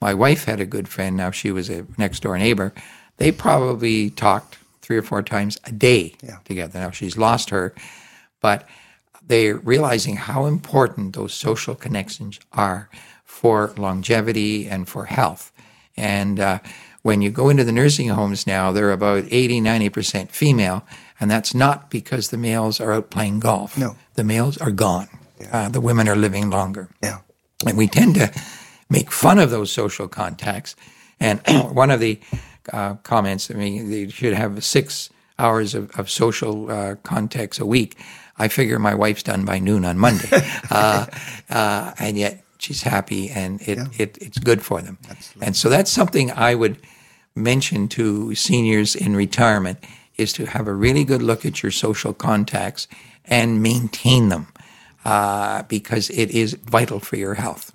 My 0.00 0.14
wife 0.14 0.44
had 0.44 0.60
a 0.60 0.66
good 0.66 0.88
friend. 0.88 1.16
Now 1.16 1.30
she 1.30 1.50
was 1.52 1.70
a 1.70 1.86
next 1.96 2.20
door 2.20 2.36
neighbor. 2.38 2.72
They 3.18 3.30
probably 3.32 4.10
talked 4.10 4.58
three 4.80 4.96
or 4.96 5.02
four 5.02 5.22
times 5.22 5.58
a 5.64 5.72
day 5.72 6.14
Yeah. 6.22 6.38
together. 6.44 6.78
Now 6.80 6.90
she's 6.90 7.16
lost 7.16 7.50
her, 7.50 7.72
but 8.42 8.68
they're 9.26 9.56
realizing 9.56 10.16
how 10.16 10.44
important 10.44 11.14
those 11.14 11.32
social 11.32 11.74
connections 11.74 12.38
are 12.52 12.90
for 13.24 13.72
longevity 13.78 14.68
and 14.68 14.88
for 14.88 15.06
health. 15.06 15.52
And 15.96 16.38
uh, 16.38 16.58
when 17.02 17.22
you 17.22 17.30
go 17.30 17.48
into 17.48 17.64
the 17.64 17.72
nursing 17.72 18.08
homes 18.08 18.46
now, 18.46 18.72
they're 18.72 18.92
about 18.92 19.24
80, 19.30 19.60
90% 19.60 20.30
female. 20.30 20.84
And 21.18 21.30
that's 21.30 21.54
not 21.54 21.90
because 21.90 22.28
the 22.28 22.36
males 22.36 22.80
are 22.80 22.92
out 22.92 23.10
playing 23.10 23.40
golf. 23.40 23.78
No. 23.78 23.96
The 24.14 24.24
males 24.24 24.58
are 24.58 24.70
gone. 24.70 25.08
Uh, 25.50 25.68
the 25.68 25.80
women 25.80 26.08
are 26.08 26.16
living 26.16 26.50
longer. 26.50 26.88
Yeah. 27.02 27.20
And 27.66 27.78
we 27.78 27.86
tend 27.86 28.16
to 28.16 28.32
make 28.90 29.10
fun 29.10 29.38
of 29.38 29.50
those 29.50 29.72
social 29.72 30.08
contacts. 30.08 30.76
And 31.18 31.40
one 31.72 31.90
of 31.90 32.00
the 32.00 32.20
uh, 32.72 32.94
comments, 32.96 33.50
I 33.50 33.54
mean, 33.54 33.90
they 33.90 34.08
should 34.08 34.34
have 34.34 34.62
six 34.64 35.10
hours 35.38 35.74
of, 35.74 35.90
of 35.98 36.10
social 36.10 36.70
uh, 36.70 36.94
contacts 36.96 37.58
a 37.58 37.66
week. 37.66 37.96
I 38.42 38.48
figure 38.48 38.78
my 38.78 38.94
wife's 38.94 39.22
done 39.22 39.44
by 39.44 39.60
noon 39.60 39.84
on 39.84 39.98
Monday. 39.98 40.28
uh, 40.70 41.06
uh, 41.48 41.92
and 41.98 42.18
yet 42.18 42.42
she's 42.58 42.82
happy 42.82 43.30
and 43.30 43.62
it, 43.62 43.78
it, 43.98 44.18
it's 44.20 44.38
good 44.38 44.62
for 44.62 44.82
them. 44.82 44.98
Absolutely. 45.08 45.46
And 45.46 45.56
so 45.56 45.68
that's 45.68 45.90
something 45.90 46.30
I 46.32 46.56
would 46.56 46.78
mention 47.36 47.86
to 47.88 48.34
seniors 48.34 48.96
in 48.96 49.14
retirement 49.14 49.78
is 50.16 50.32
to 50.34 50.46
have 50.46 50.66
a 50.66 50.74
really 50.74 51.04
good 51.04 51.22
look 51.22 51.46
at 51.46 51.62
your 51.62 51.72
social 51.72 52.12
contacts 52.12 52.88
and 53.24 53.62
maintain 53.62 54.28
them 54.28 54.48
uh, 55.04 55.62
because 55.64 56.10
it 56.10 56.30
is 56.30 56.54
vital 56.54 56.98
for 56.98 57.16
your 57.16 57.34
health. 57.34 57.72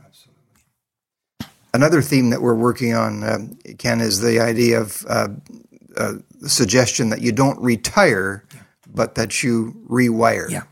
Another 1.73 2.01
theme 2.01 2.30
that 2.32 2.41
we're 2.41 2.56
working 2.56 2.93
on, 2.93 3.23
um, 3.23 3.58
Ken, 3.77 4.01
is 4.01 4.19
the 4.19 4.39
idea 4.39 4.82
of 4.82 5.06
uh, 5.08 5.27
uh, 5.97 6.13
the 6.41 6.49
suggestion 6.49 7.10
that 7.10 7.21
you 7.21 7.32
don't 7.32 7.60
retire, 7.60 8.43
but 8.93 9.15
that 9.15 9.43
you 9.43 9.76
rewire. 9.89 10.50
Yeah. 10.50 10.63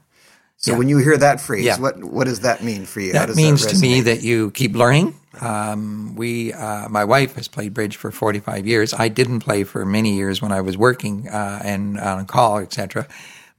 So 0.57 0.71
Yeah. 0.71 0.77
when 0.79 0.89
you 0.89 0.97
hear 0.97 1.17
that 1.17 1.41
phrase, 1.41 1.63
Yeah. 1.65 1.77
what 1.79 2.03
what 2.03 2.25
does 2.25 2.39
that 2.41 2.63
mean 2.63 2.85
for 2.85 2.99
you? 2.99 3.13
How 3.13 3.25
That 3.25 3.35
means 3.35 3.65
to 3.67 3.77
me 3.77 4.01
that 4.01 4.21
you 4.23 4.51
keep 4.51 4.75
learning. 4.75 5.13
Um, 5.41 6.15
we, 6.15 6.53
uh, 6.53 6.87
my 6.87 7.03
wife 7.03 7.35
has 7.35 7.49
played 7.49 7.73
bridge 7.73 7.97
for 7.97 8.09
45 8.09 8.65
years. 8.65 8.93
I 8.93 9.09
didn't 9.09 9.41
play 9.41 9.65
for 9.65 9.85
many 9.85 10.15
years 10.15 10.41
when 10.41 10.53
I 10.53 10.61
was 10.61 10.77
working 10.77 11.27
uh, 11.27 11.59
and 11.63 11.99
on 11.99 12.25
call, 12.25 12.59
etc. 12.59 13.05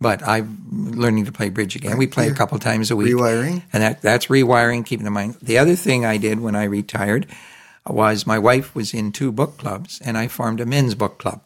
But 0.01 0.27
I'm 0.27 0.93
learning 0.97 1.27
to 1.27 1.33
play 1.33 1.51
bridge 1.51 1.77
again. 1.77 1.99
We 1.99 2.07
play 2.07 2.29
a 2.29 2.35
couple 2.35 2.59
times 2.59 2.91
a 2.91 2.97
week. 2.97 3.15
Rewiring. 3.15 3.63
And 3.73 3.83
that, 3.83 4.01
that's 4.03 4.27
rewiring, 4.27 4.85
keeping 4.87 5.07
in 5.07 5.13
mind. 5.13 5.37
The 5.43 5.59
other 5.59 5.77
thing 5.77 6.05
I 6.07 6.17
did 6.17 6.41
when 6.41 6.55
I 6.57 6.65
retired 6.65 7.27
was 7.87 8.27
my 8.27 8.39
wife 8.39 8.75
was 8.75 8.93
in 8.93 9.13
two 9.13 9.31
book 9.31 9.59
clubs, 9.59 10.01
and 10.05 10.19
I 10.19 10.29
formed 10.29 10.61
a 10.61 10.67
men's 10.67 10.95
book 10.95 11.19
club. 11.19 11.41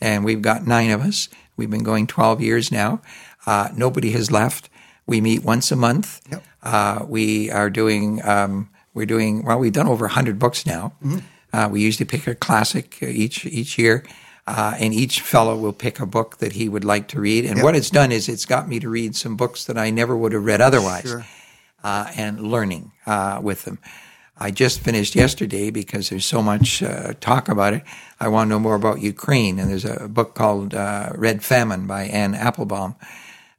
And 0.00 0.24
we've 0.24 0.42
got 0.42 0.66
nine 0.66 0.90
of 0.90 1.00
us. 1.00 1.28
We've 1.56 1.70
been 1.70 1.82
going 1.84 2.06
12 2.06 2.40
years 2.40 2.72
now. 2.72 3.00
Uh, 3.46 3.68
nobody 3.76 4.12
has 4.12 4.30
left. 4.30 4.68
We 5.06 5.20
meet 5.20 5.44
once 5.44 5.70
a 5.72 5.76
month. 5.76 6.20
Yep. 6.30 6.44
Uh, 6.62 7.04
we 7.08 7.50
are 7.50 7.70
doing, 7.70 8.24
um, 8.24 8.70
we're 8.94 9.06
doing, 9.06 9.44
well, 9.44 9.58
we've 9.58 9.72
done 9.72 9.88
over 9.88 10.04
100 10.06 10.38
books 10.38 10.64
now. 10.66 10.92
Uh, 11.52 11.68
we 11.70 11.82
usually 11.82 12.06
pick 12.06 12.26
a 12.26 12.34
classic 12.34 12.98
uh, 13.02 13.06
each, 13.06 13.44
each 13.44 13.78
year. 13.78 14.04
Uh, 14.46 14.74
and 14.80 14.92
each 14.92 15.20
fellow 15.20 15.56
will 15.56 15.72
pick 15.72 16.00
a 16.00 16.06
book 16.06 16.38
that 16.38 16.52
he 16.54 16.68
would 16.68 16.84
like 16.84 17.06
to 17.08 17.20
read. 17.20 17.44
And 17.44 17.62
what 17.62 17.76
it's 17.76 17.90
done 17.90 18.10
is 18.10 18.28
it's 18.28 18.44
got 18.44 18.68
me 18.68 18.80
to 18.80 18.88
read 18.88 19.14
some 19.14 19.36
books 19.36 19.66
that 19.66 19.78
I 19.78 19.90
never 19.90 20.16
would 20.16 20.32
have 20.32 20.44
read 20.44 20.60
otherwise 20.60 21.04
Sure. 21.04 21.24
uh, 21.84 22.10
and 22.16 22.40
learning 22.40 22.90
uh, 23.06 23.38
with 23.40 23.64
them. 23.64 23.78
I 24.36 24.50
just 24.50 24.80
finished 24.80 25.14
yesterday 25.14 25.70
because 25.70 26.08
there's 26.08 26.24
so 26.24 26.42
much 26.42 26.82
uh, 26.82 27.12
talk 27.20 27.48
about 27.48 27.74
it. 27.74 27.82
I 28.18 28.28
want 28.28 28.48
to 28.48 28.50
know 28.50 28.58
more 28.58 28.74
about 28.74 29.00
Ukraine, 29.00 29.58
and 29.58 29.70
there's 29.70 29.84
a 29.84 30.08
book 30.08 30.34
called 30.34 30.74
uh, 30.74 31.10
Red 31.14 31.44
Famine 31.44 31.86
by 31.86 32.04
Anne 32.04 32.34
Applebaum, 32.34 32.96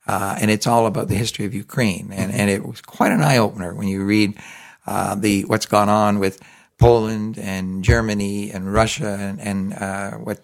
uh, 0.08 0.38
and 0.42 0.50
it's 0.50 0.68
all 0.68 0.86
about 0.86 1.08
the 1.08 1.16
history 1.16 1.46
of 1.46 1.54
Ukraine. 1.54 2.12
And, 2.12 2.32
and 2.34 2.50
it 2.50 2.66
was 2.66 2.82
quite 2.82 3.12
an 3.12 3.22
eye 3.22 3.38
opener 3.38 3.74
when 3.74 3.88
you 3.88 4.04
read 4.04 4.38
uh, 4.88 5.16
the 5.16 5.46
what's 5.46 5.66
gone 5.66 5.90
on 5.90 6.20
with 6.20 6.42
Poland 6.80 7.38
and 7.38 7.84
Germany 7.84 8.52
and 8.52 8.74
Russia 8.74 9.18
and, 9.20 9.40
and 9.40 9.74
uh, 9.74 10.12
what 10.18 10.40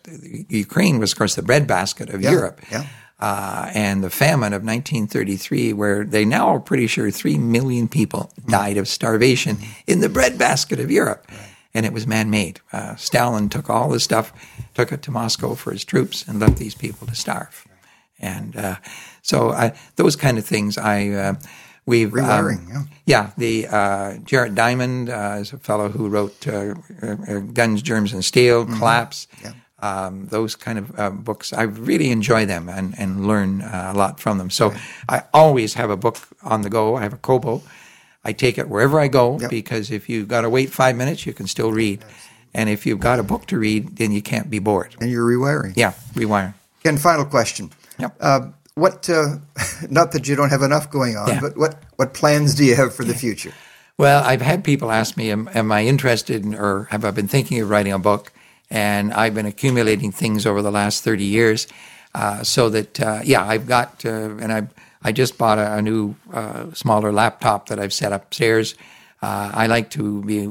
Ukraine 0.47 0.99
was, 0.99 1.12
of 1.12 1.18
course, 1.18 1.36
the 1.36 1.41
breadbasket 1.41 2.10
of 2.10 2.22
Europe 2.22 2.62
yeah. 2.72 2.86
Uh, 3.20 3.70
and 3.74 4.03
the 4.03 4.09
famine 4.09 4.53
of 4.53 4.63
1933, 4.63 5.74
where 5.74 6.05
they 6.05 6.26
now 6.26 6.47
are 6.49 6.59
pretty 6.59 6.88
sure 6.88 7.11
3 7.11 7.38
million 7.38 7.88
people 7.88 8.32
died 8.47 8.78
of 8.78 8.88
starvation 8.88 9.57
in 9.88 9.99
the 9.99 10.09
breadbasket 10.09 10.80
of 10.80 10.89
Europe. 10.89 11.30
And 11.74 11.86
it 11.86 11.93
was 11.93 12.07
man 12.07 12.30
made. 12.30 12.61
Uh, 12.74 12.95
Stalin 12.95 13.49
took 13.49 13.70
all 13.70 13.89
the 13.89 13.99
stuff, 13.99 14.34
took 14.74 14.91
it 14.91 15.01
to 15.03 15.11
Moscow 15.11 15.53
for 15.53 15.72
his 15.72 15.86
troops, 15.86 16.28
and 16.28 16.39
left 16.39 16.57
these 16.57 16.76
people 16.76 17.05
to 17.07 17.15
starve. 17.15 17.67
And 18.20 18.55
uh, 18.55 18.78
so 19.22 19.51
I, 19.51 19.78
those 19.95 20.15
kind 20.15 20.38
of 20.38 20.45
things 20.45 20.78
I. 20.78 21.09
Uh, 21.09 21.34
We've 21.86 22.11
Rewiring, 22.11 22.76
um, 22.76 22.89
yeah. 23.07 23.32
The 23.36 23.65
uh, 23.65 24.17
Jared 24.17 24.53
Diamond 24.53 25.09
uh, 25.09 25.38
is 25.39 25.53
a 25.53 25.57
fellow 25.57 25.89
who 25.89 26.07
wrote 26.07 26.47
uh, 26.47 26.76
uh, 27.01 27.39
Guns, 27.39 27.82
Germs, 27.82 28.13
and 28.13 28.24
Steel, 28.24 28.67
Collapse. 28.67 29.28
Yeah. 29.41 29.53
Um, 29.82 30.28
those 30.28 30.56
kind 30.56 30.78
of 30.78 31.00
uh, 31.00 31.10
books. 31.10 31.54
I 31.54 31.64
really 31.64 32.12
enjoy 32.12 32.46
them 32.46 32.70
and, 32.70 32.94
and 32.98 33.26
learn 33.28 33.62
uh, 33.62 33.92
a 33.94 33.98
lot 33.98 34.20
from 34.20 34.38
them. 34.38 34.50
So 34.50 34.74
I 35.08 35.24
always 35.34 35.74
have 35.76 35.90
a 35.90 35.98
book 35.98 36.18
on 36.44 36.62
the 36.62 36.70
go. 36.70 36.96
I 36.96 37.04
have 37.04 37.14
a 37.14 37.18
Kobo. 37.18 37.62
I 38.24 38.34
take 38.34 38.58
it 38.58 38.68
wherever 38.68 39.00
I 39.00 39.08
go 39.08 39.40
Yep. 39.40 39.50
because 39.50 39.92
if 39.92 40.10
you've 40.10 40.28
got 40.28 40.42
to 40.42 40.50
wait 40.50 40.70
five 40.72 40.96
minutes, 40.96 41.26
you 41.26 41.34
can 41.34 41.48
still 41.48 41.72
read. 41.72 42.04
And 42.54 42.70
if 42.70 42.86
you've 42.86 43.00
got 43.00 43.20
a 43.20 43.24
book 43.24 43.46
to 43.48 43.58
read, 43.60 43.98
then 43.98 44.12
you 44.12 44.22
can't 44.22 44.50
be 44.50 44.60
bored. 44.60 44.96
And 45.00 45.10
you're 45.10 45.26
rewiring. 45.26 45.74
Yeah, 45.76 45.94
rewire. 46.14 46.54
Ken, 46.84 46.98
final 46.98 47.26
question. 47.26 47.72
Yep. 48.00 48.16
Uh, 48.20 48.48
what, 48.76 49.10
uh, 49.10 49.38
not 49.90 50.12
that 50.14 50.28
you 50.28 50.36
don't 50.36 50.50
have 50.50 50.62
enough 50.64 50.90
going 50.90 51.16
on, 51.16 51.28
Yeah. 51.30 51.40
but 51.42 51.58
what, 51.58 51.82
what 51.96 52.14
plans 52.14 52.56
do 52.56 52.66
you 52.66 52.76
have 52.76 52.94
for 52.94 53.04
the 53.06 53.14
future? 53.14 53.54
Well, 53.98 54.24
I've 54.24 54.42
had 54.42 54.64
people 54.64 54.92
ask 54.92 55.18
me, 55.18 55.30
am, 55.30 55.50
am 55.54 55.72
I 55.72 55.84
interested 55.86 56.44
in, 56.44 56.56
or 56.56 56.86
have 56.86 57.04
I 57.06 57.12
been 57.12 57.28
thinking 57.28 57.60
of 57.62 57.70
writing 57.70 57.92
a 57.94 58.00
book? 58.00 58.32
And 58.70 59.13
I've 59.13 59.34
been 59.34 59.45
accumulating 59.45 60.11
things 60.11 60.45
over 60.45 60.61
the 60.61 60.72
last 60.72 61.03
30 61.03 61.24
years. 61.24 61.67
Uh, 62.13 62.43
so 62.43 62.70
that, 62.70 62.99
uh, 62.99 63.22
yeah, 63.24 63.45
I've 63.45 63.67
got, 63.67 64.03
uh, 64.05 64.09
and 64.09 64.51
I, 64.51 64.67
I 65.03 65.11
just 65.11 65.38
bought 65.38 65.59
a, 65.59 65.76
a 65.76 65.82
new, 65.82 66.15
uh, 66.34 66.72
smaller 66.74 67.11
laptop 67.11 67.70
that 67.70 67.80
I've 67.80 67.93
set 67.93 68.11
upstairs. 68.11 68.76
Uh, 69.22 69.51
I 69.53 69.67
like 69.67 69.89
to 69.91 70.24
be, 70.24 70.47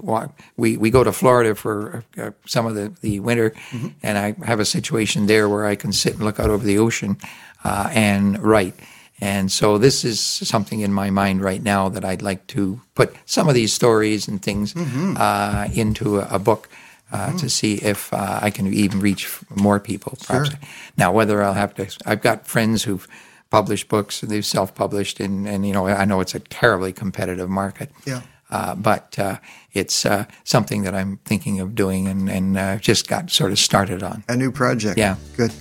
we, 0.57 0.77
we 0.77 0.91
go 0.91 1.03
to 1.03 1.13
Florida 1.13 1.55
for 1.55 2.05
uh, 2.19 2.31
some 2.47 2.67
of 2.67 2.75
the, 2.75 2.93
the 3.01 3.19
winter, 3.21 3.55
and 4.03 4.19
I 4.19 4.35
have 4.45 4.61
a 4.61 4.65
situation 4.65 5.27
there 5.27 5.49
where 5.49 5.65
I 5.65 5.75
can 5.75 5.91
sit 5.93 6.15
and 6.15 6.23
look 6.23 6.39
out 6.39 6.51
over 6.51 6.65
the 6.65 6.79
ocean 6.79 7.17
uh, 7.65 7.89
and 7.93 8.39
write. 8.43 8.75
And 9.21 9.51
so 9.51 9.79
this 9.79 10.05
is 10.05 10.21
something 10.21 10.81
in 10.81 10.93
my 10.93 11.11
mind 11.11 11.41
right 11.41 11.63
now 11.63 11.89
that 11.89 12.05
I'd 12.05 12.23
like 12.23 12.47
to 12.49 12.81
put 12.95 13.17
some 13.27 13.49
of 13.49 13.55
these 13.55 13.73
stories 13.73 14.29
and 14.29 14.41
things 14.41 14.77
uh, 14.77 15.69
into 15.73 16.21
a, 16.21 16.29
a 16.33 16.39
book 16.39 16.69
uh, 17.13 17.37
to 17.39 17.49
see 17.49 17.75
if 17.77 18.13
uh, 18.13 18.41
I 18.43 18.51
can 18.51 18.73
even 18.73 19.01
reach 19.01 19.29
more 19.55 19.81
people. 19.81 20.19
Perhaps. 20.27 20.51
Now, 20.97 21.13
whether 21.13 21.43
I'll 21.43 21.55
have 21.55 21.75
to, 21.77 21.89
I've 22.05 22.21
got 22.21 22.47
friends 22.47 22.85
who've 22.85 23.07
published 23.51 23.89
books 23.89 24.23
and 24.23 24.31
they've 24.31 24.45
self-published, 24.45 25.21
and, 25.21 25.49
and 25.49 25.67
you 25.67 25.73
know 25.73 25.87
I 25.87 26.05
know 26.05 26.21
it's 26.21 26.35
a 26.35 26.41
terribly 26.41 26.93
competitive 26.93 27.49
market. 27.49 27.91
Yeah. 28.05 28.23
Uh, 28.51 28.75
but 28.75 29.19
uh, 29.19 29.37
it's 29.75 30.07
uh, 30.07 30.25
something 30.45 30.83
that 30.83 30.95
I'm 30.95 31.19
thinking 31.27 31.61
of 31.61 31.75
doing 31.75 32.09
and, 32.09 32.31
and 32.31 32.57
uh, 32.57 32.77
just 32.79 33.07
got 33.07 33.31
sort 33.31 33.53
of 33.53 33.59
started 33.59 34.03
on. 34.03 34.25
A 34.29 34.37
new 34.37 34.51
project. 34.51 34.99
Yeah. 34.99 35.17
Good. 35.37 35.53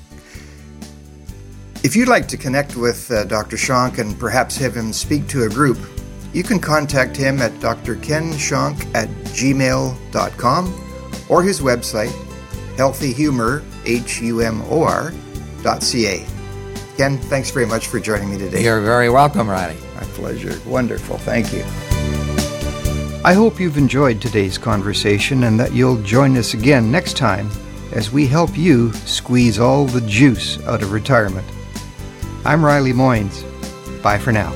If 1.84 1.98
you'd 1.98 2.08
like 2.08 2.30
to 2.30 2.38
connect 2.38 2.78
with 2.78 3.12
uh, 3.12 3.26
Dr. 3.26 3.58
Shonk 3.58 4.00
and 4.00 4.18
perhaps 4.18 4.56
have 4.58 4.76
him 4.76 4.94
speak 4.94 5.28
to 5.28 5.44
a 5.44 5.50
group, 5.50 5.78
you 6.34 6.44
can 6.44 6.60
contact 6.60 7.16
him 7.16 7.42
at 7.42 7.52
drkenshonk 7.54 8.96
at 8.96 9.10
gmail.com 9.36 10.87
or 11.30 11.44
his 11.44 11.62
website, 11.62 12.12
healthyhumor, 12.76 13.64
H-U-M-O-R. 13.86 15.14
Ken, 16.98 17.18
thanks 17.18 17.52
very 17.52 17.66
much 17.66 17.88
for 17.88 18.00
joining 18.00 18.32
me 18.32 18.38
today. 18.38 18.64
You're 18.64 18.82
very 18.82 19.10
welcome, 19.10 19.50
Riley. 19.50 19.78
My 19.96 20.04
pleasure. 20.14 20.60
Wonderful. 20.66 21.18
Thank 21.20 21.54
you. 21.54 21.64
I 23.24 23.34
hope 23.34 23.60
you've 23.60 23.78
enjoyed 23.78 24.22
today's 24.22 24.58
conversation 24.58 25.44
and 25.44 25.60
that 25.60 25.74
you'll 25.74 26.02
join 26.02 26.38
us 26.38 26.54
again 26.54 26.92
next 26.92 27.18
time 27.18 27.50
as 27.92 28.12
we 28.12 28.26
help 28.26 28.58
you 28.58 28.94
squeeze 28.94 29.60
all 29.60 29.86
the 29.86 30.02
juice 30.02 30.64
out 30.66 30.82
of 30.82 30.92
retirement. 30.92 31.46
I'm 32.46 32.64
Riley 32.64 32.94
Moynes. 32.94 33.44
Bye 34.02 34.18
for 34.18 34.32
now. 34.32 34.54